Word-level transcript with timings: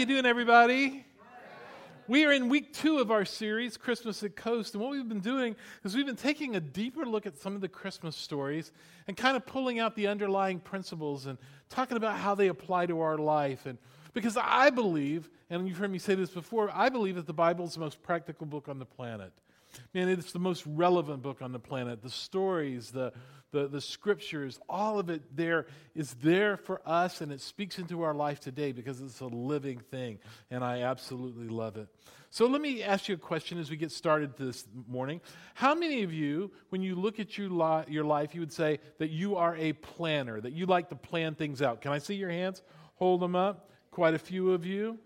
you 0.00 0.06
doing, 0.06 0.24
everybody? 0.24 1.04
We 2.08 2.24
are 2.24 2.32
in 2.32 2.48
week 2.48 2.72
two 2.72 3.00
of 3.00 3.10
our 3.10 3.26
series, 3.26 3.76
Christmas 3.76 4.22
at 4.22 4.34
Coast. 4.34 4.72
And 4.72 4.82
what 4.82 4.92
we've 4.92 5.06
been 5.06 5.20
doing 5.20 5.54
is 5.84 5.94
we've 5.94 6.06
been 6.06 6.16
taking 6.16 6.56
a 6.56 6.60
deeper 6.60 7.04
look 7.04 7.26
at 7.26 7.36
some 7.36 7.54
of 7.54 7.60
the 7.60 7.68
Christmas 7.68 8.16
stories 8.16 8.72
and 9.08 9.14
kind 9.14 9.36
of 9.36 9.44
pulling 9.44 9.78
out 9.78 9.94
the 9.96 10.06
underlying 10.06 10.58
principles 10.58 11.26
and 11.26 11.36
talking 11.68 11.98
about 11.98 12.16
how 12.16 12.34
they 12.34 12.48
apply 12.48 12.86
to 12.86 12.98
our 13.02 13.18
life. 13.18 13.66
And 13.66 13.76
because 14.14 14.38
I 14.38 14.70
believe, 14.70 15.28
and 15.50 15.68
you've 15.68 15.76
heard 15.76 15.92
me 15.92 15.98
say 15.98 16.14
this 16.14 16.30
before, 16.30 16.70
I 16.72 16.88
believe 16.88 17.16
that 17.16 17.26
the 17.26 17.34
Bible 17.34 17.66
is 17.66 17.74
the 17.74 17.80
most 17.80 18.02
practical 18.02 18.46
book 18.46 18.70
on 18.70 18.78
the 18.78 18.86
planet. 18.86 19.32
Man, 19.94 20.08
it's 20.08 20.32
the 20.32 20.38
most 20.38 20.64
relevant 20.66 21.22
book 21.22 21.42
on 21.42 21.52
the 21.52 21.58
planet. 21.58 22.02
The 22.02 22.10
stories, 22.10 22.90
the, 22.90 23.12
the, 23.52 23.68
the 23.68 23.80
scriptures, 23.80 24.58
all 24.68 24.98
of 24.98 25.10
it 25.10 25.36
there 25.36 25.66
is 25.94 26.14
there 26.14 26.56
for 26.56 26.80
us 26.86 27.20
and 27.20 27.32
it 27.32 27.40
speaks 27.40 27.78
into 27.78 28.02
our 28.02 28.14
life 28.14 28.40
today 28.40 28.72
because 28.72 29.00
it's 29.00 29.20
a 29.20 29.26
living 29.26 29.80
thing. 29.90 30.18
And 30.50 30.64
I 30.64 30.82
absolutely 30.82 31.48
love 31.48 31.76
it. 31.76 31.88
So 32.32 32.46
let 32.46 32.60
me 32.60 32.82
ask 32.84 33.08
you 33.08 33.16
a 33.16 33.18
question 33.18 33.58
as 33.58 33.70
we 33.70 33.76
get 33.76 33.90
started 33.90 34.36
this 34.36 34.64
morning. 34.86 35.20
How 35.54 35.74
many 35.74 36.04
of 36.04 36.12
you, 36.12 36.52
when 36.68 36.80
you 36.80 36.94
look 36.94 37.18
at 37.18 37.36
your, 37.36 37.50
li- 37.50 37.86
your 37.88 38.04
life, 38.04 38.34
you 38.36 38.40
would 38.40 38.52
say 38.52 38.78
that 38.98 39.10
you 39.10 39.34
are 39.34 39.56
a 39.56 39.72
planner, 39.72 40.40
that 40.40 40.52
you 40.52 40.66
like 40.66 40.90
to 40.90 40.94
plan 40.94 41.34
things 41.34 41.60
out? 41.60 41.80
Can 41.80 41.90
I 41.90 41.98
see 41.98 42.14
your 42.14 42.30
hands? 42.30 42.62
Hold 42.94 43.20
them 43.20 43.34
up. 43.34 43.70
Quite 43.90 44.14
a 44.14 44.18
few 44.18 44.52
of 44.52 44.64
you. 44.64 45.00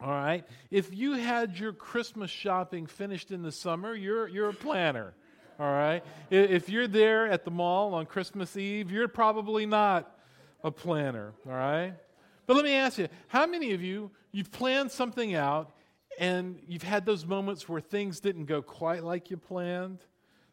All 0.00 0.10
right. 0.10 0.44
If 0.70 0.94
you 0.94 1.14
had 1.14 1.58
your 1.58 1.72
Christmas 1.72 2.30
shopping 2.30 2.86
finished 2.86 3.32
in 3.32 3.42
the 3.42 3.50
summer, 3.50 3.94
you're, 3.94 4.28
you're 4.28 4.50
a 4.50 4.54
planner. 4.54 5.14
All 5.58 5.72
right. 5.72 6.04
If 6.30 6.68
you're 6.68 6.86
there 6.86 7.26
at 7.26 7.44
the 7.44 7.50
mall 7.50 7.94
on 7.94 8.06
Christmas 8.06 8.56
Eve, 8.56 8.92
you're 8.92 9.08
probably 9.08 9.66
not 9.66 10.16
a 10.62 10.70
planner. 10.70 11.32
All 11.46 11.52
right. 11.52 11.94
But 12.46 12.54
let 12.54 12.64
me 12.64 12.74
ask 12.74 12.98
you 12.98 13.08
how 13.26 13.46
many 13.46 13.72
of 13.72 13.82
you, 13.82 14.12
you've 14.30 14.52
planned 14.52 14.92
something 14.92 15.34
out 15.34 15.74
and 16.18 16.60
you've 16.68 16.84
had 16.84 17.04
those 17.04 17.26
moments 17.26 17.68
where 17.68 17.80
things 17.80 18.20
didn't 18.20 18.44
go 18.44 18.62
quite 18.62 19.02
like 19.02 19.30
you 19.30 19.36
planned? 19.36 20.04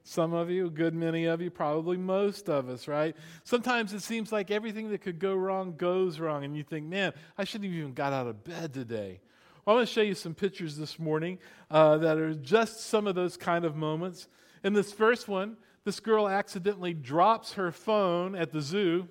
Some 0.03 0.33
of 0.33 0.51
you, 0.51 0.67
a 0.67 0.69
good 0.69 0.93
many 0.93 1.25
of 1.25 1.41
you, 1.41 1.49
probably 1.49 1.97
most 1.97 2.47
of 2.47 2.69
us, 2.69 2.87
right? 2.87 3.15
Sometimes 3.43 3.91
it 3.91 4.01
seems 4.01 4.31
like 4.31 4.51
everything 4.51 4.91
that 4.91 5.01
could 5.01 5.17
go 5.17 5.33
wrong 5.33 5.75
goes 5.77 6.19
wrong, 6.19 6.43
and 6.43 6.55
you 6.55 6.63
think, 6.63 6.85
man, 6.85 7.11
I 7.39 7.43
shouldn't 7.43 7.71
have 7.71 7.79
even 7.79 7.93
got 7.95 8.13
out 8.13 8.27
of 8.27 8.43
bed 8.43 8.71
today. 8.71 9.19
Well, 9.65 9.77
I'm 9.77 9.77
going 9.79 9.87
to 9.87 9.93
show 9.93 10.01
you 10.01 10.13
some 10.13 10.35
pictures 10.35 10.77
this 10.77 10.99
morning 10.99 11.39
uh, 11.71 11.97
that 11.97 12.19
are 12.19 12.35
just 12.35 12.81
some 12.81 13.07
of 13.07 13.15
those 13.15 13.35
kind 13.35 13.65
of 13.65 13.75
moments. 13.75 14.27
In 14.63 14.73
this 14.73 14.93
first 14.93 15.27
one, 15.27 15.57
this 15.85 15.99
girl 15.99 16.29
accidentally 16.29 16.93
drops 16.93 17.53
her 17.53 17.71
phone 17.71 18.35
at 18.35 18.51
the 18.51 18.61
zoo, 18.61 19.07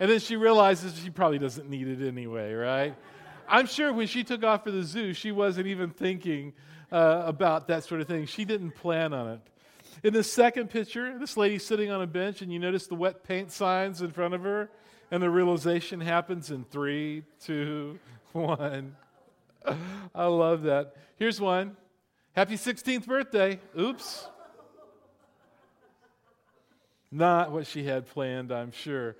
and 0.00 0.10
then 0.10 0.20
she 0.20 0.36
realizes 0.36 0.98
she 0.98 1.10
probably 1.10 1.38
doesn't 1.38 1.68
need 1.68 1.86
it 1.86 2.08
anyway, 2.08 2.54
right? 2.54 2.96
I'm 3.46 3.66
sure 3.66 3.92
when 3.92 4.06
she 4.06 4.24
took 4.24 4.42
off 4.42 4.64
for 4.64 4.70
the 4.70 4.82
zoo, 4.82 5.12
she 5.12 5.32
wasn't 5.32 5.66
even 5.66 5.90
thinking 5.90 6.54
uh, 6.90 7.24
about 7.26 7.68
that 7.68 7.84
sort 7.84 8.00
of 8.00 8.08
thing. 8.08 8.24
She 8.24 8.46
didn't 8.46 8.70
plan 8.70 9.12
on 9.12 9.32
it. 9.32 9.40
In 10.02 10.14
the 10.14 10.24
second 10.24 10.70
picture, 10.70 11.18
this 11.18 11.36
lady's 11.36 11.66
sitting 11.66 11.90
on 11.90 12.00
a 12.00 12.06
bench, 12.06 12.40
and 12.40 12.50
you 12.50 12.58
notice 12.58 12.86
the 12.86 12.94
wet 12.94 13.22
paint 13.22 13.52
signs 13.52 14.00
in 14.00 14.12
front 14.12 14.32
of 14.32 14.44
her, 14.44 14.70
and 15.10 15.22
the 15.22 15.28
realization 15.28 16.00
happens 16.00 16.50
in 16.50 16.64
three, 16.64 17.22
two, 17.38 17.98
one. 18.32 18.96
I 20.14 20.26
love 20.26 20.62
that. 20.62 20.96
Here's 21.16 21.40
one. 21.40 21.76
Happy 22.32 22.54
16th 22.54 23.06
birthday. 23.06 23.60
Oops. 23.78 24.28
Not 27.12 27.50
what 27.50 27.66
she 27.66 27.84
had 27.84 28.06
planned, 28.06 28.52
I'm 28.52 28.72
sure. 28.72 29.16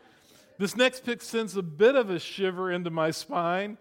This 0.58 0.76
next 0.76 1.04
pic 1.04 1.22
sends 1.22 1.56
a 1.56 1.62
bit 1.62 1.96
of 1.96 2.10
a 2.10 2.18
shiver 2.18 2.70
into 2.70 2.90
my 2.90 3.10
spine. 3.10 3.78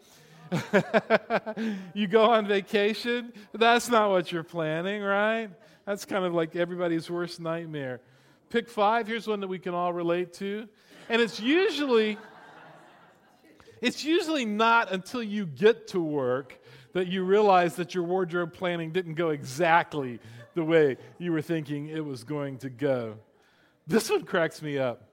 you 1.94 2.08
go 2.08 2.24
on 2.24 2.48
vacation, 2.48 3.32
that's 3.54 3.88
not 3.88 4.10
what 4.10 4.32
you're 4.32 4.44
planning, 4.44 5.04
right? 5.04 5.50
That's 5.86 6.06
kind 6.06 6.26
of 6.26 6.34
like 6.34 6.56
everybody's 6.56 7.10
worst 7.10 7.40
nightmare. 7.40 8.02
Pick 8.50 8.68
five, 8.68 9.08
here's 9.08 9.28
one 9.28 9.42
that 9.42 9.48
we 9.48 9.60
can 9.60 9.76
all 9.76 9.94
relate 9.94 10.34
to. 10.36 10.68
And 11.08 11.22
it's 11.22 11.40
usually 11.40 12.18
it's 13.82 14.04
usually 14.04 14.46
not 14.46 14.92
until 14.92 15.24
you 15.24 15.46
get 15.46 15.88
to 15.90 16.00
work 16.00 16.60
that 16.94 17.08
you 17.08 17.24
realize 17.24 17.76
that 17.76 17.94
your 17.94 18.04
wardrobe 18.04 18.54
planning 18.54 18.92
didn't 18.92 19.16
go 19.16 19.30
exactly 19.30 20.20
the 20.56 20.64
way 20.64 20.98
you 21.18 21.32
were 21.32 21.42
thinking 21.42 21.88
it 21.88 22.04
was 22.04 22.24
going 22.24 22.58
to 22.58 22.70
go. 22.70 23.16
This 23.88 24.10
one 24.10 24.24
cracks 24.24 24.62
me 24.62 24.78
up. 24.78 25.04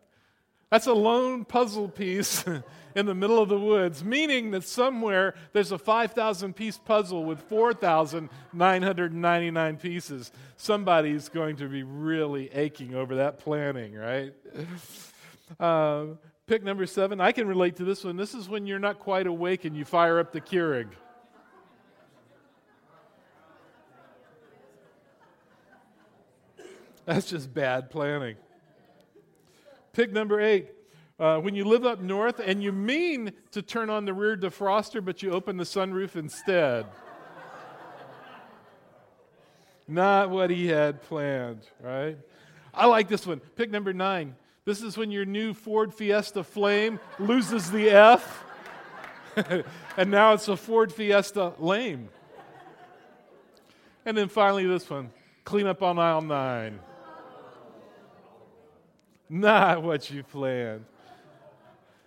That's 0.71 0.87
a 0.87 0.93
lone 0.93 1.45
puzzle 1.45 1.89
piece 1.89 2.45
in 2.97 3.07
the 3.07 3.15
middle 3.15 3.41
of 3.41 3.49
the 3.49 3.59
woods, 3.59 4.03
meaning 4.03 4.51
that 4.51 4.65
somewhere 4.65 5.37
there's 5.53 5.71
a 5.71 5.79
5,000 5.79 6.57
piece 6.57 6.77
puzzle 6.77 7.25
with 7.25 7.41
4,999 7.43 9.77
pieces. 9.77 10.33
Somebody's 10.57 11.29
going 11.29 11.55
to 11.57 11.69
be 11.69 11.85
really 11.85 12.51
aching 12.53 12.95
over 12.95 13.15
that 13.17 13.39
planning, 13.39 13.95
right? 13.95 14.33
Uh, 15.61 16.07
Pick 16.47 16.63
number 16.63 16.87
seven. 16.87 17.21
I 17.21 17.33
can 17.33 17.49
relate 17.49 17.75
to 17.77 17.85
this 17.85 18.05
one. 18.05 18.17
This 18.17 18.33
is 18.33 18.49
when 18.49 18.69
you're 18.69 18.79
not 18.79 19.01
quite 19.01 19.27
awake 19.27 19.65
and 19.65 19.77
you 19.77 19.85
fire 19.85 20.21
up 20.21 20.31
the 20.31 20.41
Keurig. 20.41 20.87
That's 27.05 27.29
just 27.29 27.53
bad 27.53 27.91
planning. 27.91 28.37
Pick 29.93 30.13
number 30.13 30.41
eight. 30.41 30.69
Uh, 31.19 31.41
when 31.41 31.57
you 31.57 31.65
live 31.65 31.85
up 31.85 32.01
north 32.01 32.39
and 32.39 32.63
you 32.63 32.71
mean 32.71 33.33
to 33.51 33.61
turn 33.61 33.91
on 33.91 34.05
the 34.05 34.15
rear 34.15 34.37
defroster, 34.37 35.05
but 35.05 35.25
you 35.25 35.33
open 35.33 35.57
the 35.57 35.65
sunroof 35.65 36.15
instead. 36.15 36.87
Not 39.89 40.31
what 40.31 40.51
he 40.51 40.69
had 40.69 41.03
planned, 41.03 41.67
right? 41.81 42.19
I 42.73 42.87
like 42.87 43.09
this 43.09 43.27
one. 43.27 43.41
Pick 43.41 43.71
number 43.71 43.93
nine. 43.93 44.37
This 44.67 44.83
is 44.83 44.97
when 44.97 45.13
your 45.13 45.25
new 45.25 45.55
Ford 45.55 45.95
Fiesta 45.95 46.43
Flame 46.43 46.99
loses 47.21 47.71
the 47.71 47.89
F, 47.89 48.45
and 49.97 50.11
now 50.11 50.33
it's 50.33 50.49
a 50.49 50.57
Ford 50.57 50.93
Fiesta 50.93 51.53
Lame. 51.61 52.09
And 54.05 54.19
then 54.19 54.29
finally, 54.29 54.67
this 54.67 54.91
one 54.91 55.11
clean 55.45 55.69
up 55.69 55.85
on 55.85 56.01
aisle 56.01 56.21
nine. 56.21 56.81
Not 59.29 59.85
what 59.85 60.11
you 60.11 60.25
planned. 60.25 60.85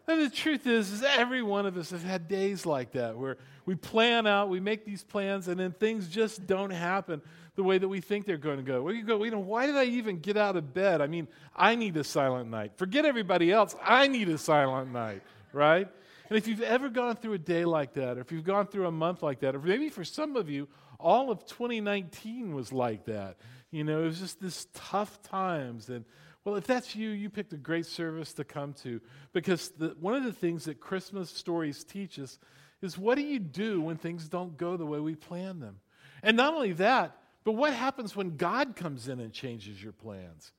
And 0.05 0.21
the 0.21 0.29
truth 0.29 0.67
is, 0.67 0.91
is 0.91 1.01
every 1.01 1.41
one 1.41 1.65
of 1.65 1.77
us 1.77 1.91
have 1.91 2.03
had 2.03 2.27
days 2.27 2.65
like 2.65 2.91
that 2.91 3.17
where 3.17 3.37
we 3.65 3.75
plan 3.75 4.27
out, 4.27 4.49
we 4.49 4.59
make 4.59 4.83
these 4.83 5.03
plans, 5.03 5.47
and 5.47 5.57
then 5.57 5.71
things 5.71 6.09
just 6.09 6.45
don't 6.45 6.71
happen 6.71 7.21
the 7.59 7.63
way 7.63 7.77
that 7.77 7.89
we 7.89 7.99
think 7.99 8.25
they're 8.25 8.37
going 8.37 8.55
to 8.55 8.63
go. 8.63 8.87
You 8.87 9.03
go, 9.03 9.21
you 9.21 9.31
know, 9.31 9.39
why 9.39 9.65
did 9.65 9.75
I 9.75 9.83
even 9.83 10.19
get 10.19 10.37
out 10.37 10.55
of 10.55 10.73
bed? 10.73 11.01
I 11.01 11.07
mean, 11.07 11.27
I 11.53 11.75
need 11.75 11.97
a 11.97 12.05
silent 12.05 12.49
night. 12.49 12.71
Forget 12.77 13.03
everybody 13.03 13.51
else. 13.51 13.75
I 13.83 14.07
need 14.07 14.29
a 14.29 14.37
silent 14.37 14.93
night, 14.93 15.21
right? 15.51 15.85
And 16.29 16.37
if 16.37 16.47
you've 16.47 16.61
ever 16.61 16.87
gone 16.87 17.17
through 17.17 17.33
a 17.33 17.37
day 17.37 17.65
like 17.65 17.95
that, 17.95 18.17
or 18.17 18.21
if 18.21 18.31
you've 18.31 18.45
gone 18.45 18.67
through 18.67 18.87
a 18.87 18.91
month 18.91 19.21
like 19.21 19.41
that, 19.41 19.55
or 19.55 19.59
maybe 19.59 19.89
for 19.89 20.05
some 20.05 20.37
of 20.37 20.49
you, 20.49 20.69
all 21.01 21.31
of 21.31 21.45
2019 21.47 22.55
was 22.55 22.71
like 22.71 23.03
that. 23.07 23.35
You 23.71 23.83
know, 23.83 24.03
it 24.03 24.05
was 24.05 24.19
just 24.21 24.39
this 24.39 24.67
tough 24.73 25.21
times. 25.21 25.89
And 25.89 26.05
well, 26.45 26.55
if 26.55 26.65
that's 26.65 26.95
you, 26.95 27.09
you 27.09 27.29
picked 27.29 27.51
a 27.51 27.57
great 27.57 27.87
service 27.87 28.31
to 28.35 28.45
come 28.45 28.71
to 28.83 29.01
because 29.33 29.71
the, 29.71 29.97
one 29.99 30.15
of 30.15 30.23
the 30.23 30.31
things 30.31 30.63
that 30.63 30.79
Christmas 30.79 31.29
stories 31.29 31.83
teach 31.83 32.19
us 32.19 32.39
is 32.81 32.97
what 32.97 33.15
do 33.15 33.21
you 33.21 33.39
do 33.39 33.81
when 33.81 33.97
things 33.97 34.29
don't 34.29 34.55
go 34.57 34.77
the 34.77 34.85
way 34.85 35.01
we 35.01 35.15
plan 35.15 35.59
them? 35.59 35.81
And 36.23 36.37
not 36.37 36.53
only 36.53 36.71
that, 36.73 37.18
but 37.43 37.53
what 37.53 37.73
happens 37.73 38.15
when 38.15 38.37
God 38.37 38.75
comes 38.75 39.07
in 39.07 39.19
and 39.19 39.31
changes 39.33 39.81
your 39.81 39.93
plans? 39.93 40.51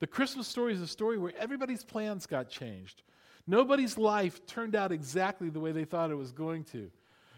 The 0.00 0.06
Christmas 0.06 0.46
story 0.46 0.74
is 0.74 0.80
a 0.80 0.86
story 0.86 1.18
where 1.18 1.32
everybody's 1.38 1.84
plans 1.84 2.26
got 2.26 2.48
changed. 2.48 3.02
Nobody's 3.46 3.98
life 3.98 4.46
turned 4.46 4.76
out 4.76 4.92
exactly 4.92 5.48
the 5.48 5.60
way 5.60 5.72
they 5.72 5.84
thought 5.84 6.10
it 6.10 6.16
was 6.16 6.32
going 6.32 6.64
to. 6.64 6.90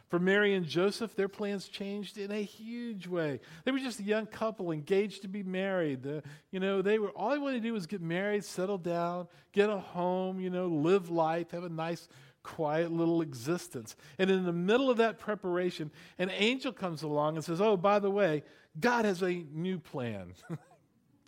For 0.09 0.19
Mary 0.19 0.55
and 0.55 0.67
Joseph, 0.67 1.15
their 1.15 1.29
plans 1.29 1.69
changed 1.69 2.19
in 2.19 2.33
a 2.33 2.43
huge 2.43 3.07
way. 3.07 3.39
They 3.65 3.71
were 3.71 3.79
just 3.79 4.01
a 4.01 4.03
young 4.03 4.27
couple 4.27 4.73
engaged 4.73 5.23
to 5.23 5.29
be 5.29 5.45
married. 5.45 6.03
The, 6.03 6.25
you 6.51 6.59
know, 6.59 6.83
they 6.83 6.99
were 6.99 7.11
all 7.11 7.31
they 7.31 7.39
wanted 7.39 7.63
to 7.63 7.69
do 7.69 7.73
was 7.73 7.87
get 7.87 8.03
married, 8.03 8.45
settle 8.45 8.77
down, 8.77 9.29
get 9.53 9.71
a 9.71 9.79
home, 9.79 10.41
you 10.41 10.51
know, 10.51 10.67
live 10.67 11.11
life, 11.11 11.53
have 11.53 11.63
a 11.63 11.69
nice 11.69 12.09
quiet 12.43 12.91
little 12.91 13.23
existence. 13.23 13.95
And 14.19 14.31
in 14.31 14.45
the 14.45 14.53
middle 14.53 14.91
of 14.91 14.97
that 14.97 15.21
preparation, 15.21 15.93
an 16.19 16.31
angel 16.31 16.73
comes 16.73 17.05
along 17.05 17.37
and 17.37 17.45
says, 17.45 17.61
Oh, 17.61 17.77
by 17.77 18.01
the 18.01 18.11
way, 18.11 18.43
God 18.79 19.05
has 19.05 19.23
a 19.23 19.45
new 19.53 19.79
plan 19.79 20.35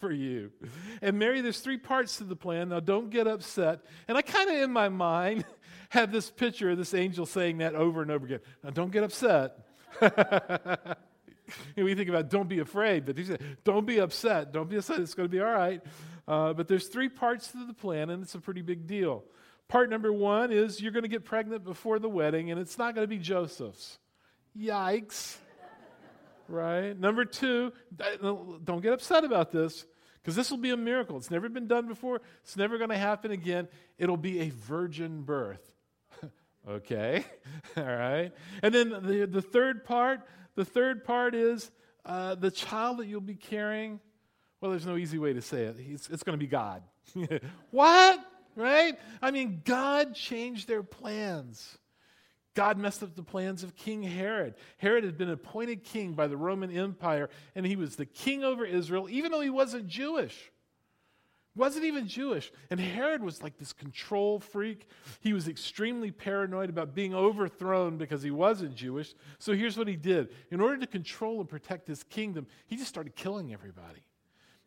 for 0.00 0.12
you. 0.12 0.53
And 1.00 1.19
Mary, 1.19 1.41
there's 1.41 1.61
three 1.61 1.79
parts 1.79 2.19
to 2.19 2.25
the 2.25 2.37
plan. 2.37 2.69
Now, 2.69 2.81
don't 2.81 3.11
get 3.11 3.27
upset. 3.27 3.81
And 4.09 4.17
I 4.17 4.23
kind 4.23 4.50
of, 4.50 4.56
in 4.56 4.73
my 4.73 4.89
mind, 4.89 5.44
have 5.91 6.12
this 6.12 6.31
picture 6.31 6.71
of 6.71 6.79
this 6.79 6.94
angel 6.94 7.27
saying 7.27 7.59
that 7.59 7.75
over 7.75 8.03
and 8.03 8.11
over 8.11 8.27
again. 8.27 8.41
Now, 8.62 8.71
don't 8.71 8.93
get 8.93 9.05
upset. 9.05 9.59
we 11.77 11.94
think 11.94 12.09
about 12.09 12.31
don't 12.31 12.49
be 12.49 12.61
afraid, 12.61 13.05
but 13.05 13.19
he 13.19 13.25
said, 13.25 13.43
don't 13.65 13.87
be 13.87 13.99
upset. 13.99 14.53
Don't 14.53 14.69
be 14.69 14.77
upset. 14.77 15.00
It's 15.00 15.15
going 15.15 15.29
to 15.29 15.33
be 15.33 15.41
all 15.41 15.53
right. 15.53 15.83
Uh, 16.27 16.53
but 16.53 16.69
there's 16.69 16.87
three 16.88 17.09
parts 17.09 17.49
to 17.49 17.67
the 17.67 17.75
plan, 17.75 18.11
and 18.11 18.23
it's 18.23 18.35
a 18.35 18.41
pretty 18.41 18.62
big 18.62 18.87
deal. 18.87 19.25
Part 19.69 19.91
number 19.91 20.12
one 20.12 20.53
is 20.53 20.81
you're 20.81 20.93
going 20.93 21.03
to 21.03 21.09
get 21.09 21.25
pregnant 21.25 21.65
before 21.65 21.99
the 21.99 22.09
wedding, 22.09 22.50
and 22.50 22.61
it's 22.61 22.79
not 22.79 22.95
going 22.95 23.05
to 23.05 23.09
be 23.09 23.19
Joseph's. 23.19 23.99
Yikes. 24.59 25.37
Right? 26.52 26.99
Number 26.99 27.25
two, 27.25 27.72
don't 27.99 28.82
get 28.82 28.93
upset 28.93 29.25
about 29.25 29.50
this 29.50 29.87
because 30.22 30.37
this 30.37 30.50
will 30.50 30.58
be 30.58 30.70
a 30.70 30.76
miracle. 30.76 31.16
It's 31.16 31.31
never 31.31 31.49
been 31.49 31.66
done 31.66 31.88
before, 31.88 32.20
it's 32.43 32.56
never 32.56 32.78
going 32.78 32.90
to 32.90 32.99
happen 32.99 33.31
again. 33.31 33.69
It'll 33.99 34.16
be 34.16 34.40
a 34.40 34.50
virgin 34.50 35.22
birth. 35.22 35.75
okay? 36.69 37.25
All 37.76 37.84
right? 37.84 38.32
And 38.62 38.75
then 38.75 38.90
the, 38.90 39.26
the 39.26 39.43
third 39.43 39.84
part, 39.84 40.20
the 40.54 40.64
third 40.64 41.04
part 41.04 41.34
is 41.34 41.70
uh, 42.04 42.34
the 42.34 42.50
child 42.50 42.99
that 42.99 43.06
you'll 43.06 43.20
be 43.20 43.34
carrying. 43.34 43.99
Well, 44.60 44.70
there's 44.70 44.87
no 44.87 44.96
easy 44.96 45.19
way 45.19 45.32
to 45.32 45.43
say 45.43 45.64
it. 45.64 45.76
He's, 45.78 46.08
it's 46.12 46.22
going 46.22 46.38
to 46.38 46.43
be 46.43 46.46
God. 46.46 46.82
what? 47.70 48.20
Right? 48.54 48.99
I 49.22 49.31
mean, 49.31 49.62
God 49.64 50.14
changed 50.14 50.69
their 50.69 50.82
plans. 50.82 51.78
God 52.54 52.76
messed 52.78 53.02
up 53.02 53.14
the 53.14 53.22
plans 53.22 53.62
of 53.62 53.76
King 53.76 54.02
Herod. 54.02 54.54
Herod 54.78 55.04
had 55.04 55.16
been 55.16 55.31
appointed 55.31 55.84
king 55.84 56.12
by 56.12 56.26
the 56.26 56.37
Roman 56.37 56.70
Empire, 56.76 57.31
and 57.54 57.64
he 57.64 57.76
was 57.76 57.96
the 57.96 58.06
king 58.06 58.44
over 58.44 58.64
Israel, 58.64 59.08
even 59.10 59.32
though 59.32 59.40
he 59.40 59.50
wasn't 59.50 59.87
Jewish. 59.87 60.52
Wasn't 61.54 61.84
even 61.84 62.08
Jewish. 62.08 62.50
And 62.70 62.81
Herod 62.81 63.22
was 63.22 63.43
like 63.43 63.58
this 63.58 63.75
control 63.75 64.40
freak. 64.40 64.88
He 65.20 65.34
was 65.34 65.49
extremely 65.49 66.10
paranoid 66.10 66.70
about 66.70 66.94
being 66.94 67.14
overthrown 67.14 67.99
because 67.99 68.22
he 68.22 68.31
wasn't 68.31 68.75
Jewish. 68.75 69.14
So 69.38 69.52
here's 69.52 69.76
what 69.76 69.88
he 69.88 69.96
did 69.96 70.31
in 70.50 70.62
order 70.62 70.78
to 70.78 70.87
control 70.87 71.40
and 71.40 71.49
protect 71.49 71.88
his 71.88 72.04
kingdom, 72.04 72.46
he 72.66 72.76
just 72.76 72.88
started 72.88 73.16
killing 73.16 73.52
everybody. 73.52 74.02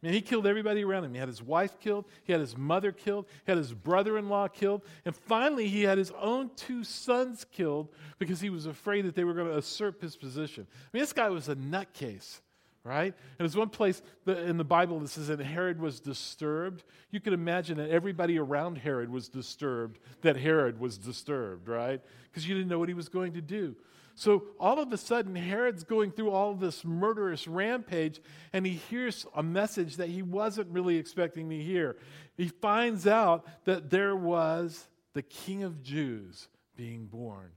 Man, 0.06 0.13
he 0.13 0.22
killed 0.22 0.46
everybody 0.46 0.84
around 0.84 1.04
him. 1.04 1.13
He 1.13 1.19
had 1.19 1.28
his 1.28 1.42
wife 1.42 1.80
killed, 1.80 2.06
he 2.25 2.31
had 2.31 2.40
his 2.40 2.56
mother 2.56 2.92
killed, 2.92 3.25
he 3.44 3.52
had 3.52 3.57
his 3.57 3.74
brother 3.74 4.19
in 4.19 4.30
law 4.30 4.48
killed, 4.48 4.84
and 5.04 5.16
finally 5.16 5.68
he 5.68 5.81
had 5.81 5.98
his 5.98 6.12
own 6.22 6.52
two 6.56 6.84
sons 6.84 7.44
killed 7.52 7.90
because 8.19 8.40
he 8.40 8.52
was 8.52 8.68
afraid 8.68 9.06
that 9.06 9.16
they 9.16 9.24
were 9.24 9.34
going 9.34 9.48
to 9.48 9.56
usurp 9.56 10.00
his 10.00 10.16
position. 10.16 10.68
I 10.69 10.88
mean, 10.94 11.02
this 11.02 11.12
guy 11.12 11.30
was 11.30 11.50
a 11.50 11.56
nutcase 11.56 12.42
right? 12.84 13.16
And 13.16 13.40
there's 13.40 13.57
one 13.57 13.69
place 13.69 14.04
in 14.28 14.57
the 14.57 14.63
Bible 14.63 15.00
that 15.00 15.07
says 15.07 15.30
that 15.30 15.40
Herod 15.40 15.81
was 15.81 16.00
disturbed. 16.00 16.84
You 17.10 17.19
can 17.19 17.34
imagine 17.34 17.78
that 17.78 17.90
everybody 17.90 18.38
around 18.38 18.78
Herod 18.78 19.10
was 19.10 19.28
disturbed, 19.28 19.98
that 20.22 20.38
Herod 20.38 20.80
was 20.80 21.00
disturbed, 21.00 21.68
right? 21.68 22.00
Because 22.30 22.48
you 22.48 22.54
didn't 22.54 22.69
know 22.69 22.78
what 22.78 22.88
he 22.88 22.94
was 22.94 23.10
going 23.10 23.34
to 23.34 23.42
do. 23.42 23.75
So 24.15 24.45
all 24.59 24.79
of 24.79 24.91
a 24.94 24.97
sudden, 24.97 25.35
Herod's 25.35 25.83
going 25.83 26.12
through 26.12 26.31
all 26.31 26.53
this 26.53 26.85
murderous 26.85 27.47
rampage, 27.47 28.21
and 28.53 28.65
he 28.65 28.73
hears 28.73 29.25
a 29.35 29.44
message 29.44 29.97
that 29.97 30.07
he 30.07 30.21
wasn't 30.21 30.69
really 30.69 30.95
expecting 30.95 31.50
to 31.50 31.62
hear. 31.62 31.97
He 32.38 32.47
finds 32.47 33.06
out 33.06 33.45
that 33.65 33.89
there 33.89 34.15
was 34.15 34.88
the 35.13 35.21
king 35.21 35.63
of 35.63 35.83
Jews 35.83 36.47
being 36.77 37.06
born 37.07 37.51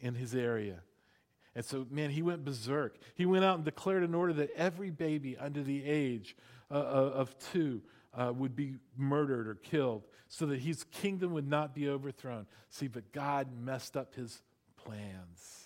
in 0.00 0.14
his 0.14 0.34
area. 0.34 0.80
And 1.54 1.64
so, 1.64 1.86
man, 1.88 2.10
he 2.10 2.20
went 2.20 2.44
berserk. 2.44 2.98
He 3.14 3.24
went 3.24 3.44
out 3.44 3.54
and 3.54 3.64
declared 3.64 4.02
an 4.02 4.14
order 4.14 4.32
that 4.34 4.50
every 4.56 4.90
baby 4.90 5.38
under 5.38 5.62
the 5.62 5.84
age 5.84 6.36
uh, 6.70 6.74
uh, 6.74 7.12
of 7.14 7.38
two 7.52 7.80
uh, 8.12 8.32
would 8.34 8.56
be 8.56 8.74
murdered 8.96 9.46
or 9.46 9.54
killed 9.54 10.02
so 10.28 10.46
that 10.46 10.58
his 10.58 10.84
kingdom 10.84 11.32
would 11.32 11.48
not 11.48 11.74
be 11.74 11.88
overthrown. 11.88 12.46
See, 12.70 12.88
but 12.88 13.12
God 13.12 13.48
messed 13.56 13.96
up 13.96 14.14
his 14.14 14.42
plans. 14.76 15.65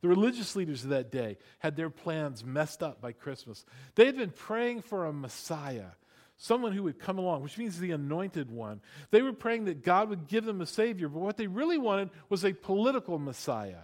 The 0.00 0.08
religious 0.08 0.54
leaders 0.54 0.84
of 0.84 0.90
that 0.90 1.10
day 1.10 1.38
had 1.58 1.76
their 1.76 1.90
plans 1.90 2.44
messed 2.44 2.82
up 2.82 3.00
by 3.00 3.12
Christmas. 3.12 3.64
They 3.94 4.06
had 4.06 4.16
been 4.16 4.30
praying 4.30 4.82
for 4.82 5.06
a 5.06 5.12
Messiah, 5.12 5.90
someone 6.36 6.72
who 6.72 6.84
would 6.84 7.00
come 7.00 7.18
along, 7.18 7.42
which 7.42 7.58
means 7.58 7.78
the 7.78 7.90
anointed 7.90 8.50
one. 8.50 8.80
They 9.10 9.22
were 9.22 9.32
praying 9.32 9.64
that 9.64 9.82
God 9.82 10.08
would 10.08 10.28
give 10.28 10.44
them 10.44 10.60
a 10.60 10.66
Savior, 10.66 11.08
but 11.08 11.20
what 11.20 11.36
they 11.36 11.48
really 11.48 11.78
wanted 11.78 12.10
was 12.28 12.44
a 12.44 12.52
political 12.52 13.18
Messiah. 13.18 13.82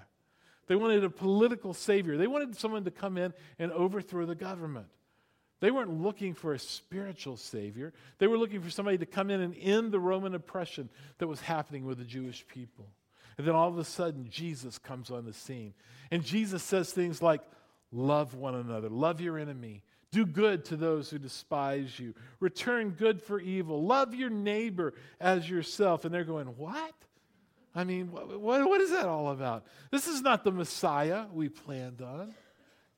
They 0.66 0.76
wanted 0.76 1.04
a 1.04 1.10
political 1.10 1.74
savior. 1.74 2.16
They 2.16 2.26
wanted 2.26 2.56
someone 2.56 2.84
to 2.84 2.90
come 2.90 3.18
in 3.18 3.34
and 3.58 3.70
overthrow 3.72 4.24
the 4.24 4.34
government. 4.34 4.86
They 5.60 5.70
weren't 5.70 6.02
looking 6.02 6.34
for 6.34 6.52
a 6.52 6.58
spiritual 6.58 7.36
savior. 7.36 7.92
They 8.18 8.26
were 8.26 8.38
looking 8.38 8.60
for 8.60 8.70
somebody 8.70 8.98
to 8.98 9.06
come 9.06 9.30
in 9.30 9.40
and 9.40 9.54
end 9.58 9.92
the 9.92 10.00
Roman 10.00 10.34
oppression 10.34 10.90
that 11.18 11.26
was 11.26 11.40
happening 11.40 11.84
with 11.84 11.98
the 11.98 12.04
Jewish 12.04 12.46
people. 12.46 12.86
And 13.36 13.46
then 13.46 13.54
all 13.54 13.68
of 13.68 13.78
a 13.78 13.84
sudden, 13.84 14.28
Jesus 14.30 14.78
comes 14.78 15.10
on 15.10 15.24
the 15.24 15.32
scene. 15.32 15.74
And 16.10 16.24
Jesus 16.24 16.62
says 16.62 16.92
things 16.92 17.22
like, 17.22 17.40
Love 17.92 18.34
one 18.34 18.56
another, 18.56 18.88
love 18.88 19.20
your 19.20 19.38
enemy, 19.38 19.82
do 20.10 20.26
good 20.26 20.64
to 20.64 20.76
those 20.76 21.10
who 21.10 21.18
despise 21.18 21.96
you, 21.98 22.12
return 22.40 22.90
good 22.90 23.22
for 23.22 23.38
evil, 23.40 23.84
love 23.84 24.14
your 24.14 24.30
neighbor 24.30 24.94
as 25.20 25.48
yourself. 25.48 26.04
And 26.04 26.12
they're 26.12 26.24
going, 26.24 26.46
What? 26.46 26.94
I 27.74 27.84
mean, 27.84 28.12
what, 28.12 28.40
what 28.40 28.80
is 28.80 28.90
that 28.90 29.06
all 29.06 29.30
about? 29.30 29.66
This 29.90 30.06
is 30.06 30.22
not 30.22 30.44
the 30.44 30.52
Messiah 30.52 31.26
we 31.32 31.48
planned 31.48 32.02
on. 32.02 32.34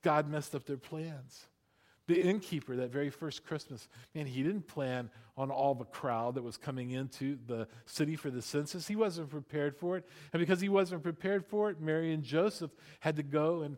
God 0.03 0.29
messed 0.29 0.55
up 0.55 0.67
their 0.67 0.77
plans. 0.77 1.47
The 2.07 2.21
innkeeper, 2.21 2.77
that 2.77 2.91
very 2.91 3.11
first 3.11 3.45
Christmas, 3.45 3.89
man, 4.15 4.27
he 4.27 4.43
didn't 4.43 4.69
plan 4.69 5.11
on 5.37 5.51
all 5.51 5.75
the 5.75 5.85
crowd 5.85 6.37
that 6.37 6.43
was 6.43 6.57
coming 6.57 6.93
into 6.93 7.37
the 7.47 7.67
city 7.85 8.15
for 8.15 8.31
the 8.31 8.43
census. 8.43 8.87
He 8.87 8.97
wasn't 8.97 9.31
prepared 9.31 9.77
for 9.77 9.97
it. 9.97 10.05
And 10.33 10.41
because 10.41 10.61
he 10.61 10.69
wasn't 10.69 11.03
prepared 11.03 11.45
for 11.45 11.69
it, 11.71 11.81
Mary 11.81 12.13
and 12.13 12.23
Joseph 12.23 12.71
had 13.01 13.17
to 13.17 13.23
go 13.23 13.63
and 13.63 13.77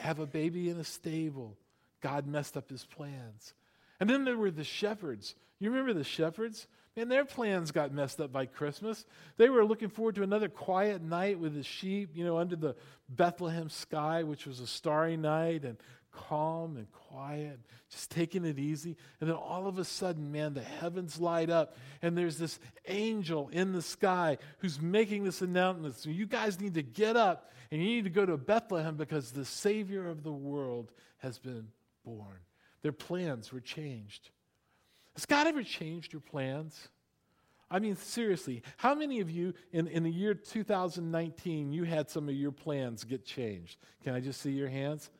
have 0.00 0.18
a 0.18 0.26
baby 0.26 0.70
in 0.70 0.78
a 0.78 0.84
stable. 0.84 1.56
God 2.00 2.26
messed 2.26 2.56
up 2.56 2.70
his 2.70 2.84
plans. 2.84 3.54
And 4.00 4.08
then 4.08 4.24
there 4.24 4.36
were 4.36 4.50
the 4.50 4.64
shepherds. 4.64 5.34
You 5.58 5.70
remember 5.70 5.92
the 5.92 6.04
shepherds? 6.04 6.66
And 6.96 7.10
their 7.10 7.24
plans 7.24 7.70
got 7.70 7.92
messed 7.92 8.20
up 8.20 8.32
by 8.32 8.46
Christmas. 8.46 9.04
They 9.36 9.48
were 9.48 9.64
looking 9.64 9.88
forward 9.88 10.16
to 10.16 10.24
another 10.24 10.48
quiet 10.48 11.00
night 11.00 11.38
with 11.38 11.54
the 11.54 11.62
sheep, 11.62 12.10
you 12.14 12.24
know, 12.24 12.38
under 12.38 12.56
the 12.56 12.74
Bethlehem 13.08 13.68
sky, 13.68 14.24
which 14.24 14.46
was 14.46 14.58
a 14.58 14.66
starry 14.66 15.16
night 15.16 15.64
and 15.64 15.78
calm 16.28 16.76
and 16.76 16.90
quiet, 16.92 17.58
just 17.90 18.10
taking 18.10 18.44
it 18.44 18.58
easy. 18.58 18.96
And 19.20 19.28
then 19.28 19.36
all 19.36 19.66
of 19.66 19.78
a 19.78 19.84
sudden, 19.84 20.32
man, 20.32 20.54
the 20.54 20.62
heavens 20.62 21.20
light 21.20 21.50
up, 21.50 21.76
and 22.02 22.16
there's 22.16 22.38
this 22.38 22.58
angel 22.86 23.48
in 23.52 23.72
the 23.72 23.82
sky 23.82 24.38
who's 24.58 24.80
making 24.80 25.24
this 25.24 25.42
announcement. 25.42 25.96
So 25.96 26.10
you 26.10 26.26
guys 26.26 26.60
need 26.60 26.74
to 26.74 26.82
get 26.82 27.16
up 27.16 27.52
and 27.70 27.80
you 27.80 27.88
need 27.88 28.04
to 28.04 28.10
go 28.10 28.26
to 28.26 28.36
Bethlehem 28.36 28.96
because 28.96 29.30
the 29.30 29.44
Savior 29.44 30.08
of 30.08 30.22
the 30.22 30.32
world 30.32 30.92
has 31.18 31.38
been 31.38 31.68
born. 32.04 32.38
Their 32.82 32.92
plans 32.92 33.52
were 33.52 33.60
changed. 33.60 34.30
Has 35.14 35.26
God 35.26 35.46
ever 35.46 35.62
changed 35.62 36.12
your 36.12 36.20
plans? 36.20 36.88
I 37.70 37.80
mean, 37.80 37.96
seriously, 37.96 38.62
how 38.78 38.94
many 38.94 39.20
of 39.20 39.30
you 39.30 39.52
in, 39.72 39.88
in 39.88 40.02
the 40.02 40.10
year 40.10 40.32
2019 40.32 41.72
you 41.72 41.84
had 41.84 42.08
some 42.08 42.28
of 42.28 42.34
your 42.34 42.52
plans 42.52 43.04
get 43.04 43.26
changed? 43.26 43.78
Can 44.02 44.14
I 44.14 44.20
just 44.20 44.40
see 44.40 44.52
your 44.52 44.68
hands? 44.68 45.10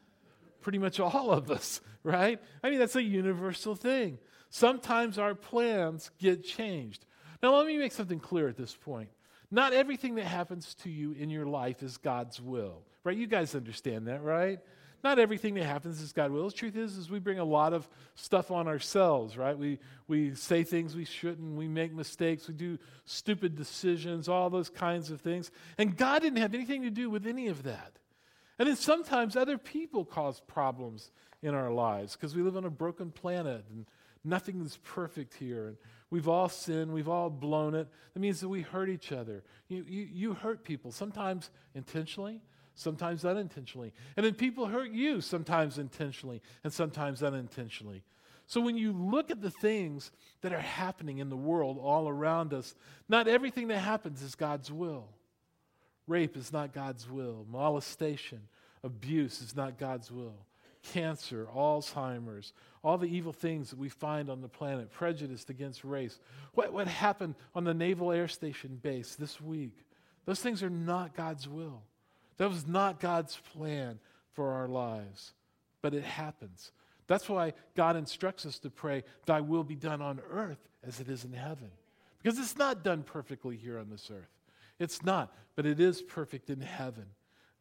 Pretty 0.61 0.79
much 0.79 1.01
all 1.01 1.31
of 1.31 1.51
us, 1.51 1.81
right? 2.03 2.41
I 2.63 2.71
mean, 2.71 2.79
that's 2.79 2.97
a 2.97 3.03
universal 3.03 3.75
thing. 3.75 4.19
Sometimes 4.51 5.19
our 5.19 5.35
plans 5.35 6.11
get 6.19 6.45
changed. 6.45 7.05
Now, 7.43 7.57
let 7.57 7.67
me 7.67 7.77
make 7.77 7.93
something 7.93 8.19
clear 8.19 8.49
at 8.49 8.57
this 8.57 8.75
point. 8.75 9.11
Not 9.51 9.73
everything 9.73 10.17
that 10.17 10.25
happens 10.25 10.75
to 10.83 10.91
you 10.91 11.13
in 11.13 11.31
your 11.31 11.47
life 11.47 11.83
is 11.83 11.97
God's 11.97 12.41
will, 12.41 12.83
right? 13.05 13.17
You 13.17 13.27
guys 13.27 13.55
understand 13.55 14.09
that, 14.09 14.23
right? 14.23 14.59
not 15.05 15.19
everything 15.19 15.55
that 15.55 15.65
happens 15.65 16.01
is 16.01 16.13
God 16.13 16.31
will. 16.33 16.49
The 16.49 16.55
truth 16.55 16.77
is, 16.77 16.97
is 16.97 17.11
we 17.11 17.21
bring 17.21 17.39
a 17.39 17.45
lot 17.45 17.73
of 17.73 17.89
stuff 18.17 18.51
on 18.51 18.67
ourselves, 18.67 19.37
right? 19.37 19.57
We, 19.57 19.79
we 20.09 20.35
say 20.35 20.65
things 20.65 20.97
we 20.97 21.05
shouldn't. 21.05 21.57
We 21.57 21.69
make 21.69 21.93
mistakes. 21.93 22.49
We 22.49 22.55
do 22.55 22.79
stupid 23.05 23.55
decisions, 23.55 24.29
all 24.29 24.51
those 24.51 24.69
kinds 24.69 25.11
of 25.11 25.21
things. 25.21 25.51
And 25.77 25.97
God 25.97 26.23
didn't 26.23 26.39
have 26.39 26.53
anything 26.53 26.83
to 26.83 26.91
do 26.91 27.11
with 27.11 27.27
any 27.27 27.47
of 27.47 27.63
that. 27.63 27.93
And 28.59 28.69
then 28.69 28.77
sometimes 28.77 29.37
other 29.37 29.59
people 29.59 30.05
cause 30.05 30.41
problems 30.47 31.11
in 31.43 31.55
our 31.55 31.73
lives 31.73 32.17
because 32.17 32.35
we 32.35 32.43
live 32.43 32.57
on 32.57 32.65
a 32.65 32.71
broken 32.71 33.11
planet 33.11 33.65
and 33.71 33.87
nothing 34.25 34.61
is 34.61 34.79
perfect 34.79 35.35
here. 35.35 35.69
And 35.69 35.77
we've 36.11 36.29
all 36.29 36.49
sinned. 36.49 36.93
We've 36.93 37.09
all 37.09 37.31
blown 37.31 37.75
it. 37.75 37.89
That 38.15 38.21
means 38.21 38.41
that 38.41 38.49
we 38.49 38.63
hurt 38.63 38.89
each 38.89 39.13
other. 39.13 39.45
You, 39.69 39.85
you, 39.89 40.09
you 40.13 40.35
hurt 40.35 40.65
people, 40.65 40.91
sometimes 40.91 41.51
intentionally, 41.75 42.41
sometimes 42.75 43.25
unintentionally. 43.25 43.93
And 44.17 44.27
then 44.27 44.35
people 44.35 44.67
hurt 44.67 44.91
you, 44.91 45.21
sometimes 45.21 45.79
intentionally 45.79 46.43
and 46.65 46.73
sometimes 46.73 47.23
unintentionally. 47.23 48.03
So 48.47 48.63
when 48.63 48.79
you 48.79 48.93
look 48.93 49.31
at 49.31 49.43
the 49.43 49.51
things 49.51 50.11
that 50.41 50.55
are 50.55 50.61
happening 50.61 51.19
in 51.19 51.29
the 51.29 51.37
world 51.37 51.79
all 51.79 52.09
around 52.09 52.55
us, 52.55 52.75
not 53.09 53.29
everything 53.29 53.69
that 53.69 53.79
happens 53.79 54.23
is 54.23 54.35
God's 54.35 54.73
will. 54.73 55.11
Rape 56.09 56.37
is 56.37 56.53
not 56.53 56.73
God's 56.73 57.09
will. 57.09 57.47
Molestation, 57.51 58.41
abuse 58.83 59.41
is 59.41 59.55
not 59.55 59.79
God's 59.79 60.11
will. 60.11 60.47
Cancer, 60.83 61.47
Alzheimer's, 61.55 62.53
all 62.83 62.97
the 62.97 63.07
evil 63.07 63.33
things 63.33 63.71
that 63.71 63.79
we 63.79 63.91
find 63.91 64.31
on 64.31 64.41
the 64.41 64.49
planet, 64.49 64.91
prejudice 64.91 65.45
against 65.49 65.85
race. 65.85 66.19
What, 66.55 66.73
what 66.73 66.89
happened 66.89 67.35
on 67.55 67.65
the 67.65 67.75
Naval 67.75 68.11
Air 68.11 68.29
Station 68.29 68.79
base 68.83 69.15
this 69.15 69.41
week? 69.41 69.77
Those 70.25 70.41
things 70.41 70.63
are 70.63 70.71
not 70.71 71.15
God's 71.15 71.47
will. 71.47 71.83
That 72.39 72.49
was 72.49 72.67
not 72.67 73.01
God's 73.01 73.37
plan 73.55 73.99
for 74.33 74.53
our 74.53 74.69
lives, 74.69 75.33
but 75.83 75.95
it 75.95 76.05
happens. 76.05 76.71
That's 77.07 77.29
why 77.29 77.55
God 77.75 77.97
instructs 77.97 78.47
us 78.47 78.59
to 78.61 78.71
pray, 78.71 79.03
Thy 79.27 79.41
will 79.41 79.65
be 79.65 79.75
done 79.75 80.01
on 80.01 80.21
earth 80.31 80.69
as 80.87 81.01
it 81.01 81.09
is 81.09 81.25
in 81.25 81.33
heaven. 81.33 81.71
Because 82.23 82.39
it's 82.39 82.57
not 82.57 82.85
done 82.85 83.03
perfectly 83.03 83.57
here 83.57 83.79
on 83.79 83.91
this 83.91 84.11
earth. 84.11 84.38
It's 84.79 85.03
not, 85.03 85.35
but 85.57 85.67
it 85.67 85.81
is 85.81 86.03
perfect 86.03 86.51
in 86.51 86.61
heaven. 86.61 87.07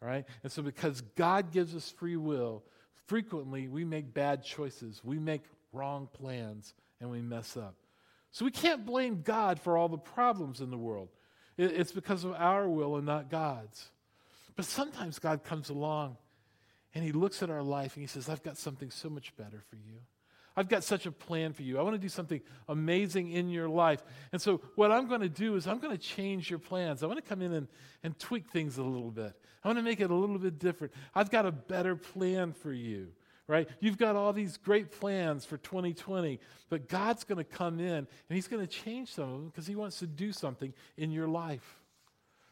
Right? 0.01 0.25
And 0.43 0.51
so, 0.51 0.61
because 0.61 1.01
God 1.15 1.51
gives 1.51 1.75
us 1.75 1.89
free 1.89 2.17
will, 2.17 2.63
frequently 3.07 3.67
we 3.67 3.83
make 3.83 4.13
bad 4.13 4.43
choices, 4.43 5.01
we 5.03 5.17
make 5.17 5.41
wrong 5.73 6.07
plans, 6.13 6.75
and 7.01 7.09
we 7.09 7.21
mess 7.21 7.57
up. 7.57 7.75
So, 8.31 8.45
we 8.45 8.51
can't 8.51 8.85
blame 8.85 9.23
God 9.23 9.59
for 9.59 9.75
all 9.75 9.89
the 9.89 9.97
problems 9.97 10.61
in 10.61 10.69
the 10.69 10.77
world. 10.77 11.09
It's 11.57 11.91
because 11.91 12.23
of 12.23 12.33
our 12.33 12.69
will 12.69 12.97
and 12.97 13.05
not 13.05 13.31
God's. 13.31 13.89
But 14.55 14.65
sometimes 14.65 15.17
God 15.17 15.43
comes 15.43 15.69
along 15.69 16.17
and 16.93 17.03
He 17.03 17.11
looks 17.11 17.41
at 17.41 17.49
our 17.49 17.63
life 17.63 17.95
and 17.95 18.03
He 18.03 18.07
says, 18.07 18.29
I've 18.29 18.43
got 18.43 18.57
something 18.57 18.91
so 18.91 19.09
much 19.09 19.35
better 19.35 19.63
for 19.69 19.75
you. 19.75 19.99
I've 20.57 20.67
got 20.67 20.83
such 20.83 21.05
a 21.05 21.11
plan 21.11 21.53
for 21.53 21.61
you. 21.61 21.77
I 21.77 21.83
want 21.83 21.93
to 21.93 22.01
do 22.01 22.09
something 22.09 22.41
amazing 22.67 23.31
in 23.31 23.47
your 23.49 23.69
life. 23.69 24.01
And 24.31 24.41
so, 24.41 24.59
what 24.73 24.91
I'm 24.91 25.07
going 25.07 25.21
to 25.21 25.29
do 25.29 25.55
is, 25.55 25.67
I'm 25.67 25.77
going 25.77 25.95
to 25.95 26.03
change 26.03 26.49
your 26.49 26.57
plans. 26.57 27.03
I 27.03 27.05
want 27.05 27.23
to 27.23 27.29
come 27.29 27.43
in 27.43 27.53
and, 27.53 27.67
and 28.01 28.17
tweak 28.17 28.49
things 28.49 28.79
a 28.79 28.83
little 28.83 29.11
bit. 29.11 29.33
I 29.63 29.67
want 29.67 29.77
to 29.77 29.83
make 29.83 30.01
it 30.01 30.09
a 30.09 30.15
little 30.15 30.39
bit 30.39 30.57
different. 30.57 30.93
I've 31.13 31.29
got 31.29 31.45
a 31.45 31.51
better 31.51 31.95
plan 31.95 32.53
for 32.53 32.73
you, 32.73 33.09
right? 33.47 33.69
You've 33.79 33.99
got 33.99 34.15
all 34.15 34.33
these 34.33 34.57
great 34.57 34.91
plans 34.91 35.45
for 35.45 35.57
2020, 35.57 36.39
but 36.69 36.89
God's 36.89 37.23
going 37.23 37.37
to 37.37 37.43
come 37.43 37.79
in 37.79 37.93
and 37.93 38.07
He's 38.27 38.47
going 38.47 38.65
to 38.65 38.71
change 38.71 39.13
some 39.13 39.25
of 39.25 39.31
them 39.37 39.49
because 39.49 39.67
He 39.67 39.75
wants 39.75 39.99
to 39.99 40.07
do 40.07 40.31
something 40.31 40.73
in 40.97 41.11
your 41.11 41.27
life. 41.27 41.81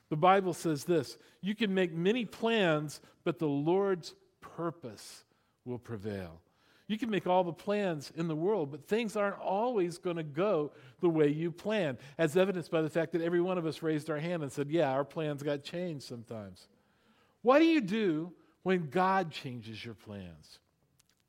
The 0.10 0.16
Bible 0.16 0.54
says 0.54 0.84
this 0.84 1.18
you 1.42 1.56
can 1.56 1.74
make 1.74 1.92
many 1.92 2.26
plans, 2.26 3.02
but 3.24 3.40
the 3.40 3.48
Lord's 3.48 4.14
purpose 4.42 5.24
will 5.66 5.80
prevail. 5.80 6.40
You 6.88 6.98
can 6.98 7.10
make 7.10 7.26
all 7.26 7.44
the 7.44 7.52
plans 7.52 8.12
in 8.16 8.28
the 8.28 8.36
world, 8.36 8.72
but 8.72 8.88
things 8.88 9.16
aren't 9.16 9.40
always 9.40 9.98
going 9.98 10.18
to 10.18 10.24
go 10.24 10.72
the 11.00 11.10
way 11.10 11.30
you 11.30 11.52
plan, 11.52 11.98
as 12.18 12.38
evidenced 12.38 12.70
by 12.70 12.82
the 12.82 12.90
fact 12.90 13.14
that 13.14 13.22
every 13.22 13.42
one 13.42 13.58
of 13.58 13.66
us 13.66 13.82
raised 13.82 14.10
our 14.10 14.20
hand 14.20 14.44
and 14.44 14.52
said, 14.52 14.70
Yeah, 14.70 14.92
our 14.92 15.04
plans 15.04 15.42
got 15.42 15.64
changed 15.64 16.06
sometimes. 16.06 16.68
What 17.42 17.60
do 17.60 17.66
you 17.66 17.82
do 17.82 18.34
when 18.64 18.90
God 18.90 19.32
changes 19.32 19.84
your 19.84 19.96
plans? 19.96 20.60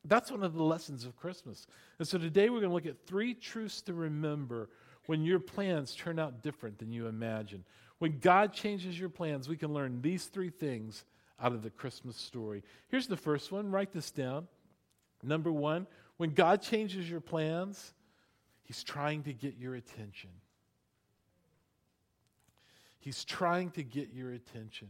That's 0.05 0.31
one 0.31 0.43
of 0.43 0.55
the 0.55 0.63
lessons 0.63 1.05
of 1.05 1.17
Christmas. 1.17 1.67
And 1.99 2.07
so 2.07 2.19
today 2.19 2.49
we're 2.49 2.61
going 2.61 2.71
to 2.71 2.75
look 2.75 2.87
at 2.87 3.07
three 3.07 3.35
truths 3.35 3.81
to 3.83 3.95
remember 3.95 4.69
when 5.07 5.25
your 5.25 5.41
plans 5.41 5.95
turn 5.95 6.19
out 6.19 6.43
different 6.43 6.79
than 6.79 6.93
you 6.93 7.07
imagine. 7.07 7.65
When 7.99 8.19
God 8.19 8.53
changes 8.53 8.99
your 8.99 9.09
plans, 9.09 9.49
we 9.49 9.57
can 9.57 9.73
learn 9.73 10.03
these 10.03 10.27
three 10.27 10.51
things 10.51 11.05
out 11.41 11.53
of 11.53 11.63
the 11.63 11.71
Christmas 11.71 12.17
story. 12.17 12.63
Here's 12.89 13.07
the 13.07 13.17
first 13.17 13.51
one 13.53 13.71
write 13.71 13.93
this 13.93 14.11
down. 14.11 14.49
Number 15.23 15.51
one, 15.51 15.87
when 16.17 16.31
God 16.31 16.63
changes 16.63 17.09
your 17.09 17.21
plans, 17.21 17.95
He's 18.63 18.83
trying 18.83 19.23
to 19.25 19.33
get 19.33 19.57
your 19.59 19.75
attention. 19.75 20.31
He's 22.99 23.25
trying 23.25 23.71
to 23.73 23.85
get 23.85 24.13
your 24.13 24.33
attention. 24.33 24.89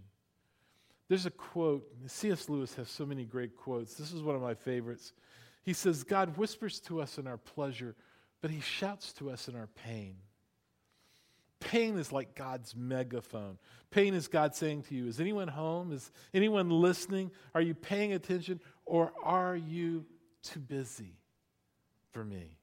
There's 1.08 1.26
a 1.26 1.30
quote, 1.30 1.86
C.S. 2.06 2.48
Lewis 2.48 2.74
has 2.74 2.88
so 2.88 3.04
many 3.04 3.24
great 3.24 3.56
quotes. 3.56 3.94
This 3.94 4.12
is 4.12 4.22
one 4.22 4.34
of 4.34 4.42
my 4.42 4.54
favorites. 4.54 5.12
He 5.62 5.72
says, 5.72 6.02
God 6.02 6.36
whispers 6.36 6.80
to 6.80 7.00
us 7.00 7.18
in 7.18 7.26
our 7.26 7.36
pleasure, 7.36 7.94
but 8.40 8.50
He 8.50 8.60
shouts 8.60 9.12
to 9.14 9.30
us 9.30 9.48
in 9.48 9.54
our 9.54 9.68
pain. 9.68 10.16
Pain 11.60 11.98
is 11.98 12.12
like 12.12 12.34
God's 12.34 12.74
megaphone. 12.76 13.58
Pain 13.90 14.14
is 14.14 14.28
God 14.28 14.54
saying 14.54 14.84
to 14.84 14.94
you, 14.94 15.06
Is 15.06 15.20
anyone 15.20 15.48
home? 15.48 15.92
Is 15.92 16.10
anyone 16.34 16.70
listening? 16.70 17.30
Are 17.54 17.60
you 17.60 17.74
paying 17.74 18.12
attention? 18.12 18.60
Or 18.84 19.12
are 19.22 19.56
you 19.56 20.06
too 20.48 20.60
busy 20.60 21.14
for 22.12 22.24
me. 22.24 22.58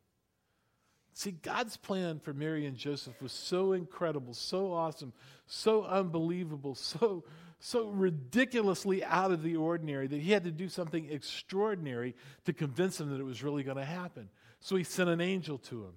See, 1.16 1.32
God's 1.32 1.78
plan 1.78 2.20
for 2.20 2.34
Mary 2.34 2.66
and 2.66 2.76
Joseph 2.76 3.22
was 3.22 3.32
so 3.32 3.74
incredible, 3.74 4.34
so 4.34 4.74
awesome, 4.74 5.14
so 5.46 5.84
unbelievable, 5.84 6.74
so, 6.74 7.24
so 7.60 7.90
ridiculously 7.90 9.04
out 9.04 9.32
of 9.32 9.44
the 9.44 9.56
ordinary 9.56 10.08
that 10.08 10.22
he 10.22 10.32
had 10.32 10.44
to 10.46 10.52
do 10.52 10.68
something 10.68 11.08
extraordinary 11.12 12.16
to 12.46 12.54
convince 12.54 12.98
them 12.98 13.12
that 13.12 13.20
it 13.20 13.26
was 13.26 13.44
really 13.44 13.62
going 13.62 13.78
to 13.78 13.86
happen. 13.86 14.30
So 14.60 14.76
he 14.76 14.84
sent 14.84 15.10
an 15.10 15.22
angel 15.22 15.60
to 15.60 15.84
him. 15.84 15.94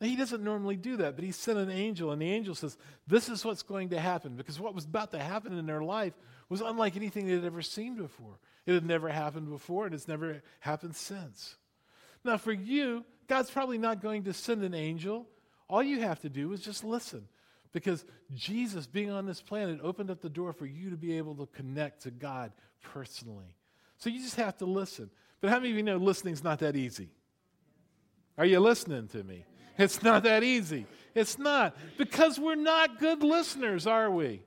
Now, 0.00 0.08
he 0.08 0.16
doesn't 0.16 0.44
normally 0.44 0.76
do 0.76 0.98
that, 0.98 1.14
but 1.14 1.24
he 1.24 1.32
sent 1.32 1.58
an 1.58 1.70
angel, 1.70 2.10
and 2.10 2.20
the 2.20 2.30
angel 2.30 2.54
says, 2.54 2.76
This 3.06 3.30
is 3.30 3.44
what's 3.44 3.62
going 3.62 3.90
to 3.90 4.00
happen. 4.00 4.36
Because 4.36 4.60
what 4.60 4.74
was 4.74 4.84
about 4.84 5.10
to 5.12 5.18
happen 5.18 5.56
in 5.56 5.64
their 5.64 5.82
life 5.82 6.12
was 6.50 6.60
unlike 6.60 6.96
anything 6.96 7.26
they 7.26 7.32
had 7.32 7.44
ever 7.44 7.62
seen 7.62 7.96
before. 7.96 8.38
It 8.66 8.74
had 8.74 8.84
never 8.84 9.08
happened 9.08 9.48
before, 9.48 9.86
and 9.86 9.94
it's 9.94 10.08
never 10.08 10.42
happened 10.60 10.96
since. 10.96 11.56
Now, 12.24 12.36
for 12.36 12.52
you, 12.52 13.04
God's 13.26 13.50
probably 13.50 13.78
not 13.78 14.02
going 14.02 14.24
to 14.24 14.34
send 14.34 14.64
an 14.64 14.74
angel. 14.74 15.26
All 15.68 15.82
you 15.82 16.00
have 16.00 16.20
to 16.20 16.28
do 16.28 16.52
is 16.52 16.60
just 16.60 16.84
listen. 16.84 17.26
Because 17.72 18.04
Jesus, 18.34 18.86
being 18.86 19.10
on 19.10 19.26
this 19.26 19.40
planet, 19.40 19.80
opened 19.82 20.10
up 20.10 20.20
the 20.20 20.28
door 20.28 20.52
for 20.52 20.66
you 20.66 20.90
to 20.90 20.96
be 20.96 21.16
able 21.16 21.34
to 21.36 21.46
connect 21.46 22.02
to 22.02 22.10
God 22.10 22.52
personally. 22.82 23.54
So 23.98 24.10
you 24.10 24.20
just 24.20 24.36
have 24.36 24.56
to 24.58 24.66
listen. 24.66 25.10
But 25.40 25.50
how 25.50 25.56
many 25.56 25.70
of 25.70 25.76
you 25.76 25.82
know 25.82 25.96
listening's 25.96 26.44
not 26.44 26.58
that 26.60 26.76
easy? 26.76 27.08
Are 28.38 28.44
you 28.44 28.60
listening 28.60 29.08
to 29.08 29.22
me? 29.24 29.44
It's 29.78 30.02
not 30.02 30.22
that 30.22 30.42
easy. 30.42 30.86
It's 31.14 31.38
not. 31.38 31.76
Because 31.98 32.38
we're 32.38 32.54
not 32.54 32.98
good 32.98 33.22
listeners, 33.22 33.86
are 33.86 34.10
we? 34.10 34.42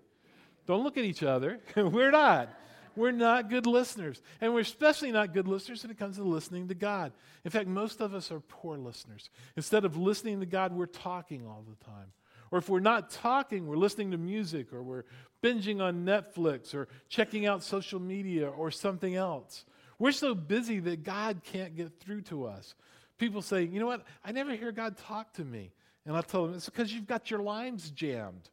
Don't 0.68 0.84
look 0.84 0.98
at 0.98 1.04
each 1.04 1.24
other. 1.24 1.60
we're 1.76 2.12
not. 2.12 2.50
We're 2.96 3.12
not 3.12 3.50
good 3.50 3.66
listeners. 3.66 4.22
And 4.42 4.54
we're 4.54 4.60
especially 4.60 5.12
not 5.12 5.34
good 5.34 5.48
listeners 5.48 5.84
when 5.84 5.92
it 5.92 5.98
comes 5.98 6.18
to 6.18 6.24
listening 6.24 6.68
to 6.68 6.76
God. 6.76 7.12
In 7.46 7.52
fact, 7.52 7.68
most 7.68 8.02
of 8.02 8.14
us 8.14 8.32
are 8.32 8.40
poor 8.40 8.78
listeners. 8.78 9.30
Instead 9.56 9.86
of 9.86 9.98
listening 9.98 10.40
to 10.42 10.46
God, 10.46 10.74
we're 10.74 10.86
talking 10.86 11.46
all 11.48 11.64
the 11.68 11.86
time. 11.86 12.12
Or 12.52 12.60
if 12.60 12.68
we're 12.68 12.80
not 12.80 13.10
talking, 13.10 13.68
we're 13.68 13.78
listening 13.78 14.12
to 14.12 14.18
music 14.18 14.74
or 14.74 14.82
we're 14.82 15.06
binging 15.44 15.82
on 15.82 16.06
Netflix 16.06 16.74
or 16.74 16.88
checking 17.08 17.46
out 17.46 17.64
social 17.64 18.00
media 18.00 18.50
or 18.50 18.72
something 18.72 19.16
else. 19.16 19.66
We're 19.98 20.12
so 20.12 20.34
busy 20.34 20.80
that 20.80 21.04
God 21.04 21.42
can't 21.44 21.76
get 21.76 22.00
through 22.00 22.22
to 22.24 22.46
us. 22.46 22.76
People 23.20 23.42
say, 23.44 23.64
you 23.64 23.80
know 23.80 23.86
what? 23.86 24.04
I 24.26 24.32
never 24.32 24.56
hear 24.56 24.72
God 24.72 24.98
talk 24.98 25.34
to 25.34 25.46
me. 25.46 25.72
And 26.06 26.18
I 26.18 26.22
tell 26.22 26.48
them, 26.48 26.56
it's 26.56 26.66
because 26.66 26.92
you've 26.92 27.06
got 27.06 27.30
your 27.30 27.42
lines 27.42 27.92
jammed. 27.92 28.50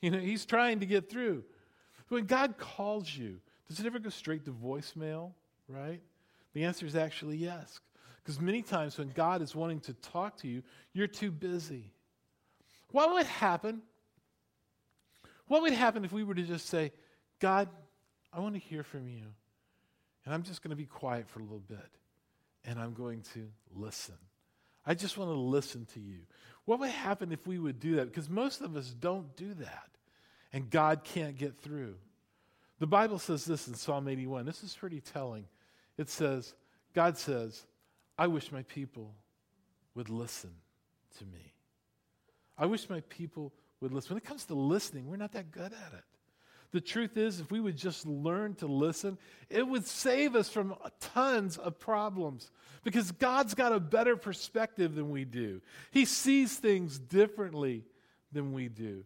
You 0.00 0.10
know, 0.10 0.18
He's 0.18 0.46
trying 0.46 0.80
to 0.80 0.86
get 0.86 1.10
through. 1.10 1.44
When 2.08 2.24
God 2.24 2.56
calls 2.56 3.14
you, 3.14 3.40
does 3.68 3.80
it 3.80 3.86
ever 3.86 3.98
go 3.98 4.08
straight 4.08 4.44
to 4.44 4.52
voicemail, 4.52 5.32
right? 5.68 6.00
The 6.54 6.64
answer 6.64 6.86
is 6.86 6.94
actually 6.94 7.36
yes. 7.36 7.80
Because 8.22 8.40
many 8.40 8.62
times 8.62 8.96
when 8.96 9.08
God 9.08 9.42
is 9.42 9.54
wanting 9.54 9.80
to 9.80 9.92
talk 9.94 10.38
to 10.38 10.48
you, 10.48 10.62
you're 10.92 11.06
too 11.06 11.30
busy. 11.30 11.92
What 12.92 13.12
would 13.12 13.26
happen? 13.26 13.82
What 15.48 15.62
would 15.62 15.72
happen 15.72 16.04
if 16.04 16.12
we 16.12 16.24
were 16.24 16.34
to 16.34 16.42
just 16.42 16.68
say, 16.68 16.92
God, 17.40 17.68
I 18.32 18.40
want 18.40 18.54
to 18.54 18.60
hear 18.60 18.82
from 18.82 19.08
you. 19.08 19.24
And 20.24 20.32
I'm 20.32 20.42
just 20.42 20.62
going 20.62 20.70
to 20.70 20.76
be 20.76 20.86
quiet 20.86 21.28
for 21.28 21.40
a 21.40 21.42
little 21.42 21.58
bit. 21.58 21.90
And 22.64 22.78
I'm 22.78 22.94
going 22.94 23.22
to 23.34 23.48
listen. 23.74 24.14
I 24.86 24.94
just 24.94 25.16
want 25.16 25.30
to 25.30 25.34
listen 25.34 25.86
to 25.94 26.00
you. 26.00 26.20
What 26.64 26.80
would 26.80 26.90
happen 26.90 27.32
if 27.32 27.46
we 27.46 27.58
would 27.58 27.80
do 27.80 27.96
that? 27.96 28.06
Because 28.06 28.28
most 28.28 28.60
of 28.60 28.76
us 28.76 28.88
don't 28.88 29.36
do 29.36 29.54
that. 29.54 29.88
And 30.52 30.70
God 30.70 31.04
can't 31.04 31.36
get 31.36 31.58
through. 31.60 31.96
The 32.78 32.86
Bible 32.86 33.18
says 33.18 33.44
this 33.44 33.68
in 33.68 33.74
Psalm 33.74 34.08
81. 34.08 34.46
This 34.46 34.62
is 34.62 34.74
pretty 34.74 35.00
telling. 35.00 35.46
It 35.96 36.08
says, 36.08 36.54
God 36.94 37.18
says, 37.18 37.66
I 38.18 38.26
wish 38.26 38.52
my 38.52 38.62
people 38.62 39.14
would 39.94 40.10
listen 40.10 40.50
to 41.18 41.24
me. 41.24 41.52
I 42.56 42.66
wish 42.66 42.88
my 42.88 43.00
people 43.08 43.52
would 43.80 43.92
listen. 43.92 44.14
When 44.14 44.18
it 44.18 44.26
comes 44.26 44.44
to 44.46 44.54
listening, 44.54 45.08
we're 45.08 45.16
not 45.16 45.32
that 45.32 45.50
good 45.50 45.72
at 45.72 45.92
it. 45.92 46.04
The 46.72 46.80
truth 46.80 47.16
is, 47.16 47.40
if 47.40 47.50
we 47.50 47.60
would 47.60 47.76
just 47.76 48.06
learn 48.06 48.54
to 48.56 48.66
listen, 48.66 49.18
it 49.48 49.66
would 49.66 49.86
save 49.86 50.34
us 50.34 50.48
from 50.48 50.74
tons 51.00 51.56
of 51.56 51.78
problems 51.78 52.50
because 52.82 53.12
God's 53.12 53.54
got 53.54 53.72
a 53.72 53.80
better 53.80 54.16
perspective 54.16 54.94
than 54.94 55.10
we 55.10 55.24
do. 55.24 55.60
He 55.92 56.04
sees 56.04 56.56
things 56.56 56.98
differently 56.98 57.84
than 58.32 58.52
we 58.52 58.68
do. 58.68 59.04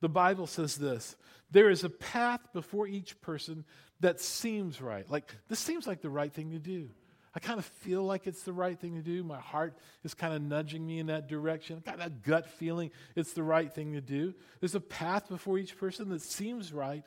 The 0.00 0.08
Bible 0.08 0.46
says 0.46 0.76
this 0.76 1.16
there 1.50 1.70
is 1.70 1.84
a 1.84 1.90
path 1.90 2.52
before 2.52 2.86
each 2.86 3.20
person 3.20 3.64
that 4.00 4.20
seems 4.20 4.80
right. 4.80 5.08
Like, 5.10 5.34
this 5.48 5.58
seems 5.58 5.86
like 5.86 6.02
the 6.02 6.10
right 6.10 6.32
thing 6.32 6.50
to 6.52 6.58
do. 6.58 6.90
I 7.34 7.40
kind 7.40 7.58
of 7.58 7.64
feel 7.64 8.02
like 8.02 8.26
it's 8.26 8.42
the 8.42 8.52
right 8.52 8.78
thing 8.78 8.94
to 8.94 9.02
do. 9.02 9.22
My 9.22 9.38
heart 9.38 9.76
is 10.02 10.14
kind 10.14 10.34
of 10.34 10.42
nudging 10.42 10.86
me 10.86 10.98
in 10.98 11.06
that 11.06 11.28
direction. 11.28 11.82
I 11.86 11.90
got 11.90 11.98
that 11.98 12.22
gut 12.22 12.46
feeling 12.46 12.90
it's 13.14 13.32
the 13.32 13.42
right 13.42 13.72
thing 13.72 13.92
to 13.92 14.00
do. 14.00 14.34
There's 14.60 14.74
a 14.74 14.80
path 14.80 15.28
before 15.28 15.58
each 15.58 15.76
person 15.76 16.08
that 16.10 16.22
seems 16.22 16.72
right, 16.72 17.04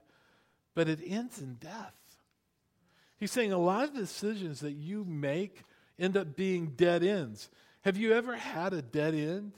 but 0.76 0.88
it 0.88 1.00
ends 1.06 1.42
in 1.42 1.56
death. 1.56 1.96
He's 3.20 3.32
saying 3.32 3.52
a 3.52 3.58
lot 3.58 3.84
of 3.84 3.94
decisions 3.94 4.62
that 4.62 4.74
you 4.74 5.04
make 5.06 5.64
end 6.00 6.18
up 6.18 6.36
being 6.36 6.68
dead 6.76 7.04
ends. 7.04 7.50
Have 7.82 7.98
you 7.98 8.14
ever 8.14 8.36
had 8.36 8.74
a 8.74 8.82
dead 8.82 9.14
end? 9.14 9.54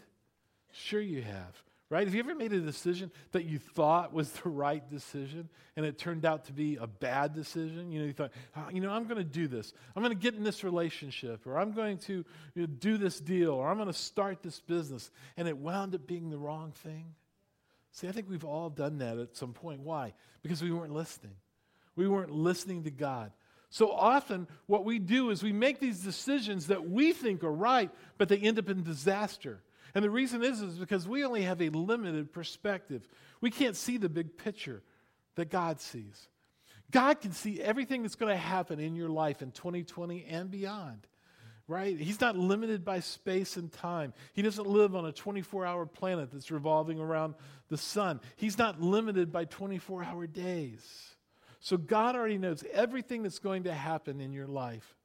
Sure, 0.72 1.02
you 1.02 1.22
have 1.22 1.64
right? 1.94 2.08
Have 2.08 2.16
you 2.16 2.22
ever 2.22 2.34
made 2.34 2.52
a 2.54 2.60
decision 2.60 3.12
that 3.34 3.46
you 3.46 3.60
thought 3.60 4.14
was 4.14 4.32
the 4.32 4.50
right 4.50 4.90
decision 4.90 5.48
and 5.78 5.86
it 5.86 6.00
turned 6.00 6.26
out 6.26 6.46
to 6.46 6.52
be 6.52 6.78
a 6.78 6.88
bad 6.88 7.36
decision? 7.36 7.92
You 7.92 8.00
know, 8.00 8.06
you 8.08 8.14
thought, 8.14 8.32
oh, 8.58 8.66
you 8.72 8.82
know, 8.82 8.90
I'm 8.90 9.04
going 9.04 9.20
to 9.20 9.24
do 9.24 9.48
this. 9.48 9.72
I'm 9.96 10.02
going 10.02 10.16
to 10.16 10.20
get 10.20 10.34
in 10.34 10.44
this 10.44 10.64
relationship 10.64 11.46
or 11.46 11.60
I'm 11.60 11.72
going 11.72 12.00
to 12.00 12.26
you 12.56 12.62
know, 12.62 12.66
do 12.66 12.98
this 12.98 13.20
deal 13.20 13.52
or 13.52 13.70
I'm 13.70 13.78
going 13.78 13.88
to 13.88 13.94
start 13.94 14.42
this 14.42 14.60
business 14.60 15.12
and 15.38 15.48
it 15.48 15.56
wound 15.56 15.94
up 15.94 16.08
being 16.08 16.32
the 16.32 16.38
wrong 16.38 16.72
thing. 16.72 17.14
See, 17.92 18.08
I 18.08 18.12
think 18.12 18.28
we've 18.28 18.44
all 18.44 18.72
done 18.72 18.98
that 18.98 19.20
at 19.20 19.38
some 19.38 19.54
point. 19.54 19.82
Why? 19.82 20.16
Because 20.42 20.64
we 20.64 20.72
weren't 20.72 20.94
listening. 20.94 21.36
We 21.96 22.08
weren't 22.08 22.32
listening 22.32 22.86
to 22.86 22.92
God. 22.92 23.32
So 23.70 23.92
often, 23.92 24.48
what 24.66 24.84
we 24.84 24.98
do 24.98 25.30
is 25.30 25.44
we 25.44 25.54
make 25.54 25.80
these 25.80 26.00
decisions 26.00 26.68
that 26.68 26.90
we 26.90 27.14
think 27.14 27.44
are 27.44 27.54
right, 27.54 27.92
but 28.18 28.30
they 28.30 28.38
end 28.38 28.58
up 28.58 28.70
in 28.70 28.82
disaster. 28.82 29.62
And 29.96 30.04
the 30.04 30.10
reason 30.10 30.44
is, 30.44 30.62
is 30.62 30.80
because 30.80 31.08
we 31.08 31.24
only 31.24 31.44
have 31.44 31.62
a 31.62 31.70
limited 31.70 32.34
perspective. 32.34 33.08
We 33.42 33.52
can't 33.52 33.76
see 33.76 33.98
the 33.98 34.10
big 34.10 34.38
picture 34.38 34.82
that 35.36 35.50
God 35.50 35.80
sees. 35.80 36.28
God 36.92 37.22
can 37.22 37.32
see 37.32 37.62
everything 37.62 38.02
that's 38.02 38.16
going 38.16 38.34
to 38.34 38.38
happen 38.38 38.80
in 38.80 38.96
your 38.96 39.10
life 39.10 39.42
in 39.42 39.52
2020 39.52 40.26
and 40.26 40.50
beyond, 40.52 41.08
right? 41.68 41.98
He's 41.98 42.22
not 42.22 42.36
limited 42.36 42.86
by 42.86 43.00
space 43.00 43.58
and 43.58 43.72
time. 43.72 44.14
He 44.34 44.42
doesn't 44.42 44.68
live 44.68 44.96
on 44.96 45.06
a 45.06 45.12
24 45.12 45.66
hour 45.66 45.86
planet 45.86 46.32
that's 46.32 46.52
revolving 46.52 47.00
around 47.00 47.36
the 47.70 47.78
sun. 47.78 48.20
He's 48.36 48.58
not 48.58 48.82
limited 48.82 49.32
by 49.32 49.46
24 49.46 50.04
hour 50.04 50.28
days. 50.28 51.16
So 51.60 51.78
God 51.78 52.16
already 52.16 52.38
knows 52.38 52.64
everything 52.72 53.24
that's 53.24 53.40
going 53.40 53.64
to 53.64 53.74
happen 53.74 54.20
in 54.20 54.34
your 54.34 54.48
life. 54.48 54.96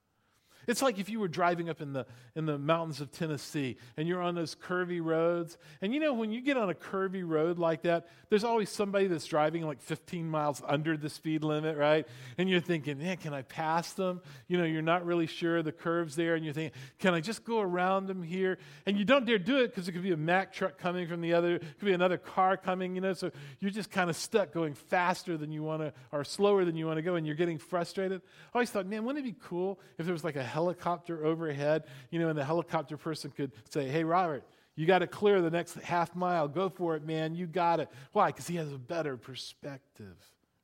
It's 0.68 0.82
like 0.82 0.98
if 0.98 1.08
you 1.08 1.18
were 1.18 1.28
driving 1.28 1.68
up 1.68 1.80
in 1.80 1.92
the, 1.92 2.06
in 2.36 2.46
the 2.46 2.58
mountains 2.58 3.00
of 3.00 3.10
Tennessee 3.10 3.78
and 3.96 4.06
you're 4.06 4.22
on 4.22 4.34
those 4.34 4.54
curvy 4.54 5.02
roads. 5.02 5.58
And 5.82 5.92
you 5.92 5.98
know, 5.98 6.12
when 6.12 6.30
you 6.30 6.40
get 6.40 6.56
on 6.56 6.70
a 6.70 6.74
curvy 6.74 7.26
road 7.26 7.58
like 7.58 7.82
that, 7.82 8.06
there's 8.28 8.44
always 8.44 8.68
somebody 8.68 9.06
that's 9.06 9.24
driving 9.24 9.62
like 9.62 9.80
15 9.80 10.28
miles 10.28 10.62
under 10.66 10.96
the 10.96 11.08
speed 11.08 11.42
limit, 11.42 11.76
right? 11.76 12.06
And 12.36 12.48
you're 12.48 12.60
thinking, 12.60 12.98
man, 12.98 13.16
can 13.16 13.32
I 13.32 13.42
pass 13.42 13.94
them? 13.94 14.20
You 14.46 14.58
know, 14.58 14.64
you're 14.64 14.82
not 14.82 15.06
really 15.06 15.26
sure 15.26 15.62
the 15.62 15.72
curve's 15.72 16.14
there. 16.14 16.34
And 16.34 16.44
you're 16.44 16.54
thinking, 16.54 16.78
can 16.98 17.14
I 17.14 17.20
just 17.20 17.44
go 17.44 17.60
around 17.60 18.06
them 18.06 18.22
here? 18.22 18.58
And 18.86 18.98
you 18.98 19.04
don't 19.04 19.24
dare 19.24 19.38
do 19.38 19.60
it 19.60 19.68
because 19.68 19.88
it 19.88 19.92
could 19.92 20.02
be 20.02 20.12
a 20.12 20.16
Mack 20.16 20.52
truck 20.52 20.76
coming 20.78 21.08
from 21.08 21.22
the 21.22 21.32
other, 21.32 21.56
it 21.56 21.62
could 21.78 21.86
be 21.86 21.94
another 21.94 22.18
car 22.18 22.58
coming, 22.58 22.94
you 22.94 23.00
know. 23.00 23.14
So 23.14 23.30
you're 23.60 23.70
just 23.70 23.90
kind 23.90 24.10
of 24.10 24.16
stuck 24.16 24.52
going 24.52 24.74
faster 24.74 25.38
than 25.38 25.50
you 25.50 25.62
want 25.62 25.80
to, 25.80 25.94
or 26.12 26.24
slower 26.24 26.66
than 26.66 26.76
you 26.76 26.86
want 26.86 26.98
to 26.98 27.02
go, 27.02 27.14
and 27.14 27.26
you're 27.26 27.36
getting 27.36 27.56
frustrated. 27.56 28.20
I 28.52 28.58
always 28.58 28.68
thought, 28.70 28.86
man, 28.86 29.04
wouldn't 29.04 29.24
it 29.24 29.28
be 29.28 29.36
cool 29.40 29.80
if 29.96 30.04
there 30.04 30.12
was 30.12 30.24
like 30.24 30.36
a 30.36 30.44
helicopter 30.58 31.24
overhead, 31.24 31.84
you 32.10 32.18
know, 32.18 32.28
and 32.28 32.36
the 32.36 32.44
helicopter 32.44 32.96
person 32.96 33.30
could 33.30 33.52
say, 33.70 33.86
Hey, 33.86 34.02
Robert, 34.02 34.42
you 34.74 34.86
got 34.86 34.98
to 34.98 35.06
clear 35.06 35.40
the 35.40 35.50
next 35.50 35.74
half 35.74 36.16
mile. 36.16 36.48
Go 36.48 36.68
for 36.68 36.96
it, 36.96 37.06
man. 37.06 37.36
You 37.36 37.46
got 37.46 37.78
it. 37.78 37.88
Why? 38.12 38.26
Because 38.28 38.48
he 38.48 38.56
has 38.56 38.72
a 38.72 38.78
better 38.78 39.16
perspective, 39.16 40.16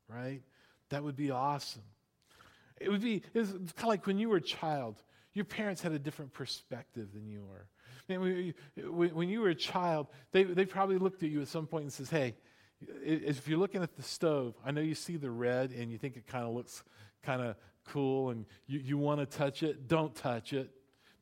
right? 0.09 0.43
That 0.89 1.05
would 1.05 1.15
be 1.15 1.31
awesome. 1.31 1.83
It 2.81 2.91
would 2.91 3.03
be, 3.03 3.23
it's 3.35 3.51
kind 3.51 3.69
of 3.83 3.85
like 3.85 4.07
when 4.07 4.19
you 4.19 4.29
were 4.29 4.39
a 4.39 4.41
child, 4.41 4.97
your 5.33 5.45
parents 5.45 5.81
had 5.81 5.93
a 5.93 5.99
different 5.99 6.33
perspective 6.33 7.13
than 7.15 7.29
you 7.29 7.45
were. 7.45 7.67
I 8.11 8.53
when 8.89 9.29
you 9.29 9.41
were 9.41 9.49
a 9.49 9.55
child, 9.55 10.09
they, 10.33 10.43
they 10.43 10.65
probably 10.65 10.99
looked 10.99 11.23
at 11.23 11.31
you 11.31 11.41
at 11.41 11.49
some 11.49 11.67
point 11.67 11.85
and 11.85 11.93
says, 11.93 12.11
hey, 12.11 12.35
if 13.05 13.47
you're 13.49 13.59
looking 13.59 13.83
at 13.83 13.97
the 13.97 14.03
stove, 14.03 14.55
I 14.65 14.73
know 14.73 14.81
you 14.81 14.97
see 14.97 15.17
the 15.17 15.31
red 15.31 15.71
and 15.71 15.91
you 15.91 15.99
think 15.99 16.17
it 16.17 16.27
kind 16.27 16.45
of 16.45 16.53
looks 16.53 16.83
kind 17.23 17.41
of 17.41 17.57
cool 17.85 18.31
and 18.31 18.47
you, 18.67 18.81
you 18.81 18.99
want 18.99 19.21
to 19.21 19.27
touch 19.27 19.63
it, 19.63 19.89
don't 19.89 20.15
touch 20.15 20.53
it. 20.53 20.71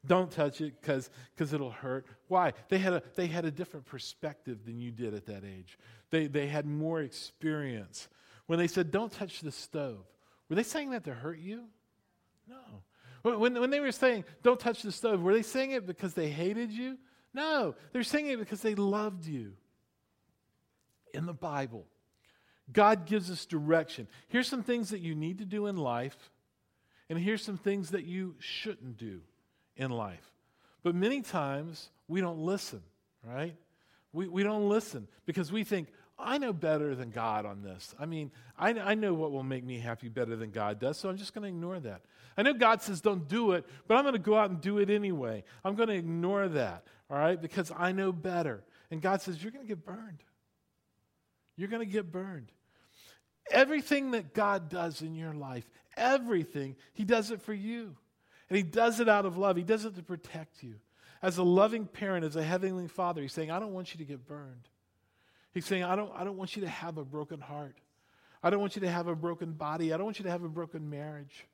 Don't 0.04 0.32
touch 0.32 0.60
it 0.60 0.74
because 0.80 1.10
it'll 1.38 1.70
hurt. 1.70 2.06
Why? 2.26 2.54
They 2.68 2.78
had, 2.78 2.92
a, 2.92 3.02
they 3.14 3.28
had 3.28 3.44
a 3.44 3.52
different 3.52 3.86
perspective 3.86 4.64
than 4.64 4.80
you 4.80 4.90
did 4.90 5.14
at 5.14 5.26
that 5.26 5.44
age. 5.44 5.78
They, 6.10 6.26
they 6.26 6.48
had 6.48 6.66
more 6.66 7.00
experience. 7.00 8.08
When 8.46 8.58
they 8.58 8.66
said, 8.66 8.90
don't 8.90 9.12
touch 9.12 9.42
the 9.42 9.52
stove, 9.52 10.04
were 10.48 10.56
they 10.56 10.64
saying 10.64 10.90
that 10.90 11.04
to 11.04 11.14
hurt 11.14 11.38
you? 11.38 11.62
No. 12.48 13.36
When, 13.38 13.60
when 13.60 13.70
they 13.70 13.78
were 13.78 13.92
saying, 13.92 14.24
don't 14.42 14.58
touch 14.58 14.82
the 14.82 14.90
stove, 14.90 15.22
were 15.22 15.32
they 15.32 15.42
saying 15.42 15.70
it 15.70 15.86
because 15.86 16.14
they 16.14 16.28
hated 16.28 16.72
you? 16.72 16.98
No. 17.32 17.76
They're 17.92 18.02
saying 18.02 18.26
it 18.26 18.40
because 18.40 18.60
they 18.60 18.74
loved 18.74 19.24
you. 19.24 19.52
In 21.14 21.26
the 21.26 21.32
Bible, 21.32 21.86
God 22.72 23.06
gives 23.06 23.30
us 23.30 23.46
direction. 23.46 24.08
Here's 24.28 24.48
some 24.48 24.62
things 24.62 24.90
that 24.90 25.00
you 25.00 25.14
need 25.14 25.38
to 25.38 25.44
do 25.44 25.66
in 25.68 25.76
life 25.76 26.30
and 27.12 27.20
here's 27.20 27.44
some 27.44 27.58
things 27.58 27.90
that 27.90 28.06
you 28.06 28.36
shouldn't 28.38 28.96
do 28.96 29.20
in 29.76 29.90
life. 29.90 30.32
But 30.82 30.94
many 30.94 31.20
times 31.20 31.90
we 32.08 32.22
don't 32.22 32.38
listen, 32.38 32.80
right? 33.22 33.54
We, 34.14 34.28
we 34.28 34.42
don't 34.42 34.66
listen 34.66 35.06
because 35.26 35.52
we 35.52 35.62
think, 35.62 35.88
I 36.18 36.38
know 36.38 36.54
better 36.54 36.94
than 36.94 37.10
God 37.10 37.44
on 37.44 37.60
this. 37.60 37.94
I 38.00 38.06
mean, 38.06 38.30
I, 38.58 38.70
I 38.70 38.94
know 38.94 39.12
what 39.12 39.30
will 39.30 39.42
make 39.42 39.62
me 39.62 39.78
happy 39.78 40.08
better 40.08 40.36
than 40.36 40.52
God 40.52 40.80
does, 40.80 40.96
so 40.96 41.10
I'm 41.10 41.18
just 41.18 41.34
going 41.34 41.42
to 41.42 41.48
ignore 41.48 41.80
that. 41.80 42.00
I 42.34 42.44
know 42.44 42.54
God 42.54 42.80
says 42.80 43.02
don't 43.02 43.28
do 43.28 43.52
it, 43.52 43.66
but 43.86 43.96
I'm 43.98 44.04
going 44.04 44.14
to 44.14 44.18
go 44.18 44.34
out 44.34 44.48
and 44.48 44.58
do 44.58 44.78
it 44.78 44.88
anyway. 44.88 45.44
I'm 45.66 45.74
going 45.74 45.90
to 45.90 45.94
ignore 45.94 46.48
that, 46.48 46.84
all 47.10 47.18
right, 47.18 47.38
because 47.38 47.70
I 47.76 47.92
know 47.92 48.10
better. 48.10 48.64
And 48.90 49.02
God 49.02 49.20
says, 49.20 49.42
You're 49.42 49.52
going 49.52 49.66
to 49.66 49.68
get 49.68 49.84
burned. 49.84 50.24
You're 51.58 51.68
going 51.68 51.86
to 51.86 51.92
get 51.92 52.10
burned. 52.10 52.52
Everything 53.50 54.12
that 54.12 54.32
God 54.32 54.70
does 54.70 55.02
in 55.02 55.14
your 55.14 55.34
life, 55.34 55.68
everything, 55.96 56.76
He 56.92 57.04
does 57.04 57.30
it 57.30 57.42
for 57.42 57.54
you. 57.54 57.96
And 58.48 58.56
He 58.56 58.62
does 58.62 59.00
it 59.00 59.08
out 59.08 59.26
of 59.26 59.38
love, 59.38 59.56
He 59.56 59.62
does 59.62 59.84
it 59.84 59.96
to 59.96 60.02
protect 60.02 60.62
you. 60.62 60.74
As 61.22 61.38
a 61.38 61.42
loving 61.44 61.86
parent, 61.86 62.24
as 62.24 62.34
a 62.36 62.42
heavenly 62.42 62.88
father, 62.88 63.22
He's 63.22 63.32
saying, 63.32 63.50
I 63.50 63.60
don't 63.60 63.72
want 63.72 63.94
you 63.94 63.98
to 63.98 64.04
get 64.04 64.26
burned. 64.26 64.68
He's 65.54 65.66
saying, 65.66 65.84
I 65.84 65.96
don't, 65.96 66.10
I 66.14 66.24
don't 66.24 66.36
want 66.36 66.56
you 66.56 66.62
to 66.62 66.68
have 66.68 66.98
a 66.98 67.04
broken 67.04 67.40
heart. 67.40 67.76
I 68.42 68.50
don't 68.50 68.60
want 68.60 68.74
you 68.74 68.80
to 68.82 68.90
have 68.90 69.06
a 69.06 69.14
broken 69.14 69.52
body. 69.52 69.92
I 69.92 69.96
don't 69.96 70.06
want 70.06 70.18
you 70.18 70.24
to 70.24 70.30
have 70.30 70.42
a 70.42 70.48
broken 70.48 70.90
marriage. 70.90 71.46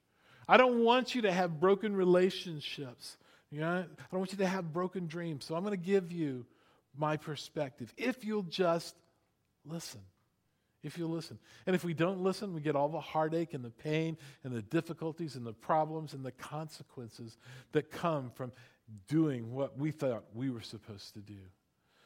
I 0.48 0.56
don't 0.56 0.82
want 0.82 1.14
you 1.14 1.22
to 1.22 1.32
have 1.32 1.60
broken 1.60 1.94
relationships. 1.94 3.18
You 3.50 3.60
know, 3.60 3.68
I 3.68 4.04
don't 4.10 4.20
want 4.20 4.32
you 4.32 4.38
to 4.38 4.46
have 4.46 4.72
broken 4.72 5.06
dreams. 5.06 5.44
So 5.44 5.54
I'm 5.54 5.62
going 5.62 5.72
to 5.72 5.84
give 5.84 6.12
you 6.12 6.46
my 6.96 7.16
perspective 7.16 7.92
if 7.96 8.24
you'll 8.24 8.42
just 8.44 8.94
listen 9.66 10.00
if 10.82 10.96
you 10.96 11.06
listen. 11.06 11.38
And 11.66 11.74
if 11.74 11.84
we 11.84 11.94
don't 11.94 12.20
listen, 12.20 12.54
we 12.54 12.60
get 12.60 12.76
all 12.76 12.88
the 12.88 13.00
heartache 13.00 13.54
and 13.54 13.64
the 13.64 13.70
pain 13.70 14.16
and 14.44 14.54
the 14.54 14.62
difficulties 14.62 15.36
and 15.36 15.46
the 15.46 15.52
problems 15.52 16.14
and 16.14 16.24
the 16.24 16.32
consequences 16.32 17.36
that 17.72 17.90
come 17.90 18.30
from 18.30 18.52
doing 19.08 19.52
what 19.52 19.78
we 19.78 19.90
thought 19.90 20.24
we 20.34 20.50
were 20.50 20.62
supposed 20.62 21.14
to 21.14 21.20
do. 21.20 21.38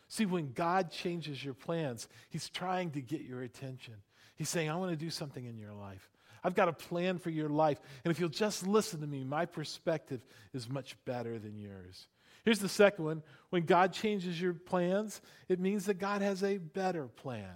See, 0.09 0.27
when 0.27 0.53
God 0.53 0.91
changes 0.91 1.43
your 1.45 1.55
plans, 1.55 2.09
He's 2.29 2.49
trying 2.49 2.91
to 2.93 3.01
get 3.01 3.23
your 3.23 3.43
attention. 3.43 3.95
He's 4.35 4.49
saying, 4.49 4.69
I 4.69 4.77
want 4.77 4.91
to 4.91 4.97
do 4.97 5.11
something 5.11 5.45
in 5.45 5.57
your 5.57 5.73
life. 5.73 6.11
I've 6.45 6.55
got 6.55 6.69
a 6.69 6.73
plan 6.73 7.19
for 7.19 7.31
your 7.31 7.49
life. 7.49 7.81
And 8.05 8.11
if 8.11 8.19
you'll 8.19 8.29
just 8.29 8.67
listen 8.67 9.01
to 9.01 9.07
me, 9.07 9.23
my 9.25 9.47
perspective 9.47 10.25
is 10.53 10.69
much 10.69 10.97
better 11.05 11.39
than 11.39 11.57
yours. 11.59 12.09
Here's 12.45 12.59
the 12.59 12.69
second 12.69 13.05
one. 13.05 13.23
When 13.51 13.65
God 13.65 13.93
changes 13.93 14.41
your 14.41 14.53
plans, 14.53 15.21
it 15.49 15.61
means 15.61 15.87
that 15.87 15.99
God 15.99 16.23
has 16.23 16.43
a 16.43 16.59
better 16.59 17.07
plan. 17.07 17.55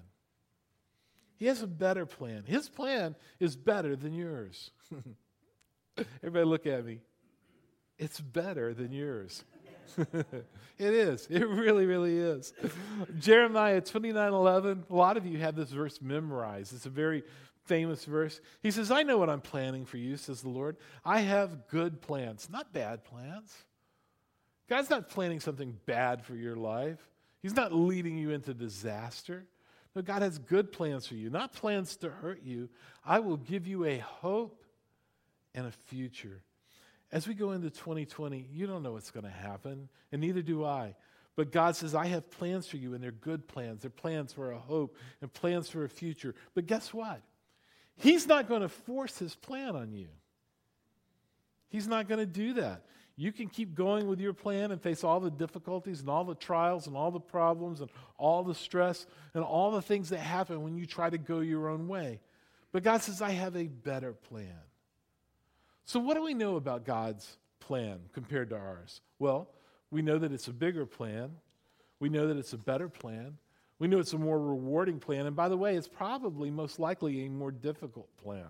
He 1.37 1.47
has 1.47 1.63
a 1.63 1.67
better 1.67 2.07
plan. 2.07 2.45
His 2.47 2.69
plan 2.69 3.15
is 3.41 3.57
better 3.57 3.97
than 3.97 4.15
yours. 4.15 4.71
Everybody 6.23 6.45
look 6.45 6.67
at 6.67 6.85
me. 6.85 7.01
It's 7.99 8.21
better 8.21 8.75
than 8.75 8.93
yours. 8.93 9.45
it 9.99 10.45
is. 10.79 11.27
It 11.31 11.47
really, 11.47 11.87
really 11.87 12.19
is. 12.19 12.53
Jeremiah 13.19 13.81
29 13.81 14.33
11. 14.33 14.85
A 14.91 14.95
lot 14.95 15.17
of 15.17 15.27
you 15.27 15.39
have 15.39 15.57
this 15.57 15.71
verse 15.71 16.01
memorized. 16.03 16.75
It's 16.75 16.87
a 16.87 16.91
very 16.91 17.23
famous 17.65 18.05
verse. 18.05 18.41
He 18.63 18.71
says, 18.71 18.91
I 18.91 19.03
know 19.03 19.19
what 19.19 19.31
I'm 19.31 19.41
planning 19.41 19.85
for 19.85 19.97
you, 19.97 20.17
says 20.17 20.43
the 20.43 20.49
Lord. 20.49 20.77
I 21.05 21.21
have 21.21 21.69
good 21.69 22.01
plans, 22.01 22.49
not 22.51 22.73
bad 22.73 23.05
plans. 23.05 23.55
God's 24.69 24.91
not 24.91 25.09
planning 25.09 25.41
something 25.41 25.77
bad 25.87 26.25
for 26.25 26.35
your 26.35 26.57
life, 26.57 26.99
He's 27.43 27.55
not 27.55 27.73
leading 27.73 28.19
you 28.19 28.31
into 28.31 28.55
disaster. 28.55 29.47
God 30.05 30.23
has 30.23 30.39
good 30.39 30.73
plans 30.73 31.07
for 31.07 31.15
you, 31.15 31.31
not 31.31 31.53
plans 31.53 31.97
to 31.99 32.11
hurt 32.11 32.43
you. 32.45 32.69
I 33.05 33.21
will 33.21 33.37
give 33.37 33.67
you 33.67 33.85
a 33.85 33.99
hope 33.99 34.63
and 35.55 35.67
a 35.67 35.73
future. 35.73 36.43
As 37.13 37.27
we 37.27 37.35
go 37.35 37.53
into 37.53 37.71
2020, 37.71 38.49
you 38.53 38.67
don't 38.67 38.83
know 38.83 38.93
what's 38.93 39.11
going 39.11 39.25
to 39.25 39.31
happen, 39.31 39.89
and 40.13 40.21
neither 40.21 40.43
do 40.43 40.65
I. 40.65 40.95
But 41.37 41.53
God 41.53 41.77
says, 41.77 41.95
I 41.95 42.07
have 42.07 42.31
plans 42.31 42.67
for 42.67 42.79
you, 42.79 42.95
and 42.95 43.03
they're 43.03 43.11
good 43.11 43.47
plans. 43.47 43.83
They're 43.83 43.91
plans 43.91 44.33
for 44.33 44.53
a 44.53 44.59
hope 44.59 44.97
and 45.21 45.33
plans 45.33 45.69
for 45.69 45.85
a 45.85 45.89
future. 45.89 46.35
But 46.55 46.67
guess 46.67 46.93
what? 46.93 47.21
He's 47.97 48.27
not 48.27 48.49
going 48.49 48.63
to 48.63 48.69
force 48.69 49.19
his 49.19 49.35
plan 49.35 49.77
on 49.77 49.93
you. 49.93 50.09
He's 51.69 51.87
not 51.87 52.09
going 52.09 52.21
to 52.21 52.27
do 52.27 52.55
that. 52.55 52.85
You 53.17 53.33
can 53.33 53.49
keep 53.49 53.75
going 53.75 54.07
with 54.07 54.21
your 54.21 54.35
plan 54.35 54.71
and 54.71 54.81
face 54.81 55.03
all 55.03 55.21
the 55.21 55.31
difficulties 55.31 56.01
and 56.01 56.11
all 56.11 56.25
the 56.25 56.35
trials 56.35 56.87
and 56.87 56.95
all 56.95 57.11
the 57.11 57.19
problems 57.21 57.81
and 57.81 57.89
all 58.19 58.45
the 58.45 58.55
stress 58.55 59.07
and 59.33 59.43
all 59.43 59.71
the 59.71 59.81
things 59.81 60.11
that 60.11 60.19
happen 60.19 60.63
when 60.63 60.77
you 60.77 60.85
try 60.85 61.09
to 61.09 61.17
go 61.17 61.41
your 61.41 61.69
own 61.69 61.89
way. 61.89 62.21
But 62.73 62.83
God 62.83 63.01
says, 63.01 63.23
I 63.23 63.31
have 63.31 63.57
a 63.57 63.69
better 63.69 64.13
plan. 64.13 64.53
So, 65.87 65.99
what 65.99 66.15
do 66.15 66.23
we 66.23 66.35
know 66.35 66.57
about 66.57 66.85
God's 66.85 67.39
plan 67.61 68.01
compared 68.13 68.51
to 68.51 68.57
ours? 68.57 69.01
Well, 69.19 69.49
we 69.91 70.03
know 70.03 70.19
that 70.19 70.33
it's 70.33 70.49
a 70.49 70.53
bigger 70.53 70.85
plan. 70.85 71.31
We 72.01 72.11
know 72.11 72.27
that 72.27 72.37
it's 72.37 72.53
a 72.53 72.59
better 72.59 72.89
plan. 72.89 73.39
We 73.79 73.89
know 73.89 73.99
it's 73.99 74.13
a 74.13 74.19
more 74.19 74.39
rewarding 74.39 74.99
plan. 74.99 75.27
And 75.27 75.37
by 75.37 75.49
the 75.49 75.57
way, 75.57 75.77
it's 75.77 75.89
probably 75.89 76.51
most 76.51 76.79
likely 76.79 77.25
a 77.25 77.31
more 77.31 77.51
difficult 77.51 78.09
plan. 78.23 78.49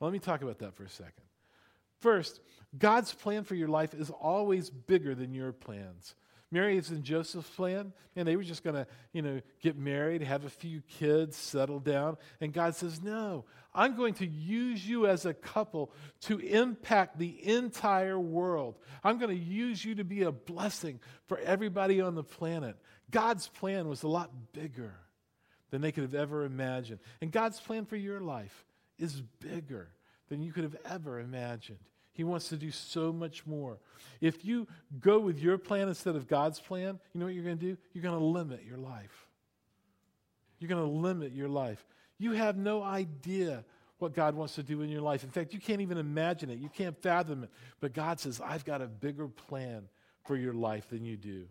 let 0.00 0.12
me 0.12 0.18
talk 0.18 0.42
about 0.42 0.58
that 0.60 0.74
for 0.74 0.84
a 0.84 0.88
second. 0.88 1.24
First, 2.00 2.40
God's 2.76 3.12
plan 3.12 3.44
for 3.44 3.54
your 3.54 3.68
life 3.68 3.94
is 3.94 4.10
always 4.10 4.70
bigger 4.70 5.14
than 5.14 5.34
your 5.34 5.52
plans. 5.52 6.14
Mary's 6.50 6.90
and 6.90 7.02
Joseph's 7.02 7.50
plan, 7.50 7.92
and 8.14 8.28
they 8.28 8.36
were 8.36 8.44
just 8.44 8.62
going 8.62 8.76
to, 8.76 8.86
you 9.12 9.22
know, 9.22 9.40
get 9.60 9.76
married, 9.76 10.22
have 10.22 10.44
a 10.44 10.50
few 10.50 10.82
kids, 10.82 11.36
settle 11.36 11.80
down. 11.80 12.16
And 12.40 12.52
God 12.52 12.76
says, 12.76 13.02
No, 13.02 13.44
I'm 13.74 13.96
going 13.96 14.14
to 14.14 14.26
use 14.26 14.86
you 14.86 15.08
as 15.08 15.26
a 15.26 15.34
couple 15.34 15.92
to 16.22 16.38
impact 16.38 17.18
the 17.18 17.44
entire 17.48 18.18
world. 18.18 18.78
I'm 19.02 19.18
going 19.18 19.36
to 19.36 19.44
use 19.44 19.84
you 19.84 19.96
to 19.96 20.04
be 20.04 20.22
a 20.22 20.30
blessing 20.30 21.00
for 21.26 21.38
everybody 21.38 22.00
on 22.00 22.14
the 22.14 22.22
planet. 22.22 22.76
God's 23.10 23.48
plan 23.48 23.88
was 23.88 24.04
a 24.04 24.08
lot 24.08 24.30
bigger 24.52 24.94
than 25.70 25.80
they 25.80 25.90
could 25.90 26.04
have 26.04 26.14
ever 26.14 26.44
imagined. 26.44 27.00
And 27.20 27.32
God's 27.32 27.58
plan 27.58 27.84
for 27.84 27.96
your 27.96 28.20
life 28.20 28.64
is 28.96 29.20
bigger 29.40 29.88
than 30.28 30.42
you 30.42 30.52
could 30.52 30.64
have 30.64 30.76
ever 30.88 31.20
imagined. 31.20 31.78
He 32.12 32.24
wants 32.24 32.48
to 32.50 32.56
do 32.56 32.70
so 32.70 33.12
much 33.12 33.44
more. 33.46 33.78
If 34.20 34.44
you 34.44 34.68
go 35.00 35.18
with 35.18 35.40
your 35.40 35.58
plan 35.58 35.88
instead 35.88 36.14
of 36.14 36.28
God's 36.28 36.60
plan, 36.60 37.00
you 37.12 37.20
know 37.20 37.26
what 37.26 37.34
you're 37.34 37.44
going 37.44 37.58
to 37.58 37.64
do? 37.72 37.76
You're 37.92 38.02
going 38.02 38.18
to 38.18 38.24
limit 38.24 38.62
your 38.66 38.78
life. 38.78 39.26
You're 40.58 40.68
going 40.68 40.86
to 40.86 40.96
limit 40.96 41.32
your 41.32 41.48
life. 41.48 41.84
You 42.18 42.32
have 42.32 42.56
no 42.56 42.82
idea 42.82 43.64
what 43.98 44.14
God 44.14 44.34
wants 44.34 44.54
to 44.54 44.62
do 44.62 44.82
in 44.82 44.88
your 44.88 45.00
life. 45.00 45.24
In 45.24 45.30
fact, 45.30 45.52
you 45.52 45.60
can't 45.60 45.80
even 45.80 45.98
imagine 45.98 46.50
it. 46.50 46.58
You 46.58 46.68
can't 46.68 46.96
fathom 47.02 47.44
it. 47.44 47.50
But 47.80 47.92
God 47.92 48.20
says, 48.20 48.40
I've 48.40 48.64
got 48.64 48.80
a 48.80 48.86
bigger 48.86 49.26
plan 49.28 49.88
for 50.24 50.36
your 50.36 50.54
life 50.54 50.88
than 50.90 51.04
you 51.04 51.16
do. 51.16 51.46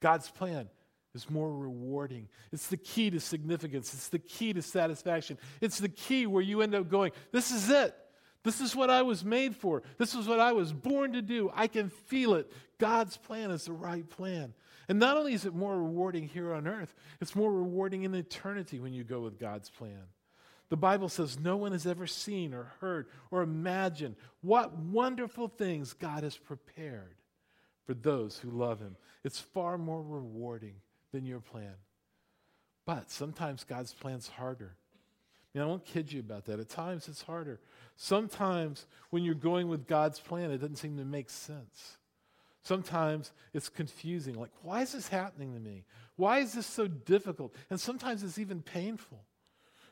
God's 0.00 0.28
plan 0.28 0.68
is 1.16 1.28
more 1.28 1.52
rewarding. 1.52 2.28
It's 2.52 2.68
the 2.68 2.76
key 2.76 3.10
to 3.10 3.18
significance, 3.18 3.92
it's 3.92 4.08
the 4.08 4.20
key 4.20 4.52
to 4.52 4.62
satisfaction. 4.62 5.38
It's 5.60 5.78
the 5.78 5.88
key 5.88 6.26
where 6.26 6.42
you 6.42 6.62
end 6.62 6.76
up 6.76 6.88
going, 6.88 7.10
This 7.32 7.50
is 7.50 7.68
it. 7.70 7.96
This 8.44 8.60
is 8.60 8.76
what 8.76 8.90
I 8.90 9.02
was 9.02 9.24
made 9.24 9.56
for. 9.56 9.82
This 9.98 10.14
is 10.14 10.28
what 10.28 10.38
I 10.38 10.52
was 10.52 10.72
born 10.72 11.14
to 11.14 11.22
do. 11.22 11.50
I 11.52 11.66
can 11.66 11.88
feel 11.88 12.34
it. 12.34 12.52
God's 12.78 13.16
plan 13.16 13.50
is 13.50 13.64
the 13.64 13.72
right 13.72 14.08
plan. 14.08 14.54
And 14.88 15.00
not 15.00 15.16
only 15.16 15.32
is 15.32 15.46
it 15.46 15.54
more 15.54 15.76
rewarding 15.76 16.28
here 16.28 16.54
on 16.54 16.68
earth, 16.68 16.94
it's 17.20 17.34
more 17.34 17.52
rewarding 17.52 18.04
in 18.04 18.14
eternity 18.14 18.78
when 18.78 18.92
you 18.92 19.02
go 19.02 19.18
with 19.18 19.40
God's 19.40 19.68
plan. 19.68 20.04
The 20.68 20.76
Bible 20.76 21.08
says 21.08 21.40
no 21.40 21.56
one 21.56 21.72
has 21.72 21.86
ever 21.86 22.06
seen 22.06 22.54
or 22.54 22.72
heard 22.80 23.08
or 23.32 23.42
imagined 23.42 24.14
what 24.42 24.78
wonderful 24.78 25.48
things 25.48 25.92
God 25.92 26.22
has 26.22 26.36
prepared 26.36 27.16
for 27.84 27.94
those 27.94 28.38
who 28.38 28.50
love 28.50 28.80
Him. 28.80 28.96
It's 29.24 29.40
far 29.40 29.78
more 29.78 30.02
rewarding 30.02 30.74
than 31.16 31.24
your 31.24 31.40
plan. 31.40 31.74
But 32.84 33.10
sometimes 33.10 33.64
God's 33.64 33.94
plan's 33.94 34.28
harder. 34.28 34.76
I, 35.56 35.64
won't 35.64 35.86
kid 35.86 36.12
you 36.12 36.20
about 36.20 36.44
that. 36.44 36.60
At 36.60 36.68
times 36.68 37.08
it's 37.08 37.22
harder. 37.22 37.58
Sometimes 37.96 38.86
when 39.08 39.24
you're 39.24 39.34
going 39.34 39.68
with 39.68 39.86
God's 39.86 40.20
plan, 40.20 40.50
it 40.50 40.58
doesn't 40.58 40.76
seem 40.76 40.98
to 40.98 41.04
make 41.04 41.30
sense. 41.30 41.96
Sometimes 42.62 43.32
it's 43.54 43.70
confusing. 43.70 44.34
Like, 44.34 44.50
why 44.60 44.82
is 44.82 44.92
this 44.92 45.08
happening 45.08 45.54
to 45.54 45.60
me? 45.60 45.84
Why 46.16 46.40
is 46.40 46.52
this 46.52 46.66
so 46.66 46.86
difficult? 46.86 47.54
And 47.70 47.80
sometimes 47.80 48.22
it's 48.22 48.38
even 48.38 48.60
painful. 48.60 49.24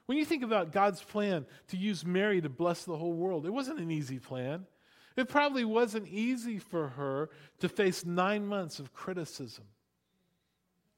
When 0.04 0.18
you 0.18 0.26
think 0.26 0.42
about 0.42 0.70
God's 0.70 1.02
plan 1.02 1.46
to 1.68 1.78
use 1.78 2.04
Mary 2.04 2.42
to 2.42 2.50
bless 2.50 2.84
the 2.84 2.98
whole 2.98 3.14
world, 3.14 3.46
it 3.46 3.50
wasn't 3.50 3.80
an 3.80 3.90
easy 3.90 4.18
plan. 4.18 4.66
It 5.16 5.30
probably 5.30 5.64
wasn't 5.64 6.08
easy 6.08 6.58
for 6.58 6.88
her 6.88 7.30
to 7.60 7.70
face 7.70 8.04
nine 8.04 8.46
months 8.46 8.80
of 8.80 8.92
criticism, 8.92 9.64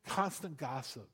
constant 0.07 0.57
gossip. 0.57 1.09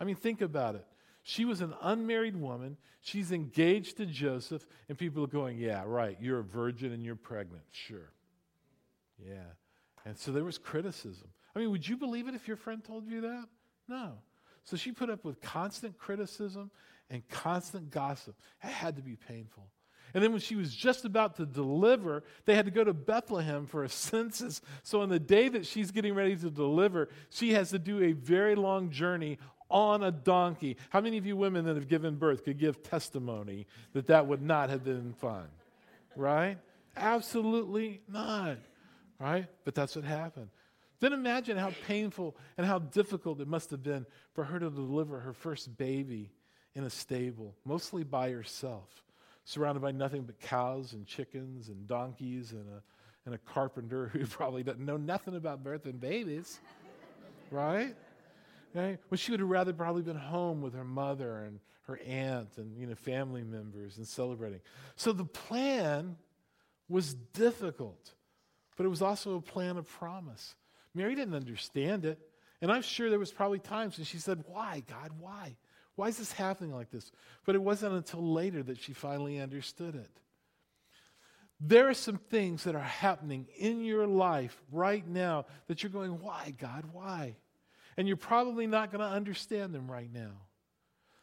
I 0.00 0.04
mean, 0.04 0.16
think 0.16 0.40
about 0.40 0.74
it. 0.74 0.86
She 1.22 1.44
was 1.44 1.60
an 1.60 1.74
unmarried 1.82 2.36
woman. 2.36 2.76
She's 3.02 3.30
engaged 3.32 3.98
to 3.98 4.06
Joseph, 4.06 4.66
and 4.88 4.96
people 4.96 5.24
are 5.24 5.28
going, 5.28 5.58
Yeah, 5.58 5.82
right, 5.86 6.16
you're 6.20 6.40
a 6.40 6.44
virgin 6.44 6.92
and 6.92 7.04
you're 7.04 7.16
pregnant. 7.16 7.62
Sure. 7.70 8.10
Yeah. 9.18 9.52
And 10.04 10.16
so 10.16 10.32
there 10.32 10.44
was 10.44 10.58
criticism. 10.58 11.28
I 11.54 11.58
mean, 11.58 11.70
would 11.70 11.86
you 11.86 11.96
believe 11.96 12.28
it 12.28 12.34
if 12.34 12.48
your 12.48 12.56
friend 12.56 12.82
told 12.82 13.06
you 13.06 13.20
that? 13.22 13.44
No. 13.88 14.12
So 14.64 14.76
she 14.76 14.92
put 14.92 15.10
up 15.10 15.24
with 15.24 15.40
constant 15.40 15.98
criticism 15.98 16.70
and 17.10 17.26
constant 17.28 17.90
gossip. 17.90 18.36
It 18.62 18.68
had 18.68 18.96
to 18.96 19.02
be 19.02 19.16
painful. 19.16 19.68
And 20.14 20.22
then 20.22 20.32
when 20.32 20.40
she 20.40 20.56
was 20.56 20.74
just 20.74 21.04
about 21.04 21.36
to 21.36 21.46
deliver, 21.46 22.22
they 22.44 22.54
had 22.54 22.64
to 22.64 22.70
go 22.70 22.84
to 22.84 22.92
Bethlehem 22.92 23.66
for 23.66 23.84
a 23.84 23.88
census. 23.90 24.60
So 24.82 25.00
on 25.02 25.08
the 25.08 25.18
day 25.18 25.48
that 25.48 25.66
she's 25.66 25.90
getting 25.90 26.14
ready 26.14 26.36
to 26.36 26.50
deliver, 26.50 27.08
she 27.30 27.52
has 27.52 27.70
to 27.70 27.78
do 27.78 28.02
a 28.02 28.12
very 28.12 28.54
long 28.54 28.90
journey 28.90 29.38
on 29.70 30.02
a 30.02 30.10
donkey. 30.10 30.76
How 30.90 31.00
many 31.00 31.16
of 31.16 31.26
you 31.26 31.36
women 31.36 31.64
that 31.66 31.76
have 31.76 31.88
given 31.88 32.16
birth 32.16 32.44
could 32.44 32.58
give 32.58 32.82
testimony 32.82 33.66
that 33.92 34.08
that 34.08 34.26
would 34.26 34.42
not 34.42 34.70
have 34.70 34.84
been 34.84 35.12
fun? 35.14 35.46
Right? 36.16 36.58
Absolutely 36.96 38.00
not. 38.08 38.58
Right? 39.18 39.46
But 39.64 39.74
that's 39.74 39.94
what 39.94 40.04
happened. 40.04 40.48
Then 41.00 41.12
imagine 41.12 41.56
how 41.56 41.72
painful 41.86 42.36
and 42.58 42.66
how 42.66 42.78
difficult 42.78 43.40
it 43.40 43.48
must 43.48 43.70
have 43.70 43.82
been 43.82 44.06
for 44.34 44.44
her 44.44 44.58
to 44.58 44.70
deliver 44.70 45.20
her 45.20 45.32
first 45.32 45.76
baby 45.78 46.30
in 46.74 46.84
a 46.84 46.90
stable, 46.90 47.56
mostly 47.64 48.04
by 48.04 48.30
herself, 48.30 49.02
surrounded 49.44 49.80
by 49.80 49.90
nothing 49.92 50.22
but 50.22 50.38
cows 50.40 50.92
and 50.92 51.06
chickens 51.06 51.68
and 51.68 51.86
donkeys 51.86 52.52
and 52.52 52.66
a, 52.68 52.82
and 53.26 53.34
a 53.34 53.38
carpenter 53.38 54.08
who 54.08 54.26
probably 54.26 54.62
doesn't 54.62 54.84
know 54.84 54.96
nothing 54.96 55.36
about 55.36 55.64
birthing 55.64 56.00
babies. 56.00 56.60
right? 57.50 57.94
Okay? 58.76 58.98
When 59.08 59.18
she 59.18 59.30
would 59.30 59.40
have 59.40 59.48
rather 59.48 59.72
probably 59.72 60.02
been 60.02 60.16
home 60.16 60.62
with 60.62 60.74
her 60.74 60.84
mother 60.84 61.44
and 61.44 61.60
her 61.82 61.98
aunt 62.06 62.56
and 62.56 62.78
you 62.78 62.86
know 62.86 62.94
family 62.94 63.42
members 63.42 63.96
and 63.96 64.06
celebrating. 64.06 64.60
So 64.96 65.12
the 65.12 65.24
plan 65.24 66.16
was 66.88 67.14
difficult, 67.14 68.12
but 68.76 68.86
it 68.86 68.88
was 68.88 69.02
also 69.02 69.36
a 69.36 69.40
plan 69.40 69.76
of 69.76 69.88
promise. 69.88 70.54
Mary 70.94 71.14
didn't 71.14 71.34
understand 71.34 72.04
it. 72.04 72.18
And 72.62 72.70
I'm 72.70 72.82
sure 72.82 73.08
there 73.08 73.18
was 73.18 73.32
probably 73.32 73.58
times 73.58 73.96
when 73.96 74.04
she 74.04 74.18
said, 74.18 74.44
Why, 74.46 74.82
God, 74.86 75.12
why? 75.18 75.56
Why 75.96 76.08
is 76.08 76.18
this 76.18 76.32
happening 76.32 76.74
like 76.74 76.90
this? 76.90 77.10
But 77.44 77.54
it 77.54 77.62
wasn't 77.62 77.94
until 77.94 78.32
later 78.32 78.62
that 78.62 78.80
she 78.80 78.92
finally 78.92 79.38
understood 79.38 79.94
it. 79.94 80.10
There 81.60 81.88
are 81.88 81.94
some 81.94 82.16
things 82.16 82.64
that 82.64 82.74
are 82.74 82.80
happening 82.80 83.46
in 83.58 83.84
your 83.84 84.06
life 84.06 84.62
right 84.72 85.06
now 85.06 85.44
that 85.66 85.82
you're 85.82 85.90
going, 85.90 86.20
Why, 86.20 86.54
God, 86.58 86.84
why? 86.92 87.36
and 87.96 88.08
you're 88.08 88.16
probably 88.16 88.66
not 88.66 88.90
going 88.90 89.00
to 89.00 89.14
understand 89.14 89.74
them 89.74 89.90
right 89.90 90.10
now. 90.10 90.32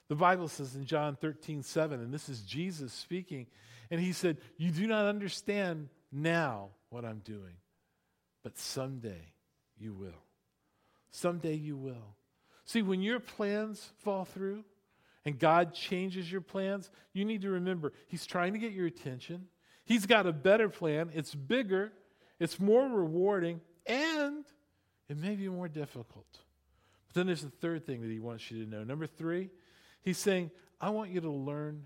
The 0.09 0.15
Bible 0.15 0.47
says 0.47 0.75
in 0.75 0.85
John 0.85 1.15
13, 1.15 1.63
7, 1.63 1.99
and 1.99 2.13
this 2.13 2.29
is 2.29 2.41
Jesus 2.41 2.93
speaking, 2.93 3.47
and 3.89 3.99
he 3.99 4.13
said, 4.13 4.37
You 4.57 4.69
do 4.69 4.85
not 4.85 5.05
understand 5.05 5.89
now 6.11 6.69
what 6.89 7.03
I'm 7.03 7.19
doing, 7.25 7.55
but 8.43 8.59
someday 8.59 9.33
you 9.77 9.93
will. 9.93 10.23
Someday 11.11 11.55
you 11.55 11.75
will. 11.75 12.15
See, 12.67 12.81
when 12.81 13.01
your 13.01 13.21
plans 13.21 13.91
fall 13.99 14.25
through 14.25 14.65
and 15.23 15.39
God 15.39 15.73
changes 15.73 16.29
your 16.29 16.41
plans, 16.41 16.91
you 17.13 17.23
need 17.23 17.41
to 17.41 17.49
remember 17.49 17.93
He's 18.07 18.25
trying 18.25 18.53
to 18.53 18.59
get 18.59 18.73
your 18.73 18.85
attention. 18.85 19.47
He's 19.85 20.05
got 20.05 20.27
a 20.27 20.33
better 20.33 20.67
plan. 20.67 21.09
It's 21.13 21.33
bigger, 21.33 21.93
it's 22.41 22.59
more 22.59 22.85
rewarding, 22.85 23.61
and 23.85 24.43
it 25.07 25.17
may 25.17 25.35
be 25.35 25.47
more 25.47 25.69
difficult. 25.69 26.27
But 27.07 27.15
then 27.15 27.27
there's 27.27 27.41
the 27.41 27.49
third 27.49 27.85
thing 27.85 28.01
that 28.01 28.11
he 28.11 28.19
wants 28.19 28.51
you 28.51 28.65
to 28.65 28.69
know. 28.69 28.83
Number 28.83 29.07
three, 29.07 29.49
he's 30.01 30.17
saying, 30.17 30.51
I 30.81 30.89
want 30.89 31.11
you 31.11 31.21
to 31.21 31.31
learn 31.31 31.83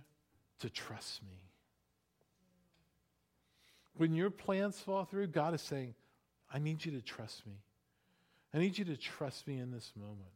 to 0.62 0.70
trust 0.72 1.22
me. 1.22 1.38
When 3.98 4.16
your 4.16 4.32
plans 4.32 4.80
fall 4.80 5.06
through, 5.06 5.28
God 5.28 5.54
is 5.54 5.62
saying, 5.62 5.94
I 6.52 6.58
need 6.58 6.84
you 6.84 6.92
to 6.94 7.02
trust 7.04 7.46
me. 7.46 7.54
I 8.52 8.58
need 8.58 8.80
you 8.80 8.86
to 8.86 8.98
trust 8.98 9.48
me 9.48 9.60
in 9.60 9.70
this 9.70 9.92
moment. 9.96 10.32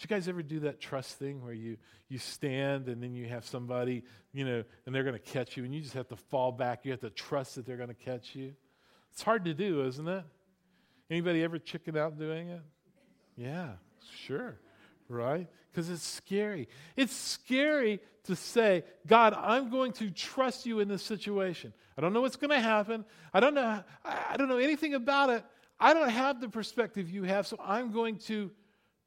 Did 0.00 0.10
you 0.10 0.16
guys 0.16 0.28
ever 0.28 0.42
do 0.42 0.60
that 0.60 0.80
trust 0.80 1.18
thing 1.18 1.44
where 1.44 1.52
you, 1.52 1.76
you 2.08 2.18
stand 2.18 2.88
and 2.88 3.02
then 3.02 3.14
you 3.14 3.26
have 3.28 3.44
somebody, 3.44 4.02
you 4.32 4.44
know, 4.44 4.64
and 4.86 4.94
they're 4.94 5.04
going 5.04 5.14
to 5.14 5.18
catch 5.18 5.56
you 5.56 5.64
and 5.64 5.74
you 5.74 5.82
just 5.82 5.94
have 5.94 6.08
to 6.08 6.16
fall 6.16 6.52
back. 6.52 6.84
You 6.84 6.90
have 6.92 7.00
to 7.00 7.10
trust 7.10 7.56
that 7.56 7.66
they're 7.66 7.76
going 7.76 7.90
to 7.90 7.94
catch 7.94 8.34
you. 8.34 8.54
It's 9.12 9.22
hard 9.22 9.44
to 9.44 9.54
do, 9.54 9.84
isn't 9.86 10.08
it? 10.08 10.24
Anybody 11.10 11.44
ever 11.44 11.58
chicken 11.58 11.96
out 11.96 12.18
doing 12.18 12.48
it? 12.48 12.62
Yeah, 13.36 13.72
Sure, 14.26 14.56
right? 15.08 15.48
Because 15.70 15.88
it's 15.90 16.02
scary. 16.02 16.68
It's 16.96 17.14
scary 17.14 18.00
to 18.24 18.36
say, 18.36 18.84
God, 19.06 19.34
I'm 19.34 19.70
going 19.70 19.92
to 19.94 20.10
trust 20.10 20.66
you 20.66 20.80
in 20.80 20.88
this 20.88 21.02
situation. 21.02 21.72
I 21.96 22.00
don't 22.00 22.12
know 22.12 22.20
what's 22.20 22.36
going 22.36 22.50
to 22.50 22.60
happen. 22.60 23.04
I 23.32 23.40
don't 23.40 23.54
know. 23.54 23.82
I 24.04 24.36
don't 24.36 24.48
know 24.48 24.58
anything 24.58 24.94
about 24.94 25.30
it. 25.30 25.44
I 25.78 25.94
don't 25.94 26.10
have 26.10 26.40
the 26.40 26.48
perspective 26.48 27.08
you 27.10 27.24
have, 27.24 27.46
so 27.46 27.56
I'm 27.62 27.92
going 27.92 28.18
to 28.18 28.50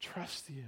trust 0.00 0.50
you. 0.50 0.64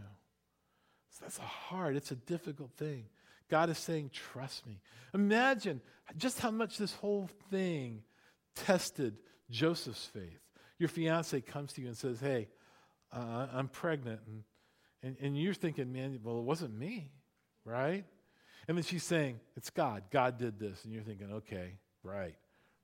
So 1.19 1.25
that's 1.25 1.39
a 1.39 1.43
hard, 1.43 1.97
it's 1.97 2.11
a 2.11 2.17
difficult 2.17 2.71
thing. 2.77 3.05
God 3.49 3.71
is 3.71 3.79
saying, 3.79 4.11
trust 4.13 4.67
me. 4.67 4.81
Imagine 5.15 5.81
just 6.17 6.41
how 6.41 6.51
much 6.51 6.79
this 6.79 6.93
whole 6.93 7.31
thing 7.51 8.03
tested 8.55 9.17
Joseph's 9.51 10.05
faith. 10.05 10.41
Your 10.79 10.89
fiance 10.89 11.41
comes 11.41 11.73
to 11.75 11.81
you 11.81 11.87
and 11.87 11.97
says, 11.97 12.21
Hey, 12.21 12.49
uh, 13.13 13.47
I'm 13.53 13.69
pregnant 13.69 14.21
and, 14.27 14.43
And, 15.03 15.17
and 15.21 15.39
you're 15.39 15.55
thinking, 15.55 15.93
man, 15.93 16.19
well, 16.23 16.39
it 16.39 16.45
wasn't 16.45 16.77
me, 16.77 17.11
right? 17.65 18.05
And 18.67 18.77
then 18.77 18.83
she's 18.83 19.05
saying, 19.05 19.39
it's 19.57 19.71
God. 19.71 20.03
God 20.11 20.39
did 20.39 20.59
this. 20.59 20.85
And 20.85 20.93
you're 20.93 21.05
thinking, 21.05 21.33
okay, 21.33 21.75
right, 22.03 22.35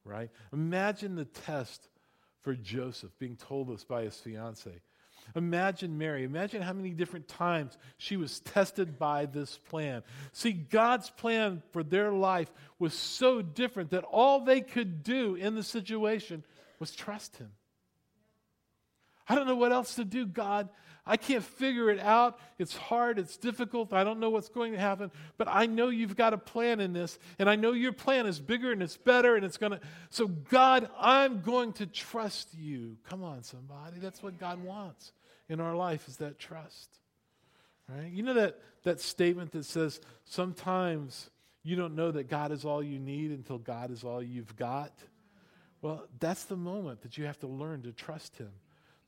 right. 0.04 0.30
Imagine 0.52 1.16
the 1.16 1.24
test 1.24 1.88
for 2.42 2.54
Joseph 2.54 3.10
being 3.18 3.36
told 3.36 3.68
this 3.68 3.84
by 3.84 4.04
his 4.04 4.16
fiance. 4.16 4.70
Imagine 5.34 5.98
Mary. 5.98 6.24
Imagine 6.24 6.62
how 6.62 6.72
many 6.72 6.90
different 6.90 7.28
times 7.28 7.76
she 7.96 8.16
was 8.16 8.40
tested 8.40 8.98
by 8.98 9.26
this 9.26 9.58
plan. 9.68 10.02
See, 10.32 10.52
God's 10.52 11.10
plan 11.10 11.62
for 11.72 11.82
their 11.82 12.12
life 12.12 12.50
was 12.78 12.94
so 12.94 13.42
different 13.42 13.90
that 13.90 14.04
all 14.04 14.40
they 14.40 14.60
could 14.60 15.02
do 15.02 15.34
in 15.34 15.54
the 15.54 15.62
situation 15.62 16.44
was 16.78 16.92
trust 16.92 17.36
Him. 17.36 17.50
I 19.28 19.34
don't 19.34 19.46
know 19.46 19.56
what 19.56 19.72
else 19.72 19.94
to 19.94 20.04
do, 20.04 20.26
God. 20.26 20.68
I 21.04 21.16
can't 21.16 21.42
figure 21.42 21.90
it 21.90 21.98
out. 21.98 22.38
It's 22.58 22.76
hard. 22.76 23.18
It's 23.18 23.36
difficult. 23.36 23.92
I 23.92 24.04
don't 24.04 24.20
know 24.20 24.30
what's 24.30 24.48
going 24.48 24.72
to 24.72 24.78
happen. 24.78 25.10
But 25.36 25.48
I 25.48 25.66
know 25.66 25.88
you've 25.88 26.16
got 26.16 26.32
a 26.32 26.38
plan 26.38 26.78
in 26.78 26.92
this. 26.92 27.18
And 27.38 27.50
I 27.50 27.56
know 27.56 27.72
your 27.72 27.92
plan 27.92 28.26
is 28.26 28.38
bigger 28.38 28.70
and 28.70 28.82
it's 28.82 28.96
better 28.96 29.34
and 29.34 29.44
it's 29.44 29.56
going 29.56 29.72
to. 29.72 29.80
So, 30.10 30.28
God, 30.28 30.88
I'm 30.98 31.40
going 31.40 31.72
to 31.74 31.86
trust 31.86 32.54
you. 32.54 32.96
Come 33.08 33.24
on, 33.24 33.42
somebody. 33.42 33.98
That's 33.98 34.22
what 34.22 34.38
God 34.38 34.62
wants 34.62 35.12
in 35.48 35.60
our 35.60 35.74
life 35.74 36.06
is 36.06 36.18
that 36.18 36.38
trust. 36.38 36.88
Right? 37.88 38.10
You 38.10 38.22
know 38.22 38.34
that, 38.34 38.60
that 38.84 39.00
statement 39.00 39.52
that 39.52 39.64
says 39.64 40.00
sometimes 40.24 41.30
you 41.64 41.76
don't 41.76 41.94
know 41.94 42.10
that 42.10 42.28
God 42.28 42.52
is 42.52 42.64
all 42.64 42.82
you 42.82 42.98
need 42.98 43.30
until 43.30 43.58
God 43.58 43.90
is 43.90 44.04
all 44.04 44.22
you've 44.22 44.56
got? 44.56 44.92
Well, 45.80 46.06
that's 46.20 46.44
the 46.44 46.56
moment 46.56 47.02
that 47.02 47.18
you 47.18 47.24
have 47.26 47.38
to 47.40 47.46
learn 47.46 47.82
to 47.82 47.92
trust 47.92 48.36
Him. 48.36 48.50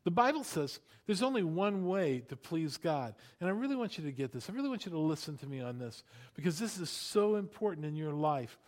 The 0.05 0.11
Bible 0.11 0.45
says 0.45 0.81
there's 1.07 1.23
only 1.23 1.43
one 1.43 1.87
way 1.87 2.23
to 2.29 2.37
please 2.37 2.77
God. 2.77 3.15
And 3.41 3.49
I 3.49 3.53
really 3.53 3.77
want 3.77 3.99
you 3.99 4.05
to 4.05 4.13
get 4.13 4.33
this. 4.33 4.49
I 4.49 4.53
really 4.53 4.69
want 4.69 4.85
you 4.85 4.93
to 4.93 4.99
listen 4.99 5.37
to 5.39 5.47
me 5.47 5.61
on 5.61 5.79
this 5.79 6.05
because 6.35 6.59
this 6.59 6.79
is 6.79 6.91
so 6.91 7.37
important 7.37 7.87
in 7.87 7.97
your 7.97 8.13
life. 8.13 8.59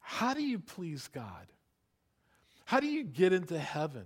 How 0.00 0.34
do 0.34 0.42
you 0.42 0.58
please 0.58 1.08
God? 1.08 1.46
How 2.64 2.80
do 2.80 2.86
you 2.86 3.02
get 3.02 3.32
into 3.32 3.58
heaven? 3.58 4.04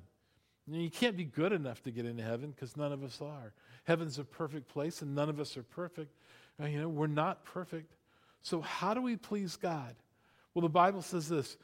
You 0.69 0.91
can't 0.91 1.17
be 1.17 1.25
good 1.25 1.53
enough 1.53 1.83
to 1.83 1.91
get 1.91 2.07
into 2.07 2.23
heaven 2.23 2.51
because 2.51 2.77
none 2.77 2.93
of 2.93 3.03
us 3.03 3.21
are. 3.21 3.53
Heaven's 3.85 4.21
a 4.21 4.25
perfect 4.25 4.69
place 4.69 5.03
and 5.03 5.15
none 5.15 5.29
of 5.29 5.41
us 5.41 5.57
are 5.57 5.65
perfect. 5.65 6.15
Uh, 6.61 6.67
you 6.67 6.81
know, 6.81 6.89
we're 6.89 7.09
not 7.09 7.45
perfect. 7.45 7.95
So, 8.43 8.61
how 8.61 8.95
do 8.95 9.03
we 9.03 9.17
please 9.17 9.57
God? 9.57 9.95
Well, 10.55 10.63
the 10.63 10.69
Bible 10.69 11.03
says 11.03 11.29
this 11.29 11.57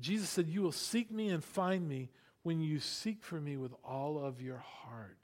Jesus 0.00 0.28
said, 0.28 0.48
You 0.48 0.62
will 0.62 0.72
seek 0.72 1.10
me 1.10 1.28
and 1.28 1.42
find 1.42 1.86
me 1.86 2.10
when 2.46 2.60
you 2.60 2.78
seek 2.78 3.24
for 3.24 3.40
me 3.40 3.56
with 3.56 3.72
all 3.82 4.24
of 4.24 4.40
your 4.40 4.58
heart. 4.58 5.18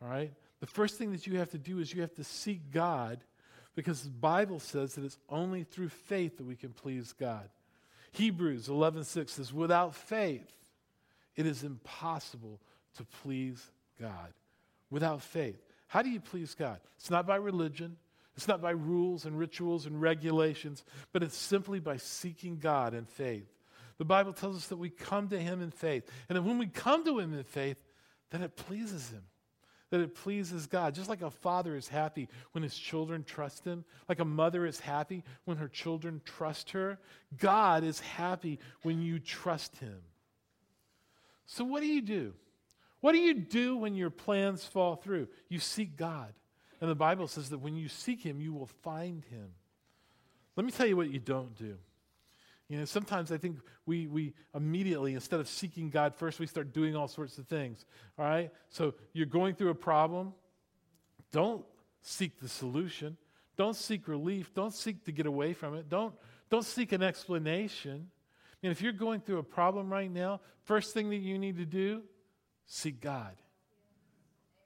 All 0.00 0.08
right? 0.08 0.32
The 0.60 0.68
first 0.68 0.96
thing 0.96 1.10
that 1.10 1.26
you 1.26 1.38
have 1.38 1.50
to 1.50 1.58
do 1.58 1.80
is 1.80 1.92
you 1.92 2.02
have 2.02 2.14
to 2.14 2.22
seek 2.22 2.70
God 2.70 3.18
because 3.74 4.04
the 4.04 4.10
Bible 4.10 4.60
says 4.60 4.94
that 4.94 5.04
it's 5.04 5.18
only 5.28 5.64
through 5.64 5.88
faith 5.88 6.36
that 6.36 6.46
we 6.46 6.54
can 6.54 6.70
please 6.70 7.12
God. 7.12 7.48
Hebrews 8.12 8.68
11:6 8.68 9.30
says 9.30 9.52
without 9.52 9.96
faith 9.96 10.46
it 11.34 11.44
is 11.44 11.64
impossible 11.64 12.60
to 12.98 13.04
please 13.24 13.72
God 14.00 14.32
without 14.90 15.22
faith. 15.22 15.60
How 15.88 16.02
do 16.02 16.10
you 16.10 16.20
please 16.20 16.54
God? 16.54 16.78
It's 16.98 17.10
not 17.10 17.26
by 17.26 17.34
religion, 17.34 17.96
it's 18.36 18.46
not 18.46 18.62
by 18.62 18.70
rules 18.70 19.24
and 19.24 19.36
rituals 19.36 19.86
and 19.86 20.00
regulations, 20.00 20.84
but 21.12 21.24
it's 21.24 21.36
simply 21.36 21.80
by 21.80 21.96
seeking 21.96 22.58
God 22.58 22.94
in 22.94 23.06
faith. 23.06 23.52
The 23.98 24.04
Bible 24.04 24.32
tells 24.32 24.56
us 24.56 24.66
that 24.68 24.76
we 24.76 24.90
come 24.90 25.28
to 25.28 25.38
Him 25.38 25.62
in 25.62 25.70
faith. 25.70 26.08
And 26.28 26.44
when 26.44 26.58
we 26.58 26.66
come 26.66 27.04
to 27.04 27.18
Him 27.18 27.34
in 27.34 27.44
faith, 27.44 27.82
then 28.30 28.42
it 28.42 28.56
pleases 28.56 29.10
Him. 29.10 29.22
That 29.90 30.00
it 30.00 30.14
pleases 30.14 30.66
God. 30.66 30.94
Just 30.94 31.10
like 31.10 31.20
a 31.20 31.30
father 31.30 31.76
is 31.76 31.86
happy 31.86 32.28
when 32.52 32.62
his 32.62 32.74
children 32.74 33.24
trust 33.24 33.66
him, 33.66 33.84
like 34.08 34.20
a 34.20 34.24
mother 34.24 34.64
is 34.64 34.80
happy 34.80 35.22
when 35.44 35.58
her 35.58 35.68
children 35.68 36.22
trust 36.24 36.70
her, 36.70 36.98
God 37.36 37.84
is 37.84 38.00
happy 38.00 38.58
when 38.82 39.02
you 39.02 39.18
trust 39.18 39.76
Him. 39.76 39.98
So, 41.44 41.62
what 41.62 41.82
do 41.82 41.88
you 41.88 42.00
do? 42.00 42.32
What 43.02 43.12
do 43.12 43.18
you 43.18 43.34
do 43.34 43.76
when 43.76 43.94
your 43.94 44.08
plans 44.08 44.64
fall 44.64 44.96
through? 44.96 45.28
You 45.50 45.58
seek 45.58 45.96
God. 45.96 46.32
And 46.80 46.90
the 46.90 46.94
Bible 46.94 47.28
says 47.28 47.50
that 47.50 47.58
when 47.58 47.76
you 47.76 47.88
seek 47.88 48.22
Him, 48.22 48.40
you 48.40 48.54
will 48.54 48.70
find 48.82 49.24
Him. 49.24 49.48
Let 50.56 50.64
me 50.64 50.72
tell 50.72 50.86
you 50.86 50.96
what 50.96 51.10
you 51.10 51.18
don't 51.18 51.54
do. 51.56 51.76
You 52.72 52.78
know, 52.78 52.86
sometimes 52.86 53.30
I 53.30 53.36
think 53.36 53.58
we, 53.84 54.06
we 54.06 54.32
immediately, 54.54 55.12
instead 55.12 55.40
of 55.40 55.46
seeking 55.46 55.90
God 55.90 56.14
first, 56.14 56.40
we 56.40 56.46
start 56.46 56.72
doing 56.72 56.96
all 56.96 57.06
sorts 57.06 57.36
of 57.36 57.46
things. 57.46 57.84
All 58.18 58.24
right? 58.24 58.50
So 58.70 58.94
you're 59.12 59.26
going 59.26 59.56
through 59.56 59.68
a 59.68 59.74
problem. 59.74 60.32
Don't 61.32 61.66
seek 62.00 62.40
the 62.40 62.48
solution. 62.48 63.18
Don't 63.58 63.76
seek 63.76 64.08
relief. 64.08 64.54
Don't 64.54 64.72
seek 64.72 65.04
to 65.04 65.12
get 65.12 65.26
away 65.26 65.52
from 65.52 65.74
it. 65.74 65.90
Don't, 65.90 66.14
don't 66.48 66.64
seek 66.64 66.92
an 66.92 67.02
explanation. 67.02 68.08
And 68.62 68.72
if 68.72 68.80
you're 68.80 68.92
going 68.92 69.20
through 69.20 69.40
a 69.40 69.42
problem 69.42 69.92
right 69.92 70.10
now, 70.10 70.40
first 70.64 70.94
thing 70.94 71.10
that 71.10 71.16
you 71.16 71.38
need 71.38 71.58
to 71.58 71.66
do, 71.66 72.00
seek 72.64 73.02
God. 73.02 73.36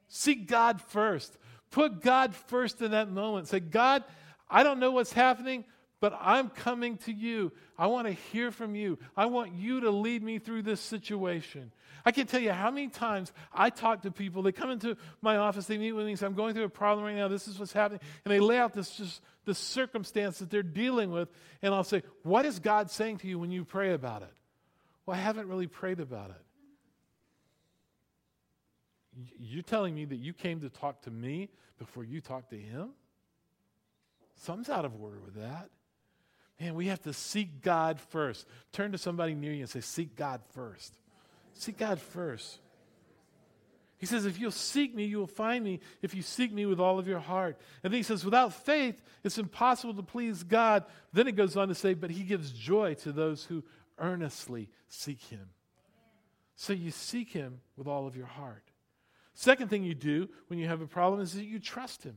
Seek 0.07 0.47
God 0.47 0.81
first. 0.81 1.37
Put 1.73 2.03
God 2.03 2.37
first 2.37 2.81
in 2.83 2.93
that 2.93 3.11
moment. 3.11 3.49
Say, 3.49 3.59
God, 3.59 4.05
I 4.49 4.63
don't 4.63 4.79
know 4.79 4.93
what's 4.93 5.13
happening, 5.13 5.65
but 6.07 6.17
I'm 6.23 6.51
coming 6.51 6.99
to 6.99 7.13
you. 7.13 7.51
I 7.77 7.89
want 7.89 8.07
to 8.07 8.13
hear 8.13 8.53
from 8.53 8.77
you. 8.77 8.97
I 9.17 9.27
want 9.27 9.55
you 9.55 9.81
to 9.81 9.91
lead 9.91 10.23
me 10.23 10.39
through 10.39 10.63
this 10.63 10.81
situation. 10.81 11.73
I 12.05 12.13
can't 12.13 12.29
tell 12.29 12.39
you 12.39 12.53
how 12.53 12.71
many 12.71 12.87
times 12.87 13.33
I 13.53 13.71
talk 13.71 14.03
to 14.03 14.13
people. 14.13 14.43
They 14.43 14.53
come 14.53 14.71
into 14.71 14.97
my 15.21 15.37
office, 15.37 15.67
they 15.67 15.79
meet 15.79 15.91
with 15.91 16.07
me, 16.07 16.15
say, 16.15 16.25
I'm 16.25 16.35
going 16.35 16.55
through 16.55 16.63
a 16.63 16.69
problem 16.69 17.05
right 17.05 17.17
now. 17.17 17.27
This 17.27 17.49
is 17.49 17.59
what's 17.59 17.73
happening. 17.73 17.99
And 18.25 18.33
they 18.33 18.39
lay 18.39 18.57
out 18.57 18.73
this 18.73 18.91
just 18.91 19.21
the 19.47 19.55
circumstance 19.55 20.39
that 20.39 20.49
they're 20.49 20.63
dealing 20.63 21.11
with. 21.11 21.29
And 21.61 21.75
I'll 21.75 21.83
say, 21.83 22.05
What 22.23 22.47
is 22.47 22.61
God 22.61 22.89
saying 22.89 23.19
to 23.19 23.27
you 23.27 23.37
when 23.41 23.51
you 23.51 23.65
pray 23.65 23.93
about 23.93 24.23
it? 24.23 24.33
Well, 25.07 25.17
I 25.17 25.21
haven't 25.21 25.49
really 25.49 25.67
prayed 25.67 25.99
about 25.99 26.31
it. 26.31 26.37
You're 29.41 29.65
telling 29.65 29.93
me 29.93 30.05
that 30.05 30.19
you 30.19 30.33
came 30.33 30.61
to 30.61 30.69
talk 30.69 31.03
to 31.03 31.11
me 31.11 31.49
before 31.81 32.05
you 32.05 32.21
talked 32.21 32.51
to 32.51 32.57
him? 32.57 32.91
Something's 34.37 34.69
out 34.69 34.85
of 34.85 34.95
order 35.03 35.19
with 35.19 35.35
that. 35.35 35.69
Man, 36.61 36.75
we 36.75 36.87
have 36.87 37.03
to 37.03 37.13
seek 37.13 37.63
God 37.63 38.01
first. 38.01 38.47
Turn 38.73 38.93
to 38.93 38.99
somebody 38.99 39.35
near 39.35 39.53
you 39.53 39.61
and 39.61 39.71
say, 39.71 39.81
Seek 39.81 40.17
God 40.17 40.41
first. 40.55 40.95
Seek 41.55 41.79
God 41.79 42.01
first. 42.01 42.59
He 43.99 44.07
says, 44.07 44.25
If 44.25 44.39
you'll 44.39 44.51
seek 44.51 44.95
me, 44.95 45.05
you 45.05 45.19
will 45.19 45.27
find 45.27 45.63
me 45.63 45.81
if 46.03 46.15
you 46.15 46.23
seek 46.23 46.53
me 46.53 46.65
with 46.67 46.81
all 46.81 46.99
of 46.99 47.07
your 47.07 47.19
heart. 47.19 47.59
And 47.83 47.93
then 47.93 47.99
he 47.99 48.03
says, 48.03 48.25
Without 48.25 48.55
faith, 48.55 49.01
it's 49.23 49.39
impossible 49.39 49.95
to 49.95 50.03
please 50.03 50.43
God. 50.43 50.85
Then 51.13 51.29
it 51.29 51.37
goes 51.37 51.57
on 51.57 51.69
to 51.69 51.75
say, 51.75 51.95
But 51.95 52.11
he 52.11 52.23
gives 52.23 52.53
joy 52.53 52.95
to 52.95 53.13
those 53.13 53.45
who 53.45 53.63
earnestly 53.99 54.71
seek 54.89 55.21
him. 55.23 55.51
So 56.55 56.73
you 56.73 56.91
seek 56.91 57.31
him 57.31 57.61
with 57.77 57.87
all 57.87 58.07
of 58.07 58.17
your 58.17 58.27
heart. 58.27 58.65
Second 59.35 59.69
thing 59.69 59.85
you 59.85 59.95
do 59.95 60.31
when 60.47 60.59
you 60.59 60.69
have 60.69 60.81
a 60.81 60.87
problem 60.87 61.21
is 61.21 61.35
that 61.35 61.45
you 61.45 61.59
trust 61.59 62.03
him. 62.03 62.17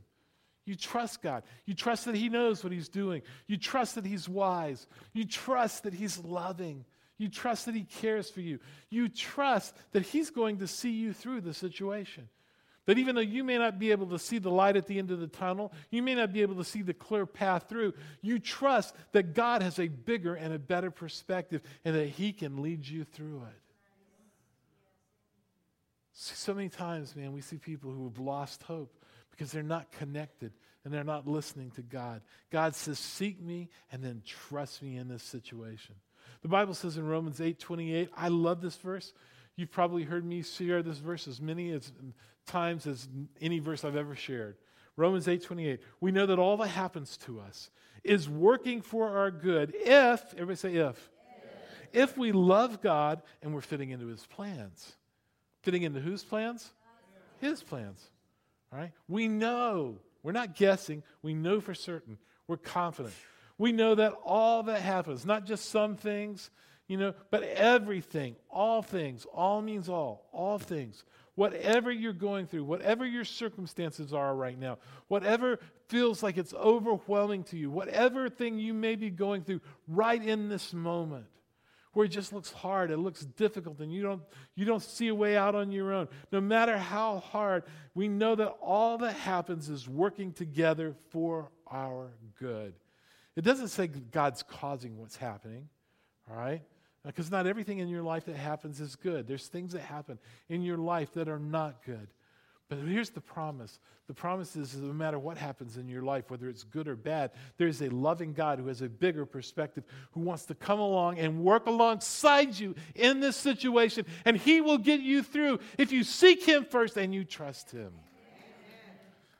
You 0.65 0.75
trust 0.75 1.21
God. 1.21 1.43
You 1.65 1.73
trust 1.73 2.05
that 2.05 2.15
He 2.15 2.29
knows 2.29 2.63
what 2.63 2.73
He's 2.73 2.89
doing. 2.89 3.21
You 3.47 3.57
trust 3.57 3.95
that 3.95 4.05
He's 4.05 4.29
wise. 4.29 4.85
You 5.13 5.25
trust 5.25 5.83
that 5.83 5.93
He's 5.93 6.19
loving. 6.19 6.85
You 7.17 7.27
trust 7.27 7.65
that 7.65 7.75
He 7.75 7.83
cares 7.83 8.29
for 8.29 8.41
you. 8.41 8.59
You 8.89 9.09
trust 9.09 9.75
that 9.91 10.03
He's 10.03 10.29
going 10.29 10.59
to 10.59 10.67
see 10.67 10.91
you 10.91 11.13
through 11.13 11.41
the 11.41 11.53
situation. 11.53 12.29
That 12.85 12.97
even 12.97 13.13
though 13.13 13.21
you 13.21 13.43
may 13.43 13.57
not 13.57 13.77
be 13.77 13.91
able 13.91 14.07
to 14.07 14.17
see 14.17 14.39
the 14.39 14.49
light 14.49 14.75
at 14.75 14.87
the 14.87 14.97
end 14.97 15.11
of 15.11 15.19
the 15.19 15.27
tunnel, 15.27 15.71
you 15.91 16.01
may 16.01 16.15
not 16.15 16.33
be 16.33 16.41
able 16.41 16.55
to 16.55 16.63
see 16.63 16.81
the 16.81 16.93
clear 16.93 17.25
path 17.25 17.65
through, 17.69 17.93
you 18.21 18.39
trust 18.39 18.95
that 19.11 19.35
God 19.35 19.61
has 19.61 19.79
a 19.79 19.87
bigger 19.87 20.33
and 20.33 20.53
a 20.53 20.59
better 20.59 20.89
perspective 20.89 21.61
and 21.85 21.95
that 21.95 22.07
He 22.07 22.31
can 22.31 22.61
lead 22.61 22.87
you 22.87 23.03
through 23.03 23.43
it. 23.47 23.61
So 26.13 26.53
many 26.53 26.67
times, 26.67 27.15
man, 27.15 27.31
we 27.31 27.41
see 27.41 27.57
people 27.57 27.91
who 27.91 28.05
have 28.05 28.17
lost 28.17 28.63
hope 28.63 28.93
because 29.39 29.53
they're 29.53 29.63
not 29.63 29.89
connected 29.93 30.51
and 30.83 30.93
they're 30.93 31.05
not 31.05 31.25
listening 31.25 31.71
to 31.71 31.81
God. 31.81 32.21
God 32.51 32.75
says, 32.75 32.99
Seek 32.99 33.41
me 33.41 33.69
and 33.89 34.03
then 34.03 34.21
trust 34.25 34.83
me 34.83 34.97
in 34.97 35.07
this 35.07 35.23
situation. 35.23 35.95
The 36.41 36.49
Bible 36.49 36.73
says 36.73 36.97
in 36.97 37.07
Romans 37.07 37.39
8 37.39 37.57
28, 37.57 38.09
I 38.17 38.27
love 38.27 38.59
this 38.59 38.75
verse. 38.75 39.13
You've 39.55 39.71
probably 39.71 40.03
heard 40.03 40.25
me 40.25 40.43
share 40.43 40.83
this 40.83 40.97
verse 40.97 41.25
as 41.25 41.39
many 41.39 41.71
as, 41.71 41.89
times 42.47 42.85
as 42.85 43.07
any 43.39 43.59
verse 43.59 43.85
I've 43.85 43.95
ever 43.95 44.13
shared. 44.13 44.57
Romans 44.97 45.29
8 45.29 45.41
28. 45.41 45.79
We 46.01 46.11
know 46.11 46.25
that 46.25 46.37
all 46.37 46.57
that 46.57 46.67
happens 46.67 47.15
to 47.25 47.39
us 47.39 47.69
is 48.03 48.27
working 48.27 48.81
for 48.81 49.07
our 49.17 49.31
good 49.31 49.73
if, 49.73 50.21
everybody 50.33 50.57
say 50.57 50.75
if, 50.75 51.09
if, 51.93 52.11
if 52.11 52.17
we 52.17 52.33
love 52.33 52.81
God 52.81 53.21
and 53.41 53.53
we're 53.53 53.61
fitting 53.61 53.91
into 53.91 54.07
his 54.07 54.25
plans. 54.25 54.97
Fitting 55.61 55.83
into 55.83 56.01
whose 56.01 56.23
plans? 56.23 56.71
His 57.39 57.63
plans. 57.63 58.05
Right? 58.71 58.91
We 59.07 59.27
know, 59.27 59.97
we're 60.21 60.31
not 60.31 60.55
guessing, 60.55 61.03
we 61.21 61.33
know 61.33 61.59
for 61.59 61.73
certain, 61.73 62.17
we're 62.47 62.57
confident. 62.57 63.15
We 63.57 63.71
know 63.71 63.95
that 63.95 64.13
all 64.23 64.63
that 64.63 64.81
happens, 64.81 65.25
not 65.25 65.45
just 65.45 65.69
some 65.69 65.95
things, 65.95 66.49
you 66.87 66.97
know, 66.97 67.13
but 67.29 67.43
everything, 67.43 68.35
all 68.49 68.81
things, 68.81 69.25
all 69.33 69.61
means 69.61 69.89
all, 69.89 70.27
all 70.31 70.59
things 70.59 71.03
whatever 71.39 71.89
you're 71.89 72.11
going 72.11 72.45
through, 72.45 72.65
whatever 72.65 73.05
your 73.05 73.23
circumstances 73.23 74.13
are 74.13 74.35
right 74.35 74.59
now, 74.59 74.77
whatever 75.07 75.57
feels 75.87 76.21
like 76.21 76.37
it's 76.37 76.53
overwhelming 76.53 77.45
to 77.45 77.57
you, 77.57 77.71
whatever 77.71 78.27
thing 78.27 78.59
you 78.59 78.73
may 78.73 78.93
be 78.95 79.09
going 79.09 79.41
through 79.41 79.61
right 79.87 80.21
in 80.21 80.49
this 80.49 80.73
moment, 80.73 81.25
where 81.93 82.05
it 82.05 82.09
just 82.09 82.33
looks 82.33 82.51
hard, 82.51 82.91
it 82.91 82.97
looks 82.97 83.21
difficult, 83.21 83.79
and 83.79 83.91
you 83.91 84.01
don't, 84.01 84.21
you 84.55 84.65
don't 84.65 84.83
see 84.83 85.07
a 85.07 85.15
way 85.15 85.35
out 85.35 85.55
on 85.55 85.71
your 85.71 85.93
own. 85.93 86.07
No 86.31 86.39
matter 86.39 86.77
how 86.77 87.19
hard, 87.19 87.63
we 87.95 88.07
know 88.07 88.35
that 88.35 88.55
all 88.61 88.97
that 88.99 89.13
happens 89.13 89.69
is 89.69 89.89
working 89.89 90.31
together 90.31 90.95
for 91.09 91.51
our 91.71 92.11
good. 92.39 92.73
It 93.35 93.43
doesn't 93.43 93.69
say 93.69 93.87
God's 93.87 94.43
causing 94.43 94.97
what's 94.97 95.15
happening, 95.15 95.69
all 96.29 96.37
right? 96.37 96.61
Because 97.05 97.31
not 97.31 97.47
everything 97.47 97.79
in 97.79 97.87
your 97.87 98.03
life 98.03 98.25
that 98.25 98.35
happens 98.35 98.81
is 98.81 98.95
good. 98.95 99.27
There's 99.27 99.47
things 99.47 99.71
that 99.71 99.81
happen 99.81 100.19
in 100.49 100.61
your 100.61 100.77
life 100.77 101.13
that 101.13 101.29
are 101.29 101.39
not 101.39 101.83
good. 101.85 102.09
But 102.69 102.77
here's 102.77 103.09
the 103.09 103.21
promise 103.21 103.79
the 104.07 104.13
promise 104.13 104.55
is 104.55 104.75
no 104.75 104.93
matter 104.93 105.19
what 105.19 105.37
happens 105.37 105.77
in 105.77 105.87
your 105.87 106.01
life, 106.01 106.31
whether 106.31 106.49
it's 106.49 106.63
good 106.63 106.87
or 106.87 106.95
bad, 106.95 107.31
there's 107.57 107.81
a 107.81 107.89
loving 107.89 108.33
God 108.33 108.57
who 108.57 108.67
has 108.67 108.81
a 108.81 108.89
bigger 108.89 109.23
perspective, 109.23 109.83
who 110.13 110.21
wants 110.21 110.45
to 110.45 110.55
come 110.55 110.79
along 110.79 111.19
and 111.19 111.43
work 111.43 111.67
alongside 111.67 112.57
you 112.57 112.73
in 112.95 113.19
this 113.19 113.35
situation, 113.35 114.05
and 114.25 114.35
He 114.35 114.61
will 114.61 114.79
get 114.79 115.01
you 115.01 115.21
through 115.21 115.59
if 115.77 115.91
you 115.91 116.03
seek 116.03 116.43
Him 116.43 116.65
first 116.65 116.97
and 116.97 117.13
you 117.13 117.23
trust 117.23 117.69
Him. 117.69 117.91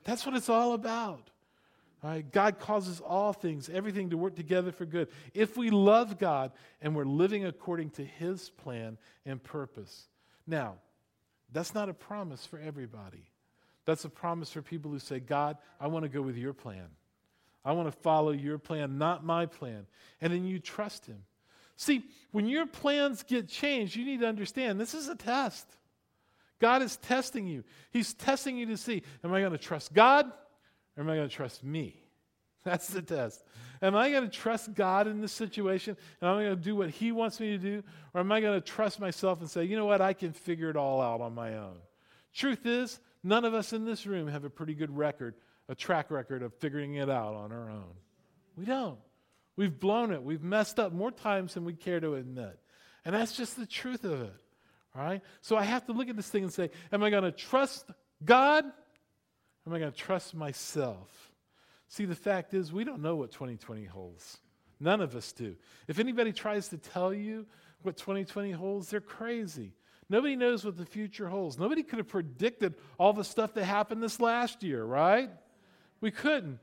That's 0.04 0.24
what 0.24 0.36
it's 0.36 0.48
all 0.48 0.74
about. 0.74 1.30
Right? 2.02 2.30
God 2.30 2.58
causes 2.58 3.00
all 3.00 3.32
things, 3.32 3.68
everything 3.68 4.10
to 4.10 4.16
work 4.16 4.34
together 4.34 4.72
for 4.72 4.86
good. 4.86 5.08
If 5.34 5.56
we 5.56 5.70
love 5.70 6.18
God 6.18 6.52
and 6.80 6.94
we're 6.94 7.04
living 7.04 7.44
according 7.44 7.90
to 7.90 8.04
His 8.04 8.50
plan 8.50 8.98
and 9.26 9.42
purpose. 9.42 10.06
Now, 10.46 10.76
that's 11.52 11.74
not 11.74 11.88
a 11.88 11.94
promise 11.94 12.46
for 12.46 12.58
everybody. 12.58 13.30
That's 13.86 14.04
a 14.04 14.08
promise 14.08 14.50
for 14.52 14.62
people 14.62 14.90
who 14.90 14.98
say, 14.98 15.20
God, 15.20 15.56
I 15.80 15.88
want 15.88 16.04
to 16.04 16.08
go 16.08 16.22
with 16.22 16.36
your 16.36 16.52
plan. 16.52 16.86
I 17.64 17.72
want 17.72 17.88
to 17.88 17.98
follow 17.98 18.30
your 18.30 18.58
plan, 18.58 18.98
not 18.98 19.24
my 19.24 19.46
plan. 19.46 19.86
And 20.20 20.32
then 20.32 20.44
you 20.44 20.58
trust 20.58 21.06
Him. 21.06 21.22
See, 21.76 22.04
when 22.30 22.46
your 22.46 22.66
plans 22.66 23.22
get 23.22 23.48
changed, 23.48 23.96
you 23.96 24.04
need 24.04 24.20
to 24.20 24.26
understand 24.26 24.78
this 24.78 24.94
is 24.94 25.08
a 25.08 25.16
test. 25.16 25.66
God 26.58 26.82
is 26.82 26.96
testing 26.98 27.46
you. 27.46 27.64
He's 27.90 28.12
testing 28.12 28.56
you 28.56 28.66
to 28.66 28.76
see, 28.76 29.02
am 29.24 29.32
I 29.32 29.40
going 29.40 29.52
to 29.52 29.58
trust 29.58 29.94
God? 29.94 30.26
Or 30.96 31.02
am 31.02 31.08
I 31.08 31.16
going 31.16 31.28
to 31.28 31.34
trust 31.34 31.64
me? 31.64 31.96
That's 32.64 32.88
the 32.88 33.02
test. 33.02 33.42
Am 33.82 33.96
I 33.96 34.10
going 34.10 34.24
to 34.24 34.36
trust 34.36 34.74
God 34.74 35.06
in 35.06 35.20
this 35.20 35.32
situation 35.32 35.96
and 36.20 36.30
am 36.30 36.36
I 36.36 36.42
going 36.44 36.56
to 36.56 36.62
do 36.62 36.76
what 36.76 36.90
He 36.90 37.12
wants 37.12 37.40
me 37.40 37.50
to 37.50 37.58
do? 37.58 37.82
Or 38.12 38.20
am 38.20 38.30
I 38.30 38.40
going 38.40 38.60
to 38.60 38.66
trust 38.66 39.00
myself 39.00 39.40
and 39.40 39.50
say, 39.50 39.64
you 39.64 39.76
know 39.76 39.86
what, 39.86 40.00
I 40.00 40.12
can 40.12 40.32
figure 40.32 40.68
it 40.70 40.76
all 40.76 41.00
out 41.00 41.20
on 41.20 41.34
my 41.34 41.56
own? 41.56 41.76
Truth 42.34 42.66
is, 42.66 43.00
none 43.24 43.44
of 43.44 43.54
us 43.54 43.72
in 43.72 43.84
this 43.84 44.06
room 44.06 44.28
have 44.28 44.44
a 44.44 44.50
pretty 44.50 44.74
good 44.74 44.96
record, 44.96 45.34
a 45.68 45.74
track 45.74 46.10
record 46.10 46.42
of 46.42 46.54
figuring 46.54 46.94
it 46.94 47.08
out 47.08 47.34
on 47.34 47.52
our 47.52 47.70
own. 47.70 47.94
We 48.56 48.66
don't. 48.66 48.98
We've 49.56 49.78
blown 49.78 50.12
it. 50.12 50.22
We've 50.22 50.42
messed 50.42 50.78
up 50.78 50.92
more 50.92 51.10
times 51.10 51.54
than 51.54 51.64
we 51.64 51.74
care 51.74 52.00
to 52.00 52.14
admit. 52.14 52.58
And 53.04 53.14
that's 53.14 53.36
just 53.36 53.56
the 53.56 53.66
truth 53.66 54.04
of 54.04 54.20
it. 54.22 54.34
All 54.94 55.02
right? 55.02 55.22
So 55.40 55.56
I 55.56 55.62
have 55.64 55.86
to 55.86 55.92
look 55.92 56.08
at 56.08 56.16
this 56.16 56.28
thing 56.28 56.42
and 56.42 56.52
say, 56.52 56.70
am 56.92 57.02
I 57.02 57.10
going 57.10 57.24
to 57.24 57.32
trust 57.32 57.90
God 58.24 58.64
am 59.66 59.74
I 59.74 59.78
going 59.78 59.92
to 59.92 59.98
trust 59.98 60.34
myself? 60.34 61.29
See, 61.90 62.04
the 62.04 62.14
fact 62.14 62.54
is, 62.54 62.72
we 62.72 62.84
don't 62.84 63.02
know 63.02 63.16
what 63.16 63.32
2020 63.32 63.84
holds. 63.84 64.38
None 64.78 65.00
of 65.00 65.16
us 65.16 65.32
do. 65.32 65.56
If 65.88 65.98
anybody 65.98 66.32
tries 66.32 66.68
to 66.68 66.78
tell 66.78 67.12
you 67.12 67.46
what 67.82 67.96
2020 67.96 68.52
holds, 68.52 68.88
they're 68.88 69.00
crazy. 69.00 69.72
Nobody 70.08 70.36
knows 70.36 70.64
what 70.64 70.76
the 70.76 70.86
future 70.86 71.28
holds. 71.28 71.58
Nobody 71.58 71.82
could 71.82 71.98
have 71.98 72.06
predicted 72.06 72.74
all 72.96 73.12
the 73.12 73.24
stuff 73.24 73.54
that 73.54 73.64
happened 73.64 74.04
this 74.04 74.20
last 74.20 74.62
year, 74.62 74.84
right? 74.84 75.30
We 76.00 76.12
couldn't. 76.12 76.60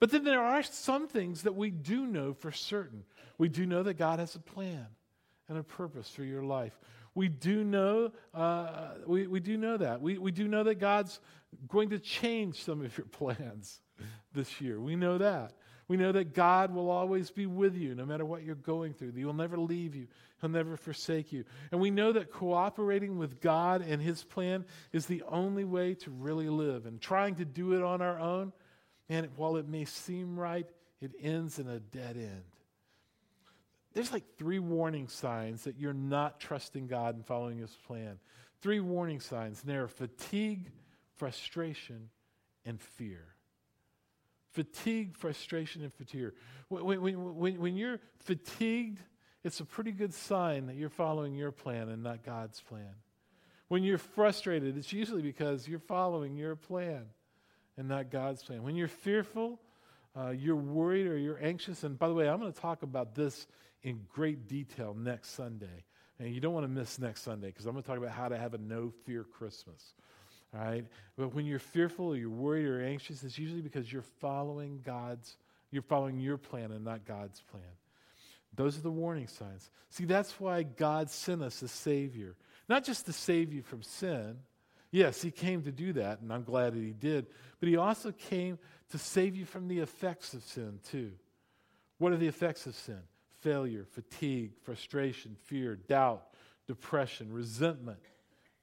But 0.00 0.10
then 0.10 0.24
there 0.24 0.42
are 0.42 0.64
some 0.64 1.06
things 1.06 1.42
that 1.42 1.54
we 1.54 1.70
do 1.70 2.04
know 2.04 2.34
for 2.34 2.50
certain. 2.50 3.04
We 3.38 3.48
do 3.48 3.66
know 3.66 3.84
that 3.84 3.94
God 3.94 4.18
has 4.18 4.34
a 4.34 4.40
plan 4.40 4.86
and 5.48 5.56
a 5.58 5.62
purpose 5.62 6.10
for 6.10 6.24
your 6.24 6.42
life. 6.42 6.76
We 7.16 7.28
do 7.28 7.64
know, 7.64 8.12
uh, 8.34 8.88
we, 9.06 9.26
we 9.26 9.40
do 9.40 9.56
know 9.56 9.78
that. 9.78 10.02
We, 10.02 10.18
we 10.18 10.30
do 10.30 10.46
know 10.46 10.62
that 10.64 10.74
God's 10.74 11.18
going 11.66 11.88
to 11.88 11.98
change 11.98 12.62
some 12.62 12.84
of 12.84 12.96
your 12.96 13.06
plans 13.10 13.80
this 14.34 14.60
year. 14.60 14.78
We 14.78 14.96
know 14.96 15.16
that. 15.16 15.54
We 15.88 15.96
know 15.96 16.12
that 16.12 16.34
God 16.34 16.74
will 16.74 16.90
always 16.90 17.30
be 17.30 17.46
with 17.46 17.74
you 17.74 17.94
no 17.94 18.04
matter 18.04 18.26
what 18.26 18.42
you're 18.42 18.54
going 18.54 18.92
through. 18.92 19.12
He 19.12 19.24
will 19.24 19.32
never 19.32 19.56
leave 19.56 19.94
you. 19.94 20.08
He'll 20.42 20.50
never 20.50 20.76
forsake 20.76 21.32
you. 21.32 21.44
And 21.72 21.80
we 21.80 21.90
know 21.90 22.12
that 22.12 22.30
cooperating 22.30 23.16
with 23.16 23.40
God 23.40 23.80
and 23.80 24.02
His 24.02 24.22
plan 24.22 24.66
is 24.92 25.06
the 25.06 25.22
only 25.26 25.64
way 25.64 25.94
to 25.94 26.10
really 26.10 26.50
live. 26.50 26.84
And 26.84 27.00
trying 27.00 27.36
to 27.36 27.46
do 27.46 27.72
it 27.72 27.82
on 27.82 28.02
our 28.02 28.18
own, 28.20 28.52
and 29.08 29.26
while 29.36 29.56
it 29.56 29.66
may 29.66 29.86
seem 29.86 30.38
right, 30.38 30.68
it 31.00 31.12
ends 31.18 31.58
in 31.58 31.66
a 31.66 31.80
dead 31.80 32.18
end 32.18 32.42
there's 33.96 34.12
like 34.12 34.36
three 34.36 34.58
warning 34.58 35.08
signs 35.08 35.64
that 35.64 35.78
you're 35.78 35.94
not 35.94 36.38
trusting 36.38 36.86
God 36.86 37.14
and 37.14 37.24
following 37.24 37.56
His 37.56 37.74
plan. 37.86 38.18
Three 38.60 38.78
warning 38.78 39.20
signs. 39.20 39.62
And 39.62 39.70
they're 39.70 39.88
fatigue, 39.88 40.70
frustration, 41.14 42.10
and 42.66 42.78
fear. 42.78 43.24
Fatigue, 44.52 45.16
frustration, 45.16 45.82
and 45.82 45.94
fear. 45.94 46.34
When, 46.68 47.00
when, 47.00 47.36
when, 47.36 47.58
when 47.58 47.76
you're 47.78 47.98
fatigued, 48.18 49.00
it's 49.42 49.60
a 49.60 49.64
pretty 49.64 49.92
good 49.92 50.12
sign 50.12 50.66
that 50.66 50.76
you're 50.76 50.90
following 50.90 51.34
your 51.34 51.50
plan 51.50 51.88
and 51.88 52.02
not 52.02 52.22
God's 52.22 52.60
plan. 52.60 52.96
When 53.68 53.82
you're 53.82 53.96
frustrated, 53.96 54.76
it's 54.76 54.92
usually 54.92 55.22
because 55.22 55.66
you're 55.66 55.78
following 55.78 56.36
your 56.36 56.54
plan 56.54 57.06
and 57.78 57.88
not 57.88 58.10
God's 58.10 58.42
plan. 58.42 58.62
When 58.62 58.76
you're 58.76 58.88
fearful, 58.88 59.58
uh, 60.14 60.30
you're 60.30 60.54
worried 60.54 61.06
or 61.06 61.16
you're 61.16 61.42
anxious. 61.42 61.82
And 61.82 61.98
by 61.98 62.08
the 62.08 62.14
way, 62.14 62.28
I'm 62.28 62.40
going 62.40 62.52
to 62.52 62.60
talk 62.60 62.82
about 62.82 63.14
this 63.14 63.46
in 63.86 64.00
great 64.12 64.48
detail 64.48 64.94
next 64.98 65.30
Sunday. 65.30 65.84
And 66.18 66.34
you 66.34 66.40
don't 66.40 66.52
want 66.52 66.64
to 66.64 66.68
miss 66.68 66.98
next 66.98 67.22
Sunday 67.22 67.46
because 67.46 67.66
I'm 67.66 67.72
going 67.72 67.84
to 67.84 67.88
talk 67.88 67.98
about 67.98 68.10
how 68.10 68.28
to 68.28 68.36
have 68.36 68.52
a 68.52 68.58
no 68.58 68.92
fear 69.04 69.22
Christmas. 69.22 69.94
All 70.52 70.60
right? 70.60 70.84
But 71.16 71.34
when 71.34 71.46
you're 71.46 71.60
fearful 71.60 72.08
or 72.08 72.16
you're 72.16 72.28
worried 72.28 72.66
or 72.66 72.82
anxious, 72.82 73.22
it's 73.22 73.38
usually 73.38 73.60
because 73.60 73.90
you're 73.90 74.02
following 74.20 74.82
God's, 74.84 75.36
you're 75.70 75.82
following 75.82 76.18
your 76.18 76.36
plan 76.36 76.72
and 76.72 76.84
not 76.84 77.06
God's 77.06 77.40
plan. 77.42 77.62
Those 78.56 78.76
are 78.76 78.82
the 78.82 78.90
warning 78.90 79.28
signs. 79.28 79.70
See, 79.90 80.04
that's 80.04 80.40
why 80.40 80.64
God 80.64 81.08
sent 81.08 81.42
us 81.42 81.62
a 81.62 81.68
Savior. 81.68 82.34
Not 82.68 82.82
just 82.82 83.06
to 83.06 83.12
save 83.12 83.52
you 83.52 83.62
from 83.62 83.84
sin. 83.84 84.38
Yes, 84.90 85.22
He 85.22 85.30
came 85.30 85.62
to 85.62 85.70
do 85.70 85.92
that, 85.92 86.20
and 86.20 86.32
I'm 86.32 86.42
glad 86.42 86.74
that 86.74 86.82
He 86.82 86.92
did. 86.92 87.26
But 87.60 87.68
He 87.68 87.76
also 87.76 88.10
came 88.10 88.58
to 88.90 88.98
save 88.98 89.36
you 89.36 89.44
from 89.44 89.68
the 89.68 89.78
effects 89.78 90.34
of 90.34 90.42
sin, 90.42 90.80
too. 90.90 91.12
What 91.98 92.12
are 92.12 92.16
the 92.16 92.26
effects 92.26 92.66
of 92.66 92.74
sin? 92.74 93.02
Failure, 93.46 93.86
fatigue, 93.92 94.50
frustration, 94.64 95.36
fear, 95.44 95.76
doubt, 95.76 96.26
depression, 96.66 97.32
resentment, 97.32 98.00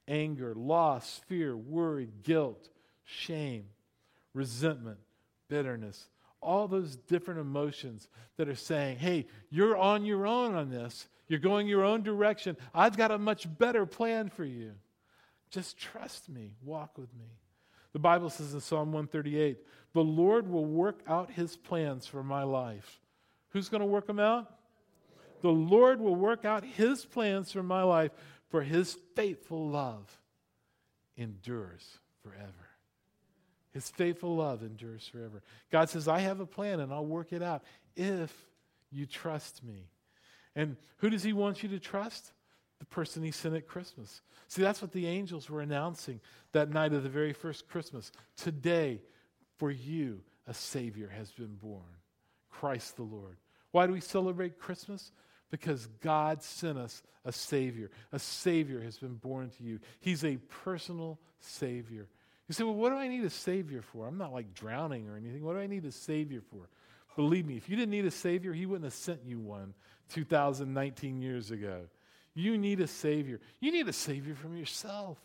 anger, 0.10 0.54
loss, 0.54 1.22
fear, 1.26 1.56
worry, 1.56 2.10
guilt, 2.24 2.68
shame, 3.06 3.64
resentment, 4.34 4.98
bitterness. 5.48 6.10
All 6.42 6.68
those 6.68 6.98
different 6.98 7.40
emotions 7.40 8.10
that 8.36 8.50
are 8.50 8.56
saying, 8.56 8.98
hey, 8.98 9.26
you're 9.50 9.78
on 9.78 10.04
your 10.04 10.28
own 10.28 10.54
on 10.54 10.70
this. 10.70 11.08
You're 11.30 11.40
going 11.40 11.66
your 11.66 11.86
own 11.86 12.04
direction. 12.04 12.58
I've 12.76 12.98
got 12.98 13.10
a 13.10 13.18
much 13.18 13.48
better 13.58 13.86
plan 13.86 14.28
for 14.28 14.44
you. 14.44 14.74
Just 15.50 15.78
trust 15.78 16.28
me. 16.28 16.52
Walk 16.62 16.98
with 16.98 17.14
me. 17.14 17.28
The 17.94 18.00
Bible 18.00 18.30
says 18.30 18.54
in 18.54 18.60
Psalm 18.60 18.92
138 18.92 19.60
the 19.94 20.04
Lord 20.04 20.52
will 20.52 20.66
work 20.66 21.00
out 21.08 21.32
his 21.32 21.56
plans 21.56 22.06
for 22.06 22.22
my 22.22 22.44
life. 22.44 23.00
Who's 23.52 23.70
going 23.70 23.80
to 23.80 23.88
work 23.88 24.08
them 24.08 24.20
out? 24.20 24.52
The 25.44 25.50
Lord 25.50 26.00
will 26.00 26.16
work 26.16 26.46
out 26.46 26.64
his 26.64 27.04
plans 27.04 27.52
for 27.52 27.62
my 27.62 27.84
life, 27.84 28.12
for 28.48 28.62
his 28.62 28.98
faithful 29.14 29.68
love 29.70 30.10
endures 31.18 32.00
forever. 32.24 32.70
His 33.72 33.90
faithful 33.90 34.38
love 34.38 34.62
endures 34.62 35.06
forever. 35.06 35.44
God 35.70 35.90
says, 35.90 36.08
I 36.08 36.20
have 36.20 36.40
a 36.40 36.46
plan 36.46 36.80
and 36.80 36.94
I'll 36.94 37.06
work 37.06 37.34
it 37.34 37.44
out 37.44 37.62
if 37.98 38.34
you 38.90 39.06
trust 39.06 39.62
me. 39.66 39.90
And 40.56 40.78
who 41.00 41.10
does 41.10 41.24
he 41.24 41.34
want 41.34 41.62
you 41.62 41.68
to 41.70 41.80
trust? 41.80 42.32
The 42.80 42.86
person 42.86 43.22
he 43.22 43.32
sent 43.32 43.56
at 43.56 43.68
Christmas. 43.68 44.22
See, 44.48 44.62
that's 44.62 44.82
what 44.82 44.94
the 44.94 45.08
angels 45.08 45.50
were 45.50 45.60
announcing 45.60 46.22
that 46.54 46.70
night 46.70 46.94
of 46.94 47.04
the 47.04 47.10
very 47.10 47.34
first 47.34 47.68
Christmas. 47.68 48.14
Today, 48.38 49.02
for 49.58 49.72
you, 49.72 50.22
a 50.48 50.54
Savior 50.54 51.12
has 51.14 51.32
been 51.32 51.56
born 51.56 51.84
Christ 52.50 52.96
the 52.96 53.04
Lord. 53.04 53.36
Why 53.72 53.88
do 53.88 53.94
we 53.94 54.00
celebrate 54.00 54.58
Christmas? 54.58 55.12
Because 55.54 55.88
God 56.02 56.42
sent 56.42 56.80
us 56.80 57.04
a 57.24 57.32
Savior. 57.32 57.92
A 58.12 58.18
Savior 58.18 58.82
has 58.82 58.98
been 58.98 59.14
born 59.14 59.52
to 59.52 59.64
you. 59.64 59.80
He's 60.00 60.26
a 60.26 60.38
personal 60.64 61.20
Savior. 61.42 62.08
You 62.48 62.56
say, 62.56 62.64
well, 62.64 62.74
what 62.74 62.90
do 62.90 62.96
I 62.96 63.08
need 63.08 63.24
a 63.24 63.30
Savior 63.30 63.84
for? 63.84 64.08
I'm 64.08 64.18
not 64.18 64.34
like 64.34 64.56
drowning 64.56 65.08
or 65.08 65.16
anything. 65.16 65.44
What 65.44 65.54
do 65.54 65.60
I 65.60 65.68
need 65.68 65.86
a 65.86 65.92
Savior 65.92 66.42
for? 66.50 66.68
Believe 67.16 67.46
me, 67.46 67.56
if 67.56 67.70
you 67.70 67.76
didn't 67.76 67.92
need 67.92 68.06
a 68.06 68.10
Savior, 68.10 68.52
He 68.52 68.66
wouldn't 68.66 68.86
have 68.86 68.96
sent 68.96 69.20
you 69.28 69.40
one 69.40 69.76
2019 70.10 71.22
years 71.22 71.52
ago. 71.52 71.82
You 72.34 72.58
need 72.58 72.80
a 72.80 72.88
Savior. 72.88 73.40
You 73.60 73.72
need 73.72 73.88
a 73.88 73.94
Savior 73.94 74.34
from 74.34 74.58
yourself. 74.58 75.20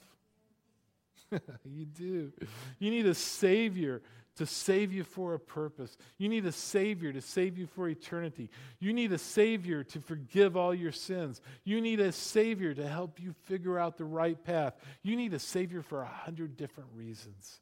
you 1.65 1.87
do. 1.87 2.35
You 2.79 2.91
need 2.91 3.07
a 3.07 3.15
Savior 3.15 4.03
to 4.39 4.47
save 4.47 4.93
you 4.93 5.05
for 5.05 5.35
a 5.35 5.39
purpose. 5.39 5.97
You 6.17 6.29
need 6.29 6.47
a 6.47 6.53
Savior 6.53 7.13
to 7.13 7.21
save 7.21 7.59
you 7.59 7.67
for 7.67 7.89
eternity. 7.89 8.51
You 8.81 8.93
need 8.93 9.13
a 9.13 9.19
Savior 9.19 9.85
to 9.85 10.01
forgive 10.01 10.57
all 10.57 10.75
your 10.75 10.93
sins. 10.93 11.41
You 11.65 11.81
need 11.81 12.01
a 12.01 12.13
Savior 12.13 12.73
to 12.73 12.87
help 12.87 13.21
you 13.21 13.35
figure 13.45 13.79
out 13.79 13.99
the 13.99 14.05
right 14.05 14.43
path. 14.43 14.75
You 15.03 15.17
need 15.17 15.35
a 15.35 15.39
Savior 15.39 15.83
for 15.83 16.03
a 16.03 16.07
hundred 16.07 16.57
different 16.57 16.91
reasons. 16.95 17.61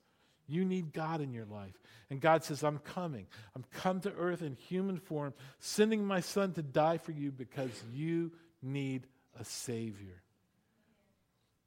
You 0.48 0.64
need 0.64 0.92
God 0.92 1.20
in 1.20 1.32
your 1.32 1.46
life. 1.46 1.74
And 2.10 2.20
God 2.20 2.44
says, 2.44 2.62
I'm 2.62 2.78
coming. 2.78 3.26
I'm 3.54 3.64
come 3.72 4.00
to 4.02 4.12
earth 4.12 4.42
in 4.42 4.54
human 4.54 4.98
form, 4.98 5.34
sending 5.58 6.04
my 6.04 6.20
son 6.20 6.52
to 6.52 6.62
die 6.62 6.98
for 6.98 7.12
you 7.12 7.32
because 7.32 7.70
you 7.92 8.32
need 8.62 9.06
a 9.40 9.44
Savior. 9.44 10.22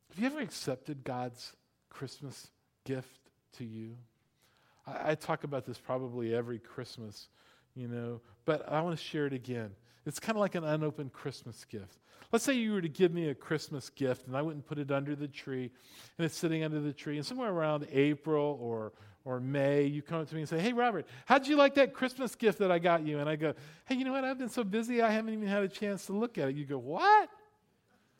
Have 0.10 0.20
you 0.20 0.28
ever 0.28 0.39
accepted 0.39 1.03
God's 1.03 1.53
Christmas 1.89 2.49
gift 2.86 3.20
to 3.57 3.66
you? 3.66 3.97
I, 4.88 5.11
I 5.11 5.15
talk 5.15 5.43
about 5.43 5.65
this 5.65 5.77
probably 5.77 6.34
every 6.34 6.59
Christmas, 6.59 7.30
you 7.75 7.88
know, 7.88 8.21
but 8.45 8.67
I 8.71 8.82
want 8.82 8.97
to 8.97 9.03
share 9.03 9.25
it 9.25 9.34
again. 9.34 9.71
It's 10.05 10.19
kind 10.19 10.36
of 10.36 10.41
like 10.41 10.55
an 10.55 10.63
unopened 10.63 11.13
Christmas 11.13 11.65
gift. 11.65 11.97
Let's 12.32 12.45
say 12.45 12.53
you 12.53 12.73
were 12.73 12.82
to 12.82 12.89
give 12.89 13.13
me 13.13 13.30
a 13.30 13.36
Christmas 13.36 13.89
gift 13.89 14.27
and 14.27 14.36
I 14.36 14.41
wouldn't 14.41 14.67
put 14.67 14.77
it 14.77 14.91
under 14.91 15.15
the 15.15 15.27
tree 15.27 15.71
and 16.17 16.25
it's 16.25 16.38
sitting 16.38 16.63
under 16.63 16.80
the 16.80 16.93
tree, 16.93 17.17
and 17.17 17.25
somewhere 17.25 17.51
around 17.51 17.88
April 17.91 18.57
or 18.61 18.93
or 19.25 19.39
May, 19.39 19.86
you 19.86 20.01
come 20.01 20.21
up 20.21 20.30
to 20.30 20.36
me 20.36 20.41
and 20.41 20.49
say, 20.49 20.59
Hey, 20.59 20.73
Robert, 20.73 21.05
how'd 21.25 21.45
you 21.45 21.55
like 21.55 21.75
that 21.75 21.93
Christmas 21.93 22.36
gift 22.36 22.59
that 22.59 22.71
I 22.71 22.80
got 22.80 23.05
you? 23.05 23.19
And 23.19 23.30
I 23.30 23.36
go, 23.36 23.53
Hey, 23.86 23.95
you 23.95 24.05
know 24.05 24.13
what? 24.13 24.23
I've 24.23 24.38
been 24.39 24.49
so 24.49 24.63
busy, 24.63 25.01
I 25.01 25.11
haven't 25.11 25.34
even 25.34 25.47
had 25.47 25.61
a 25.61 25.67
chance 25.67 26.05
to 26.07 26.13
look 26.13 26.38
at 26.38 26.49
it. 26.49 26.55
You 26.55 26.65
go, 26.65 26.77
What? 26.77 27.30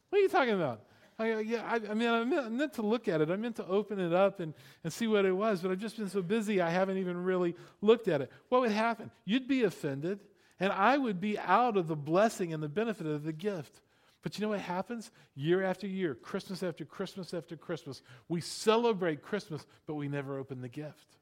What 0.10 0.20
are 0.20 0.22
you 0.22 0.30
talking 0.30 0.54
about? 0.54 0.82
I, 1.20 1.40
yeah, 1.42 1.64
I, 1.68 1.92
I 1.92 1.94
mean, 1.94 2.08
I 2.08 2.24
meant, 2.24 2.74
to 2.76 2.82
look 2.82 3.10
at 3.10 3.20
it. 3.20 3.30
I 3.30 3.36
meant 3.36 3.58
to 3.58 3.68
open 3.68 4.00
it 4.00 4.14
up 4.14 4.40
and, 4.40 4.54
and 4.84 4.92
see 4.92 5.06
what 5.06 5.26
it 5.26 5.34
was, 5.34 5.62
but 5.62 5.70
I've 5.70 5.80
just 5.80 5.98
been 5.98 6.10
so 6.10 6.22
busy, 6.22 6.62
I 6.62 6.70
haven't 6.70 6.98
even 6.98 7.22
really 7.24 7.56
looked 7.82 8.08
at 8.08 8.22
it. 8.22 8.32
What 8.48 8.62
would 8.62 8.72
happen? 8.72 9.12
You'd 9.26 9.48
be 9.48 9.64
offended, 9.64 10.22
and 10.60 10.72
I 10.72 10.98
would 10.98 11.20
be 11.20 11.38
out 11.38 11.76
of 11.76 11.88
the 11.88 11.96
blessing 11.96 12.54
and 12.54 12.64
the 12.64 12.70
benefit 12.70 13.06
of 13.06 13.24
the 13.24 13.34
gift. 13.34 13.82
But 14.22 14.38
you 14.38 14.42
know 14.42 14.50
what 14.50 14.62
happens? 14.62 15.12
Year 15.36 15.64
after 15.64 15.88
year, 15.88 16.16
Christmas 16.16 16.64
after 16.64 16.86
Christmas 16.86 17.34
after 17.34 17.58
Christmas, 17.58 18.02
we 18.30 18.40
celebrate 18.42 19.22
Christmas, 19.22 19.66
but 19.88 19.96
we 19.96 20.08
never 20.08 20.38
open 20.38 20.62
the 20.62 20.70
gift. 20.70 21.18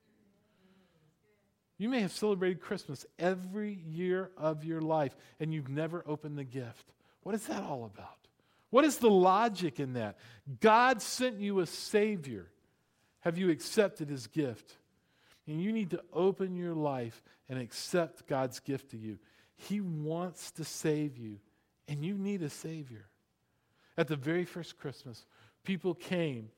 You 1.80 1.89
may 1.89 2.02
have 2.02 2.12
celebrated 2.12 2.60
Christmas 2.60 3.06
every 3.20 3.74
year 3.88 4.32
of 4.38 4.64
your 4.64 4.82
life, 4.82 5.16
and 5.39 5.54
you've 5.54 5.70
never 5.70 6.04
opened 6.08 6.38
the 6.38 6.43
gift. 6.43 6.91
What 7.22 7.36
is 7.36 7.45
that 7.48 7.64
all 7.64 7.86
about? 7.86 8.16
What 8.70 8.86
is 8.86 8.97
the 8.97 9.09
logic 9.09 9.80
in 9.80 9.93
that? 9.93 10.18
God 10.59 11.01
sent 11.01 11.39
you 11.39 11.59
a 11.59 11.65
Savior. 11.65 12.47
Have 13.22 13.38
you 13.38 13.49
accepted 13.49 14.09
His 14.09 14.28
gift? 14.28 14.78
And 15.47 15.61
you 15.61 15.72
need 15.72 15.91
to 15.91 16.01
open 16.11 16.55
your 16.55 16.74
life 16.74 17.24
and 17.47 17.59
accept 17.59 18.28
God's 18.28 18.59
gift 18.59 18.91
to 18.91 18.97
you. 18.97 19.18
He 19.55 19.80
wants 19.80 20.51
to 20.51 20.63
save 20.63 21.18
you, 21.18 21.39
and 21.88 22.03
you 22.03 22.15
need 22.15 22.43
a 22.43 22.49
Savior. 22.49 23.05
At 23.97 24.07
the 24.07 24.15
very 24.15 24.45
first 24.45 24.78
Christmas, 24.78 25.26
people 25.63 25.95
came 25.95 26.49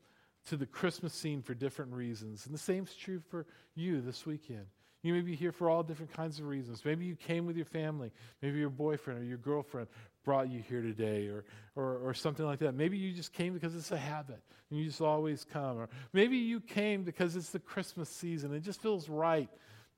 to 0.48 0.56
the 0.56 0.66
Christmas 0.66 1.14
scene 1.14 1.42
for 1.42 1.54
different 1.54 1.92
reasons. 1.92 2.46
And 2.46 2.54
the 2.54 2.58
same 2.58 2.84
is 2.84 2.94
true 2.94 3.20
for 3.30 3.46
you 3.74 4.00
this 4.00 4.26
weekend. 4.26 4.66
You 5.02 5.14
may 5.14 5.22
be 5.22 5.34
here 5.34 5.52
for 5.52 5.70
all 5.70 5.82
different 5.82 6.12
kinds 6.12 6.40
of 6.40 6.46
reasons. 6.46 6.84
Maybe 6.84 7.06
you 7.06 7.16
came 7.16 7.46
with 7.46 7.56
your 7.56 7.64
family. 7.64 8.10
Maybe 8.42 8.58
your 8.58 8.68
boyfriend 8.68 9.20
or 9.20 9.24
your 9.24 9.38
girlfriend 9.38 9.88
brought 10.24 10.50
you 10.50 10.60
here 10.60 10.82
today 10.82 11.28
or, 11.28 11.44
or, 11.76 11.96
or 11.98 12.14
something 12.14 12.44
like 12.44 12.58
that. 12.60 12.74
Maybe 12.74 12.98
you 12.98 13.12
just 13.12 13.32
came 13.32 13.52
because 13.52 13.74
it's 13.74 13.90
a 13.90 13.96
habit 13.96 14.40
and 14.70 14.78
you 14.78 14.86
just 14.86 15.00
always 15.00 15.44
come. 15.52 15.78
Or 15.78 15.88
maybe 16.12 16.36
you 16.36 16.60
came 16.60 17.02
because 17.02 17.36
it's 17.36 17.50
the 17.50 17.58
Christmas 17.58 18.08
season. 18.08 18.54
It 18.54 18.60
just 18.60 18.80
feels 18.80 19.08
right 19.08 19.48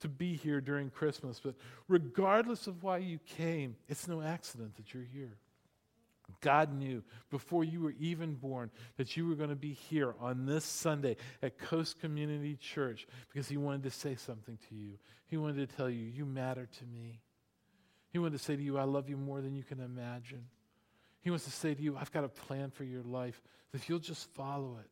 to 0.01 0.09
be 0.09 0.35
here 0.35 0.61
during 0.61 0.91
Christmas. 0.91 1.41
But 1.43 1.55
regardless 1.89 2.67
of 2.67 2.83
why 2.83 2.99
you 2.99 3.19
came, 3.37 3.77
it's 3.89 4.09
no 4.09 4.21
accident 4.21 4.77
that 4.77 4.95
you're 4.95 5.05
here. 5.05 5.39
God 6.41 6.73
knew 6.73 7.03
before 7.31 7.63
you 7.63 7.81
were 7.81 7.95
even 8.01 8.35
born 8.35 8.71
that 8.97 9.17
you 9.17 9.29
were 9.29 9.35
going 9.35 9.51
to 9.51 9.57
be 9.57 9.73
here 9.73 10.15
on 10.21 10.47
this 10.47 10.65
Sunday 10.65 11.17
at 11.43 11.59
Coast 11.59 12.01
Community 12.01 12.57
Church 12.57 13.07
because 13.33 13.49
He 13.49 13.57
wanted 13.57 13.83
to 13.85 13.91
say 13.91 14.15
something 14.15 14.59
to 14.69 14.75
you. 14.75 14.95
He 15.27 15.37
wanted 15.37 15.69
to 15.69 15.77
tell 15.77 15.91
you, 15.91 16.05
You 16.05 16.25
matter 16.25 16.67
to 16.79 16.85
me. 16.87 17.21
He 18.13 18.19
wanted 18.19 18.39
to 18.39 18.45
say 18.45 18.57
to 18.57 18.63
you, 18.63 18.79
I 18.79 18.85
love 18.85 19.09
you 19.09 19.17
more 19.17 19.41
than 19.41 19.57
you 19.57 19.63
can 19.63 19.81
imagine. 19.81 20.45
He 21.23 21.31
wants 21.31 21.45
to 21.47 21.51
say 21.51 21.75
to 21.75 21.83
you, 21.83 21.97
I've 21.97 22.13
got 22.13 22.25
a 22.25 22.29
plan 22.29 22.71
for 22.71 22.85
your 22.85 23.03
life. 23.03 23.41
If 23.73 23.89
you'll 23.89 23.99
just 23.99 24.29
follow 24.35 24.77
it, 24.81 24.91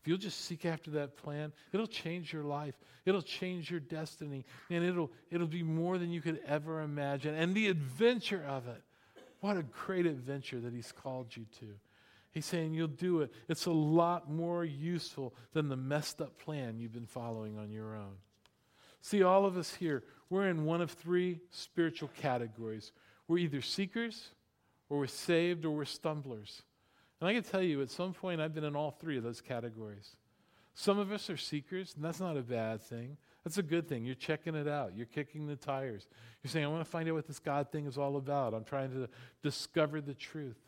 if 0.00 0.08
you'll 0.08 0.18
just 0.18 0.44
seek 0.44 0.64
after 0.64 0.90
that 0.92 1.16
plan, 1.16 1.52
it'll 1.72 1.86
change 1.86 2.32
your 2.32 2.42
life. 2.42 2.74
It'll 3.04 3.22
change 3.22 3.70
your 3.70 3.78
destiny. 3.80 4.44
And 4.68 4.84
it'll, 4.84 5.12
it'll 5.30 5.46
be 5.46 5.62
more 5.62 5.96
than 5.96 6.10
you 6.10 6.20
could 6.20 6.40
ever 6.46 6.80
imagine. 6.80 7.34
And 7.34 7.54
the 7.54 7.68
adventure 7.68 8.44
of 8.48 8.66
it, 8.66 8.82
what 9.40 9.56
a 9.56 9.62
great 9.62 10.06
adventure 10.06 10.60
that 10.60 10.72
He's 10.72 10.92
called 10.92 11.36
you 11.36 11.46
to. 11.60 11.66
He's 12.32 12.46
saying 12.46 12.74
you'll 12.74 12.88
do 12.88 13.20
it. 13.20 13.32
It's 13.48 13.66
a 13.66 13.72
lot 13.72 14.30
more 14.30 14.64
useful 14.64 15.34
than 15.52 15.68
the 15.68 15.76
messed 15.76 16.20
up 16.20 16.38
plan 16.38 16.78
you've 16.78 16.92
been 16.92 17.06
following 17.06 17.58
on 17.58 17.70
your 17.70 17.94
own. 17.94 18.16
See, 19.02 19.22
all 19.22 19.44
of 19.44 19.56
us 19.56 19.74
here, 19.74 20.04
we're 20.30 20.48
in 20.48 20.64
one 20.64 20.80
of 20.80 20.92
three 20.92 21.40
spiritual 21.50 22.08
categories. 22.16 22.92
We're 23.28 23.38
either 23.38 23.60
seekers, 23.60 24.30
or 24.88 24.98
we're 24.98 25.06
saved, 25.08 25.64
or 25.64 25.70
we're 25.70 25.84
stumblers. 25.84 26.62
And 27.20 27.28
I 27.28 27.34
can 27.34 27.42
tell 27.42 27.62
you, 27.62 27.82
at 27.82 27.90
some 27.90 28.14
point, 28.14 28.40
I've 28.40 28.54
been 28.54 28.64
in 28.64 28.76
all 28.76 28.92
three 28.92 29.18
of 29.18 29.24
those 29.24 29.40
categories. 29.40 30.16
Some 30.74 30.98
of 30.98 31.12
us 31.12 31.28
are 31.28 31.36
seekers, 31.36 31.94
and 31.94 32.04
that's 32.04 32.20
not 32.20 32.36
a 32.36 32.42
bad 32.42 32.80
thing. 32.80 33.16
That's 33.44 33.58
a 33.58 33.62
good 33.62 33.88
thing. 33.88 34.04
You're 34.04 34.14
checking 34.14 34.54
it 34.54 34.68
out. 34.68 34.96
You're 34.96 35.06
kicking 35.06 35.46
the 35.46 35.56
tires. 35.56 36.06
You're 36.42 36.50
saying, 36.50 36.64
I 36.64 36.68
want 36.68 36.84
to 36.84 36.90
find 36.90 37.08
out 37.08 37.14
what 37.14 37.26
this 37.26 37.40
God 37.40 37.70
thing 37.70 37.86
is 37.86 37.98
all 37.98 38.16
about. 38.16 38.54
I'm 38.54 38.64
trying 38.64 38.90
to 38.92 39.08
discover 39.42 40.00
the 40.00 40.14
truth. 40.14 40.58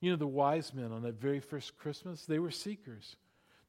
You 0.00 0.10
know, 0.10 0.16
the 0.16 0.26
wise 0.26 0.74
men 0.74 0.92
on 0.92 1.02
that 1.02 1.20
very 1.20 1.40
first 1.40 1.78
Christmas, 1.78 2.26
they 2.26 2.38
were 2.38 2.50
seekers. 2.50 3.16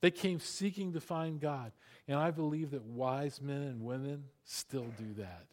They 0.04 0.12
came 0.12 0.42
seeking 0.42 0.92
to 0.94 1.00
find 1.00 1.40
God. 1.40 1.72
And 2.10 2.20
I 2.20 2.32
believe 2.32 2.72
that 2.72 2.84
wise 2.84 3.42
men 3.42 3.62
and 3.62 3.86
women 3.86 4.26
still 4.44 4.88
do 4.98 5.14
that. 5.20 5.46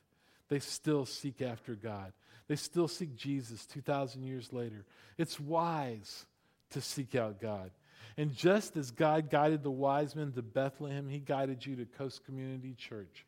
They 0.49 0.59
still 0.59 1.07
seek 1.07 1.41
after 1.41 1.77
God. 1.77 2.13
They 2.49 2.57
still 2.57 2.89
seek 2.89 3.15
Jesus 3.15 3.65
2,000 3.67 4.25
years 4.25 4.53
later. 4.53 4.85
It's 5.17 5.39
wise 5.39 6.27
to 6.71 6.81
seek 6.81 7.15
out 7.15 7.41
God. 7.41 7.71
And 8.17 8.35
just 8.35 8.77
as 8.77 8.91
God 8.91 9.31
guided 9.31 9.63
the 9.63 9.71
wise 9.71 10.17
men 10.17 10.33
to 10.33 10.43
Bethlehem, 10.43 11.09
He 11.09 11.21
guided 11.21 11.65
you 11.65 11.77
to 11.77 11.85
Coast 11.85 12.25
Community 12.25 12.75
Church 12.75 13.25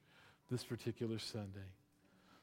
this 0.51 0.65
particular 0.65 1.21
Sunday. 1.21 1.71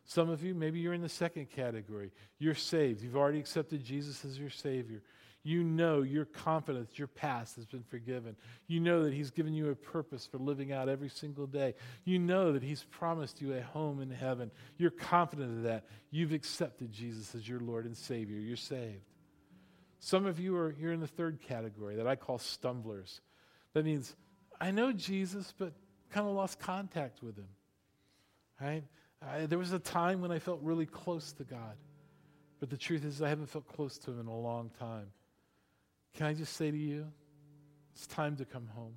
Some 0.06 0.30
of 0.30 0.42
you, 0.42 0.56
maybe 0.56 0.80
you're 0.80 0.94
in 0.94 1.02
the 1.02 1.10
second 1.10 1.50
category. 1.52 2.12
You're 2.38 2.56
saved. 2.56 3.04
You've 3.04 3.18
already 3.18 3.40
accepted 3.40 3.84
Jesus 3.84 4.24
as 4.24 4.40
your 4.40 4.50
Savior. 4.50 5.02
You 5.44 5.64
know, 5.64 6.02
you're 6.02 6.26
confident 6.26 6.90
that 6.90 7.00
your 7.00 7.08
past 7.08 7.56
has 7.56 7.66
been 7.66 7.84
forgiven. 7.84 8.36
You 8.68 8.82
know 8.82 9.04
that 9.04 9.14
He's 9.14 9.32
given 9.32 9.54
you 9.54 9.70
a 9.70 9.76
purpose 9.76 10.26
for 10.26 10.38
living 10.38 10.72
out 10.72 10.90
every 10.90 11.10
single 11.10 11.48
day. 11.48 11.76
You 12.04 12.20
know 12.20 12.52
that 12.52 12.64
He's 12.64 12.84
promised 12.84 13.42
you 13.42 13.54
a 13.54 13.62
home 13.62 14.02
in 14.02 14.12
heaven. 14.12 14.52
You're 14.78 14.92
confident 14.92 15.60
of 15.60 15.64
that. 15.64 15.86
You've 16.12 16.34
accepted 16.34 16.92
Jesus 16.92 17.34
as 17.36 17.48
your 17.48 17.62
Lord 17.62 17.86
and 17.86 17.96
Savior. 17.96 18.38
You're 18.38 18.58
saved. 18.58 19.06
Some 20.00 20.26
of 20.26 20.40
you 20.40 20.58
are 20.58 20.72
here 20.72 20.92
in 20.92 21.00
the 21.00 21.08
third 21.08 21.42
category 21.42 21.96
that 21.96 22.08
I 22.08 22.16
call 22.16 22.38
stumblers. 22.38 23.22
That 23.74 23.86
means 23.86 24.16
I 24.60 24.72
know 24.72 24.92
Jesus, 24.92 25.54
but 25.58 25.74
kind 26.10 26.28
of 26.28 26.34
lost 26.34 26.60
contact 26.60 27.24
with 27.24 27.38
Him. 27.38 27.48
Right? 28.60 28.84
I, 29.22 29.46
there 29.46 29.58
was 29.58 29.72
a 29.72 29.80
time 29.80 30.22
when 30.22 30.32
I 30.32 30.40
felt 30.40 30.60
really 30.62 30.86
close 30.86 31.32
to 31.34 31.44
God, 31.44 31.78
but 32.60 32.70
the 32.70 32.78
truth 32.78 33.06
is, 33.06 33.22
I 33.22 33.30
haven't 33.30 33.48
felt 33.48 33.68
close 33.68 33.98
to 34.00 34.12
Him 34.12 34.20
in 34.20 34.28
a 34.28 34.38
long 34.38 34.70
time. 34.80 35.08
Can 36.16 36.26
I 36.26 36.34
just 36.34 36.55
say 36.55 36.72
to 36.72 36.78
you, 36.78 37.07
it's 37.93 38.07
time 38.07 38.36
to 38.38 38.45
come 38.45 38.68
home. 38.76 38.95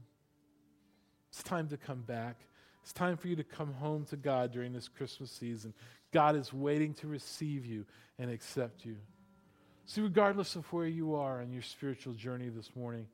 It's 1.31 1.43
time 1.43 1.69
to 1.69 1.77
come 1.77 2.03
back. 2.03 2.37
It's 2.83 2.93
time 2.93 3.17
for 3.17 3.29
you 3.29 3.37
to 3.37 3.45
come 3.45 3.73
home 3.75 4.05
to 4.07 4.17
God 4.17 4.53
during 4.53 4.73
this 4.73 4.89
Christmas 4.89 5.31
season. 5.31 5.73
God 6.13 6.37
is 6.37 6.53
waiting 6.53 6.95
to 6.95 7.07
receive 7.07 7.65
you 7.65 7.87
and 8.19 8.31
accept 8.31 8.85
you. 8.85 8.97
See, 9.87 10.01
regardless 10.01 10.57
of 10.57 10.71
where 10.73 10.87
you 10.87 11.15
are 11.15 11.41
in 11.41 11.53
your 11.53 11.63
spiritual 11.63 12.15
journey 12.15 12.49
this 12.49 12.71
morning, 12.77 13.07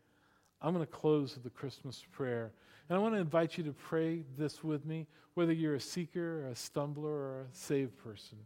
I'm 0.61 0.75
going 0.75 0.85
to 0.85 0.93
close 0.93 1.35
with 1.35 1.45
the 1.45 1.51
Christmas 1.51 2.05
prayer. 2.13 2.51
And 2.89 2.99
I 2.99 3.01
want 3.01 3.15
to 3.15 3.21
invite 3.21 3.57
you 3.57 3.65
to 3.65 3.73
pray 3.73 4.25
this 4.37 4.65
with 4.65 4.85
me, 4.85 5.07
whether 5.35 5.53
you're 5.53 5.75
a 5.75 5.81
seeker, 5.81 6.45
or 6.45 6.49
a 6.49 6.55
stumbler, 6.55 7.11
or 7.11 7.41
a 7.43 7.57
saved 7.57 7.97
person. 7.99 8.39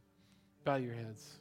Bow 0.65 0.77
your 0.77 0.95
heads. 0.95 1.39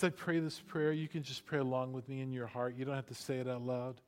As 0.00 0.04
I 0.04 0.08
pray 0.08 0.38
this 0.38 0.58
prayer, 0.58 0.92
you 0.92 1.08
can 1.08 1.22
just 1.22 1.44
pray 1.44 1.58
along 1.58 1.92
with 1.92 2.08
me 2.08 2.22
in 2.22 2.32
your 2.32 2.46
heart. 2.46 2.74
You 2.74 2.86
don't 2.86 2.94
have 2.94 3.08
to 3.08 3.14
say 3.14 3.36
it 3.36 3.46
out 3.46 3.60
loud. 3.60 4.00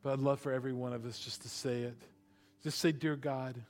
But 0.00 0.12
I'd 0.12 0.20
love 0.20 0.38
for 0.38 0.52
every 0.52 0.72
one 0.72 0.92
of 0.92 1.04
us 1.04 1.18
just 1.18 1.42
to 1.42 1.48
say 1.48 1.80
it. 1.80 1.96
Just 2.62 2.78
say, 2.78 2.92
Dear 2.92 3.16
God, 3.16 3.60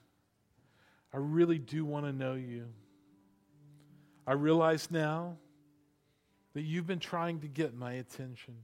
I 1.10 1.16
really 1.16 1.58
do 1.58 1.86
want 1.86 2.04
to 2.04 2.12
know 2.12 2.34
you. 2.34 2.66
I 4.26 4.34
realize 4.34 4.90
now 4.90 5.38
that 6.52 6.64
you've 6.64 6.86
been 6.86 6.98
trying 6.98 7.40
to 7.40 7.48
get 7.48 7.74
my 7.74 7.94
attention. 7.94 8.56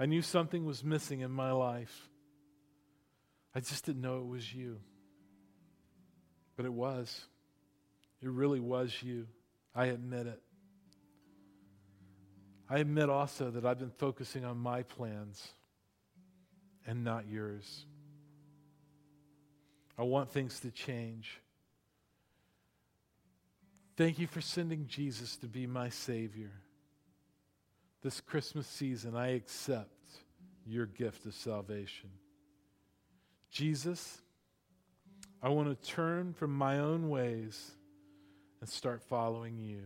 I 0.00 0.06
knew 0.06 0.22
something 0.22 0.64
was 0.64 0.82
missing 0.82 1.20
in 1.20 1.30
my 1.30 1.52
life. 1.52 2.08
I 3.54 3.60
just 3.60 3.86
didn't 3.86 4.02
know 4.02 4.18
it 4.18 4.26
was 4.26 4.52
you. 4.52 4.80
But 6.56 6.66
it 6.66 6.72
was. 6.72 7.20
It 8.20 8.28
really 8.28 8.58
was 8.58 8.92
you. 9.04 9.28
I 9.72 9.86
admit 9.86 10.26
it. 10.26 10.42
I 12.68 12.78
admit 12.78 13.08
also 13.08 13.50
that 13.50 13.64
I've 13.64 13.78
been 13.78 13.90
focusing 13.90 14.44
on 14.44 14.58
my 14.58 14.82
plans 14.82 15.48
and 16.86 17.04
not 17.04 17.28
yours. 17.28 17.84
I 19.98 20.02
want 20.02 20.30
things 20.30 20.60
to 20.60 20.70
change. 20.70 21.40
Thank 23.96 24.18
you 24.18 24.26
for 24.26 24.40
sending 24.40 24.86
Jesus 24.88 25.36
to 25.38 25.46
be 25.46 25.66
my 25.66 25.88
Savior. 25.88 26.50
This 28.02 28.20
Christmas 28.20 28.66
season, 28.66 29.16
I 29.16 29.28
accept 29.28 29.90
your 30.66 30.86
gift 30.86 31.24
of 31.24 31.34
salvation. 31.34 32.10
Jesus, 33.50 34.18
I 35.42 35.48
want 35.48 35.68
to 35.68 35.90
turn 35.90 36.34
from 36.34 36.52
my 36.52 36.80
own 36.80 37.08
ways 37.08 37.70
and 38.60 38.68
start 38.68 39.02
following 39.02 39.58
you. 39.58 39.84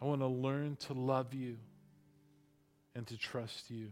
I 0.00 0.04
want 0.04 0.20
to 0.20 0.26
learn 0.26 0.76
to 0.86 0.92
love 0.92 1.32
you 1.32 1.56
and 2.94 3.06
to 3.06 3.16
trust 3.16 3.70
you. 3.70 3.88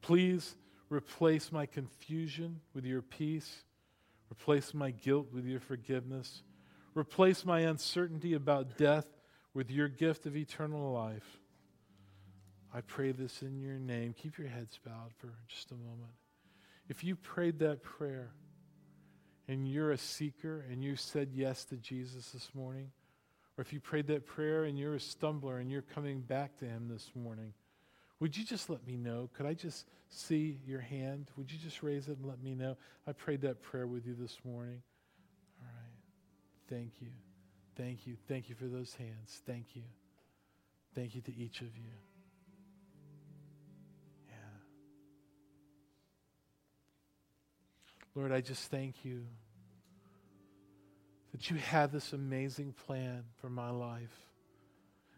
Please 0.00 0.56
replace 0.88 1.52
my 1.52 1.66
confusion 1.66 2.60
with 2.74 2.84
your 2.84 3.02
peace. 3.02 3.64
Replace 4.30 4.72
my 4.72 4.90
guilt 4.90 5.28
with 5.32 5.44
your 5.44 5.60
forgiveness. 5.60 6.42
Replace 6.94 7.44
my 7.44 7.60
uncertainty 7.60 8.34
about 8.34 8.78
death 8.78 9.06
with 9.54 9.70
your 9.70 9.88
gift 9.88 10.26
of 10.26 10.36
eternal 10.36 10.92
life. 10.92 11.38
I 12.72 12.80
pray 12.82 13.12
this 13.12 13.42
in 13.42 13.60
your 13.60 13.78
name. 13.78 14.14
Keep 14.14 14.38
your 14.38 14.48
heads 14.48 14.78
bowed 14.84 15.12
for 15.16 15.28
just 15.48 15.70
a 15.70 15.74
moment. 15.74 16.12
If 16.88 17.04
you 17.04 17.16
prayed 17.16 17.58
that 17.60 17.82
prayer 17.82 18.30
and 19.48 19.66
you're 19.66 19.90
a 19.90 19.98
seeker 19.98 20.64
and 20.70 20.84
you 20.84 20.94
said 20.94 21.30
yes 21.32 21.64
to 21.64 21.76
Jesus 21.76 22.30
this 22.30 22.50
morning, 22.54 22.90
or 23.56 23.62
if 23.62 23.72
you 23.72 23.80
prayed 23.80 24.06
that 24.08 24.26
prayer 24.26 24.64
and 24.64 24.78
you're 24.78 24.94
a 24.94 25.00
stumbler 25.00 25.58
and 25.58 25.70
you're 25.70 25.82
coming 25.82 26.20
back 26.20 26.56
to 26.58 26.66
Him 26.66 26.88
this 26.88 27.10
morning, 27.14 27.54
would 28.20 28.36
you 28.36 28.44
just 28.44 28.68
let 28.68 28.86
me 28.86 28.96
know? 28.96 29.30
Could 29.34 29.46
I 29.46 29.54
just 29.54 29.86
see 30.08 30.60
your 30.66 30.80
hand? 30.80 31.30
Would 31.36 31.50
you 31.50 31.58
just 31.58 31.82
raise 31.82 32.08
it 32.08 32.18
and 32.18 32.26
let 32.26 32.42
me 32.42 32.54
know? 32.54 32.76
I 33.06 33.12
prayed 33.12 33.40
that 33.42 33.62
prayer 33.62 33.86
with 33.86 34.06
you 34.06 34.14
this 34.14 34.36
morning. 34.44 34.82
All 35.60 35.66
right. 35.66 36.68
Thank 36.68 37.00
you. 37.00 37.08
Thank 37.76 38.06
you. 38.06 38.16
Thank 38.26 38.48
you 38.48 38.54
for 38.54 38.66
those 38.66 38.94
hands. 38.94 39.40
Thank 39.46 39.74
you. 39.74 39.82
Thank 40.94 41.14
you 41.14 41.20
to 41.22 41.34
each 41.36 41.60
of 41.60 41.76
you. 41.76 42.07
Lord, 48.18 48.32
I 48.32 48.40
just 48.40 48.68
thank 48.68 49.04
you 49.04 49.22
that 51.30 51.50
you 51.50 51.56
have 51.58 51.92
this 51.92 52.12
amazing 52.12 52.74
plan 52.84 53.22
for 53.40 53.48
my 53.48 53.70
life. 53.70 54.26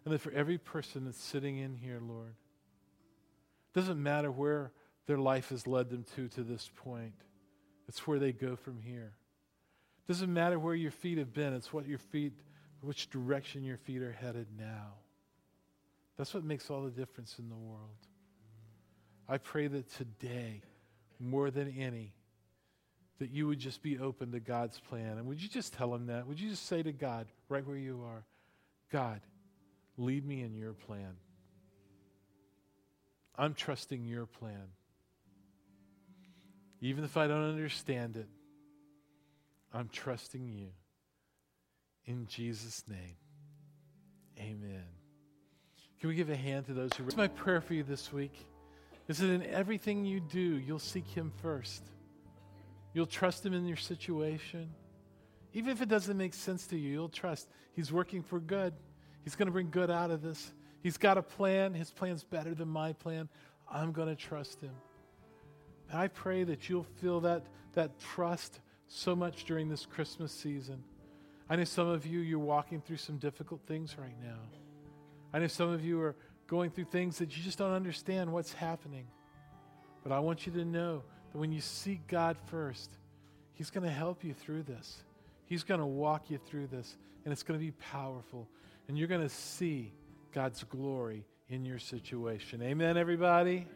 And 0.04 0.12
that 0.12 0.18
for 0.18 0.30
every 0.32 0.58
person 0.58 1.06
that's 1.06 1.18
sitting 1.18 1.56
in 1.56 1.74
here, 1.74 1.98
Lord, 1.98 2.34
it 2.34 3.78
doesn't 3.78 4.02
matter 4.02 4.30
where 4.30 4.72
their 5.06 5.16
life 5.16 5.48
has 5.48 5.66
led 5.66 5.88
them 5.88 6.04
to 6.14 6.28
to 6.28 6.42
this 6.42 6.70
point. 6.76 7.14
It's 7.88 8.06
where 8.06 8.18
they 8.18 8.32
go 8.32 8.54
from 8.54 8.82
here. 8.82 9.14
It 10.06 10.12
Doesn't 10.12 10.30
matter 10.30 10.58
where 10.58 10.74
your 10.74 10.90
feet 10.90 11.16
have 11.16 11.32
been, 11.32 11.54
it's 11.54 11.72
what 11.72 11.86
your 11.86 11.98
feet, 11.98 12.34
which 12.82 13.08
direction 13.08 13.64
your 13.64 13.78
feet 13.78 14.02
are 14.02 14.12
headed 14.12 14.48
now. 14.58 14.92
That's 16.18 16.34
what 16.34 16.44
makes 16.44 16.68
all 16.68 16.82
the 16.82 16.90
difference 16.90 17.38
in 17.38 17.48
the 17.48 17.56
world. 17.56 17.96
I 19.26 19.38
pray 19.38 19.68
that 19.68 19.90
today, 19.94 20.60
more 21.18 21.50
than 21.50 21.74
any, 21.78 22.12
that 23.20 23.30
you 23.30 23.46
would 23.46 23.58
just 23.58 23.82
be 23.82 23.98
open 23.98 24.32
to 24.32 24.40
God's 24.40 24.80
plan. 24.80 25.18
And 25.18 25.26
would 25.26 25.40
you 25.40 25.48
just 25.48 25.74
tell 25.74 25.94
him 25.94 26.06
that? 26.06 26.26
Would 26.26 26.40
you 26.40 26.48
just 26.48 26.66
say 26.66 26.82
to 26.82 26.90
God, 26.90 27.26
right 27.50 27.64
where 27.64 27.76
you 27.76 28.02
are, 28.06 28.24
God, 28.90 29.20
lead 29.98 30.26
me 30.26 30.42
in 30.42 30.56
your 30.56 30.72
plan? 30.72 31.16
I'm 33.36 33.52
trusting 33.52 34.06
your 34.06 34.24
plan. 34.24 34.72
Even 36.80 37.04
if 37.04 37.18
I 37.18 37.26
don't 37.26 37.50
understand 37.50 38.16
it, 38.16 38.28
I'm 39.72 39.90
trusting 39.92 40.48
you. 40.48 40.68
In 42.06 42.26
Jesus' 42.26 42.82
name, 42.88 43.16
amen. 44.38 44.84
Can 46.00 46.08
we 46.08 46.14
give 46.14 46.30
a 46.30 46.36
hand 46.36 46.66
to 46.66 46.72
those 46.72 46.90
who. 46.96 47.04
It's 47.04 47.16
my 47.18 47.28
prayer 47.28 47.60
for 47.60 47.74
you 47.74 47.82
this 47.82 48.10
week 48.10 48.32
is 49.08 49.18
that 49.18 49.28
in 49.28 49.44
everything 49.44 50.06
you 50.06 50.20
do, 50.20 50.40
you'll 50.40 50.78
seek 50.78 51.06
Him 51.06 51.30
first. 51.42 51.82
You'll 52.92 53.06
trust 53.06 53.44
Him 53.44 53.54
in 53.54 53.66
your 53.66 53.76
situation. 53.76 54.70
Even 55.52 55.70
if 55.70 55.82
it 55.82 55.88
doesn't 55.88 56.16
make 56.16 56.34
sense 56.34 56.66
to 56.68 56.76
you, 56.76 56.90
you'll 56.90 57.08
trust 57.08 57.48
He's 57.72 57.92
working 57.92 58.22
for 58.22 58.40
good. 58.40 58.74
He's 59.24 59.36
going 59.36 59.46
to 59.46 59.52
bring 59.52 59.70
good 59.70 59.90
out 59.90 60.10
of 60.10 60.22
this. 60.22 60.52
He's 60.82 60.96
got 60.96 61.18
a 61.18 61.22
plan. 61.22 61.74
His 61.74 61.90
plan's 61.90 62.24
better 62.24 62.54
than 62.54 62.68
my 62.68 62.92
plan. 62.94 63.28
I'm 63.70 63.92
going 63.92 64.08
to 64.08 64.16
trust 64.16 64.60
him. 64.60 64.72
And 65.90 66.00
I 66.00 66.08
pray 66.08 66.44
that 66.44 66.68
you'll 66.68 66.86
feel 67.00 67.20
that, 67.20 67.44
that 67.74 67.98
trust 67.98 68.60
so 68.88 69.14
much 69.14 69.44
during 69.44 69.68
this 69.68 69.86
Christmas 69.86 70.32
season. 70.32 70.82
I 71.48 71.56
know 71.56 71.64
some 71.64 71.88
of 71.88 72.06
you, 72.06 72.20
you're 72.20 72.38
walking 72.38 72.80
through 72.80 72.96
some 72.96 73.18
difficult 73.18 73.60
things 73.66 73.96
right 73.98 74.16
now. 74.22 74.38
I 75.32 75.38
know 75.38 75.46
some 75.46 75.68
of 75.68 75.84
you 75.84 76.00
are 76.00 76.16
going 76.46 76.70
through 76.70 76.84
things 76.84 77.18
that 77.18 77.36
you 77.36 77.42
just 77.42 77.58
don't 77.58 77.72
understand 77.72 78.32
what's 78.32 78.52
happening. 78.52 79.06
But 80.02 80.12
I 80.12 80.20
want 80.20 80.46
you 80.46 80.52
to 80.54 80.64
know 80.64 81.02
that 81.32 81.38
when 81.38 81.52
you 81.52 81.60
seek 81.60 82.06
God 82.06 82.36
first, 82.46 82.90
He's 83.52 83.70
going 83.70 83.84
to 83.84 83.92
help 83.92 84.24
you 84.24 84.32
through 84.32 84.62
this. 84.62 85.02
He's 85.44 85.64
going 85.64 85.80
to 85.80 85.86
walk 85.86 86.30
you 86.30 86.38
through 86.38 86.68
this, 86.68 86.96
and 87.24 87.32
it's 87.32 87.42
going 87.42 87.58
to 87.58 87.64
be 87.64 87.72
powerful. 87.72 88.48
And 88.88 88.98
you're 88.98 89.08
going 89.08 89.20
to 89.20 89.28
see 89.28 89.92
God's 90.32 90.64
glory 90.64 91.24
in 91.48 91.64
your 91.64 91.78
situation. 91.78 92.62
Amen, 92.62 92.96
everybody? 92.96 93.66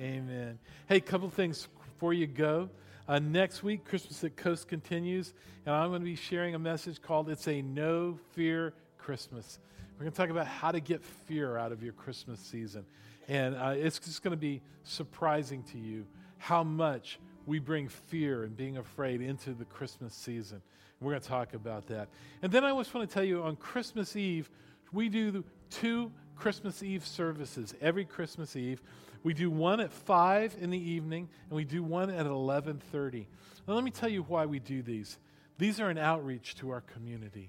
Amen. 0.00 0.28
Amen. 0.28 0.58
Hey, 0.88 1.00
couple 1.00 1.28
things 1.28 1.68
before 1.84 2.14
you 2.14 2.26
go. 2.26 2.70
Uh, 3.06 3.18
next 3.18 3.62
week, 3.62 3.84
Christmas 3.84 4.24
at 4.24 4.34
Coast 4.34 4.66
continues, 4.66 5.34
and 5.66 5.74
I'm 5.74 5.90
going 5.90 6.00
to 6.00 6.06
be 6.06 6.16
sharing 6.16 6.54
a 6.54 6.58
message 6.58 7.02
called 7.02 7.28
It's 7.28 7.46
a 7.48 7.60
No 7.60 8.18
Fear 8.32 8.72
Christmas. 8.96 9.58
We're 9.98 10.04
going 10.04 10.12
to 10.12 10.16
talk 10.16 10.30
about 10.30 10.46
how 10.46 10.72
to 10.72 10.80
get 10.80 11.04
fear 11.04 11.58
out 11.58 11.70
of 11.70 11.82
your 11.82 11.92
Christmas 11.92 12.40
season. 12.40 12.86
And 13.28 13.54
uh, 13.54 13.74
it's 13.76 13.98
just 13.98 14.22
going 14.22 14.32
to 14.32 14.40
be 14.40 14.62
surprising 14.84 15.62
to 15.72 15.78
you 15.78 16.06
how 16.44 16.62
much 16.62 17.18
we 17.46 17.58
bring 17.58 17.88
fear 17.88 18.44
and 18.44 18.54
being 18.54 18.76
afraid 18.76 19.22
into 19.22 19.54
the 19.54 19.64
Christmas 19.64 20.12
season. 20.12 20.60
We're 21.00 21.12
going 21.12 21.22
to 21.22 21.28
talk 21.28 21.54
about 21.54 21.86
that. 21.86 22.10
And 22.42 22.52
then 22.52 22.64
I 22.64 22.76
just 22.76 22.92
want 22.92 23.08
to 23.08 23.14
tell 23.14 23.24
you 23.24 23.42
on 23.42 23.56
Christmas 23.56 24.14
Eve, 24.14 24.50
we 24.92 25.08
do 25.08 25.42
two 25.70 26.12
Christmas 26.36 26.82
Eve 26.82 27.06
services 27.06 27.74
every 27.80 28.04
Christmas 28.04 28.56
Eve. 28.56 28.82
We 29.22 29.32
do 29.32 29.50
one 29.50 29.80
at 29.80 29.90
5 29.90 30.56
in 30.60 30.68
the 30.68 30.78
evening 30.78 31.30
and 31.48 31.56
we 31.56 31.64
do 31.64 31.82
one 31.82 32.10
at 32.10 32.26
11:30. 32.26 33.26
Now 33.66 33.72
let 33.72 33.82
me 33.82 33.90
tell 33.90 34.10
you 34.10 34.22
why 34.24 34.44
we 34.44 34.58
do 34.58 34.82
these. 34.82 35.16
These 35.56 35.80
are 35.80 35.88
an 35.88 35.96
outreach 35.96 36.56
to 36.56 36.68
our 36.68 36.82
community. 36.82 37.48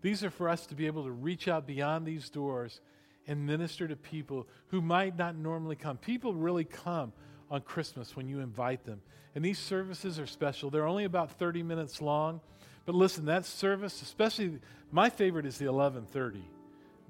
These 0.00 0.22
are 0.22 0.30
for 0.30 0.48
us 0.48 0.64
to 0.66 0.76
be 0.76 0.86
able 0.86 1.02
to 1.02 1.10
reach 1.10 1.48
out 1.48 1.66
beyond 1.66 2.06
these 2.06 2.30
doors 2.30 2.80
and 3.26 3.44
minister 3.44 3.88
to 3.88 3.96
people 3.96 4.46
who 4.68 4.80
might 4.80 5.18
not 5.18 5.34
normally 5.34 5.74
come. 5.74 5.96
People 5.96 6.34
really 6.34 6.64
come 6.64 7.12
on 7.50 7.62
Christmas 7.62 8.16
when 8.16 8.28
you 8.28 8.40
invite 8.40 8.84
them. 8.84 9.00
And 9.34 9.44
these 9.44 9.58
services 9.58 10.18
are 10.18 10.26
special. 10.26 10.70
They're 10.70 10.86
only 10.86 11.04
about 11.04 11.32
30 11.32 11.62
minutes 11.62 12.00
long. 12.00 12.40
But 12.86 12.94
listen, 12.94 13.26
that 13.26 13.44
service, 13.44 14.00
especially 14.02 14.60
my 14.90 15.10
favorite 15.10 15.44
is 15.44 15.58
the 15.58 15.66
11:30. 15.66 16.40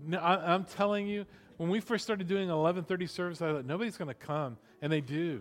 No, 0.06 0.18
I, 0.18 0.54
am 0.54 0.64
telling 0.64 1.06
you, 1.06 1.24
when 1.56 1.70
we 1.70 1.80
first 1.80 2.04
started 2.04 2.26
doing 2.26 2.48
11:30 2.48 3.08
service, 3.08 3.40
I 3.40 3.52
thought 3.52 3.64
nobody's 3.64 3.96
going 3.96 4.08
to 4.08 4.14
come, 4.14 4.56
and 4.82 4.92
they 4.92 5.00
do, 5.00 5.40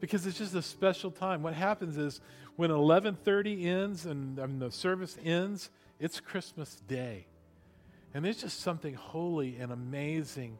because 0.00 0.26
it's 0.26 0.38
just 0.38 0.54
a 0.54 0.62
special 0.62 1.10
time. 1.10 1.42
What 1.42 1.54
happens 1.54 1.96
is 1.96 2.20
when 2.56 2.70
11:30 2.70 3.64
ends 3.64 4.06
and 4.06 4.40
um, 4.40 4.58
the 4.58 4.72
service 4.72 5.16
ends, 5.24 5.70
it's 6.00 6.18
Christmas 6.18 6.82
Day, 6.88 7.26
and 8.12 8.24
there's 8.24 8.40
just 8.40 8.60
something 8.60 8.94
holy 8.94 9.56
and 9.56 9.70
amazing. 9.70 10.58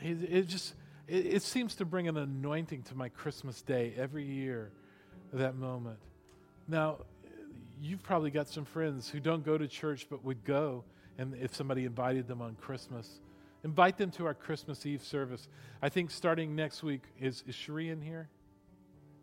It, 0.00 0.22
it 0.22 0.46
just 0.46 0.74
it, 1.08 1.26
it 1.26 1.42
seems 1.42 1.74
to 1.76 1.84
bring 1.84 2.06
an 2.06 2.16
anointing 2.16 2.82
to 2.84 2.94
my 2.94 3.08
Christmas 3.08 3.62
Day 3.62 3.94
every 3.96 4.24
year. 4.24 4.70
That 5.32 5.56
moment. 5.56 5.98
Now, 6.68 6.98
you've 7.80 8.02
probably 8.02 8.30
got 8.30 8.48
some 8.48 8.64
friends 8.64 9.08
who 9.08 9.20
don't 9.20 9.44
go 9.44 9.58
to 9.58 9.68
church 9.68 10.06
but 10.08 10.24
would 10.24 10.44
go 10.44 10.84
and 11.18 11.34
if 11.34 11.54
somebody 11.54 11.84
invited 11.84 12.26
them 12.26 12.40
on 12.40 12.54
Christmas. 12.54 13.20
Invite 13.64 13.98
them 13.98 14.10
to 14.12 14.26
our 14.26 14.34
Christmas 14.34 14.86
Eve 14.86 15.02
service. 15.02 15.48
I 15.82 15.88
think 15.88 16.10
starting 16.10 16.54
next 16.54 16.82
week, 16.82 17.02
is, 17.20 17.42
is 17.46 17.54
Cherie 17.54 17.90
in 17.90 18.00
here? 18.00 18.28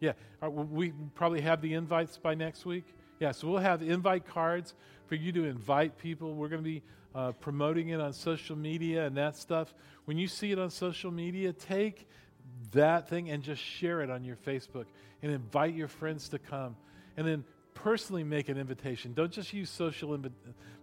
Yeah, 0.01 0.11
uh, 0.43 0.49
we 0.49 0.91
probably 1.15 1.41
have 1.41 1.61
the 1.61 1.73
invites 1.73 2.17
by 2.17 2.35
next 2.35 2.65
week. 2.65 2.83
Yeah, 3.19 3.31
so 3.31 3.47
we'll 3.47 3.59
have 3.59 3.81
invite 3.81 4.27
cards 4.27 4.73
for 5.07 5.15
you 5.15 5.31
to 5.31 5.45
invite 5.45 5.97
people. 5.97 6.33
We're 6.33 6.49
going 6.49 6.61
to 6.61 6.69
be 6.69 6.83
uh, 7.15 7.31
promoting 7.31 7.89
it 7.89 8.01
on 8.01 8.11
social 8.11 8.57
media 8.57 9.05
and 9.05 9.15
that 9.15 9.37
stuff. 9.37 9.73
When 10.03 10.17
you 10.17 10.27
see 10.27 10.51
it 10.51 10.59
on 10.59 10.69
social 10.69 11.11
media, 11.11 11.53
take 11.53 12.07
that 12.73 13.09
thing 13.09 13.29
and 13.29 13.41
just 13.41 13.61
share 13.61 14.01
it 14.01 14.09
on 14.09 14.25
your 14.25 14.35
Facebook 14.35 14.85
and 15.23 15.31
invite 15.31 15.73
your 15.73 15.87
friends 15.87 16.29
to 16.29 16.39
come. 16.39 16.75
And 17.15 17.25
then 17.25 17.45
personally 17.73 18.25
make 18.25 18.49
an 18.49 18.57
invitation. 18.57 19.13
Don't 19.13 19.31
just 19.31 19.53
use 19.53 19.69
social 19.69 20.19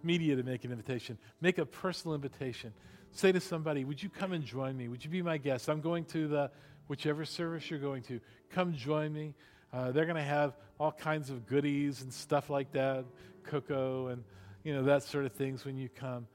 media 0.02 0.36
to 0.36 0.42
make 0.42 0.64
an 0.64 0.70
invitation, 0.70 1.18
make 1.42 1.58
a 1.58 1.66
personal 1.66 2.14
invitation. 2.14 2.72
Say 3.12 3.30
to 3.30 3.40
somebody, 3.40 3.84
Would 3.84 4.02
you 4.02 4.08
come 4.08 4.32
and 4.32 4.42
join 4.42 4.74
me? 4.74 4.88
Would 4.88 5.04
you 5.04 5.10
be 5.10 5.20
my 5.20 5.36
guest? 5.36 5.68
I'm 5.68 5.82
going 5.82 6.06
to 6.06 6.28
the 6.28 6.50
whichever 6.86 7.26
service 7.26 7.70
you're 7.70 7.78
going 7.78 8.02
to. 8.04 8.20
Come 8.50 8.72
join 8.72 9.12
me. 9.12 9.34
Uh, 9.70 9.92
they're 9.92 10.06
going 10.06 10.16
to 10.16 10.22
have 10.22 10.56
all 10.80 10.92
kinds 10.92 11.28
of 11.28 11.46
goodies 11.46 12.00
and 12.00 12.12
stuff 12.12 12.48
like 12.48 12.72
that, 12.72 13.04
cocoa 13.44 14.08
and 14.08 14.24
you 14.64 14.74
know 14.74 14.82
that 14.84 15.02
sort 15.02 15.24
of 15.24 15.32
things 15.32 15.64
when 15.64 15.76
you 15.76 15.88
come. 15.88 16.26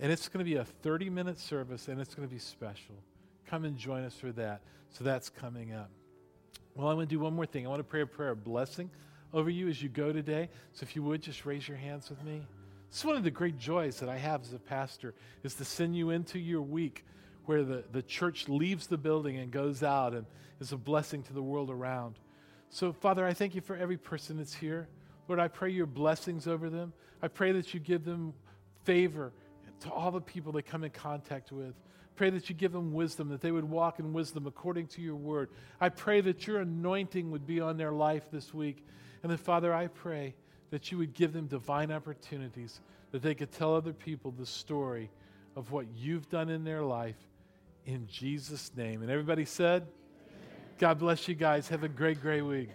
And 0.00 0.10
it's 0.10 0.28
going 0.28 0.44
to 0.44 0.50
be 0.50 0.56
a 0.56 0.64
30 0.64 1.10
minute 1.10 1.38
service 1.38 1.88
and 1.88 2.00
it's 2.00 2.14
going 2.14 2.26
to 2.26 2.32
be 2.32 2.40
special. 2.40 2.94
Come 3.46 3.64
and 3.64 3.76
join 3.76 4.04
us 4.04 4.14
for 4.14 4.32
that. 4.32 4.62
So 4.90 5.04
that's 5.04 5.28
coming 5.28 5.72
up. 5.72 5.90
Well, 6.74 6.88
I'm 6.88 6.96
going 6.96 7.06
to 7.06 7.14
do 7.14 7.20
one 7.20 7.34
more 7.34 7.46
thing. 7.46 7.66
I 7.66 7.68
want 7.68 7.80
to 7.80 7.84
pray 7.84 8.00
a 8.00 8.06
prayer 8.06 8.30
of 8.30 8.42
blessing 8.42 8.90
over 9.32 9.50
you 9.50 9.68
as 9.68 9.82
you 9.82 9.88
go 9.88 10.12
today. 10.12 10.48
So 10.72 10.84
if 10.84 10.96
you 10.96 11.02
would 11.02 11.22
just 11.22 11.44
raise 11.46 11.68
your 11.68 11.76
hands 11.76 12.10
with 12.10 12.22
me. 12.24 12.42
It's 12.88 13.04
one 13.04 13.16
of 13.16 13.24
the 13.24 13.30
great 13.30 13.58
joys 13.58 13.98
that 14.00 14.08
I 14.08 14.16
have 14.16 14.42
as 14.42 14.52
a 14.52 14.58
pastor 14.58 15.14
is 15.42 15.54
to 15.54 15.64
send 15.64 15.96
you 15.96 16.10
into 16.10 16.38
your 16.38 16.62
week 16.62 17.04
where 17.46 17.64
the, 17.64 17.84
the 17.92 18.02
church 18.02 18.48
leaves 18.48 18.86
the 18.86 18.96
building 18.96 19.36
and 19.36 19.50
goes 19.50 19.82
out 19.82 20.14
and 20.14 20.26
is 20.60 20.72
a 20.72 20.76
blessing 20.76 21.22
to 21.24 21.32
the 21.32 21.42
world 21.42 21.70
around. 21.70 22.18
So, 22.70 22.92
Father, 22.92 23.26
I 23.26 23.34
thank 23.34 23.54
you 23.54 23.60
for 23.60 23.76
every 23.76 23.96
person 23.96 24.38
that's 24.38 24.54
here. 24.54 24.88
Lord, 25.28 25.40
I 25.40 25.48
pray 25.48 25.70
your 25.70 25.86
blessings 25.86 26.46
over 26.46 26.68
them. 26.68 26.92
I 27.22 27.28
pray 27.28 27.52
that 27.52 27.72
you 27.72 27.80
give 27.80 28.04
them 28.04 28.34
favor 28.84 29.32
to 29.80 29.90
all 29.90 30.10
the 30.10 30.20
people 30.20 30.52
they 30.52 30.62
come 30.62 30.84
in 30.84 30.90
contact 30.90 31.52
with. 31.52 31.74
Pray 32.16 32.30
that 32.30 32.48
you 32.48 32.54
give 32.54 32.72
them 32.72 32.92
wisdom, 32.92 33.28
that 33.30 33.40
they 33.40 33.50
would 33.50 33.64
walk 33.64 33.98
in 33.98 34.12
wisdom 34.12 34.46
according 34.46 34.86
to 34.88 35.02
your 35.02 35.16
word. 35.16 35.50
I 35.80 35.88
pray 35.88 36.20
that 36.20 36.46
your 36.46 36.60
anointing 36.60 37.30
would 37.30 37.46
be 37.46 37.60
on 37.60 37.76
their 37.76 37.90
life 37.90 38.22
this 38.30 38.54
week. 38.54 38.84
And 39.22 39.30
then, 39.30 39.38
Father, 39.38 39.74
I 39.74 39.88
pray 39.88 40.34
that 40.70 40.92
you 40.92 40.98
would 40.98 41.14
give 41.14 41.32
them 41.32 41.46
divine 41.46 41.90
opportunities, 41.90 42.80
that 43.10 43.22
they 43.22 43.34
could 43.34 43.50
tell 43.50 43.74
other 43.74 43.92
people 43.92 44.30
the 44.30 44.46
story 44.46 45.10
of 45.56 45.72
what 45.72 45.86
you've 45.94 46.28
done 46.28 46.50
in 46.50 46.62
their 46.62 46.82
life 46.82 47.16
in 47.86 48.06
Jesus' 48.06 48.70
name. 48.76 49.02
And 49.02 49.10
everybody 49.10 49.44
said, 49.44 49.82
Amen. 49.82 50.38
God 50.78 50.98
bless 50.98 51.26
you 51.28 51.34
guys. 51.34 51.68
Have 51.68 51.84
a 51.84 51.88
great, 51.88 52.20
great 52.20 52.42
week. 52.42 52.70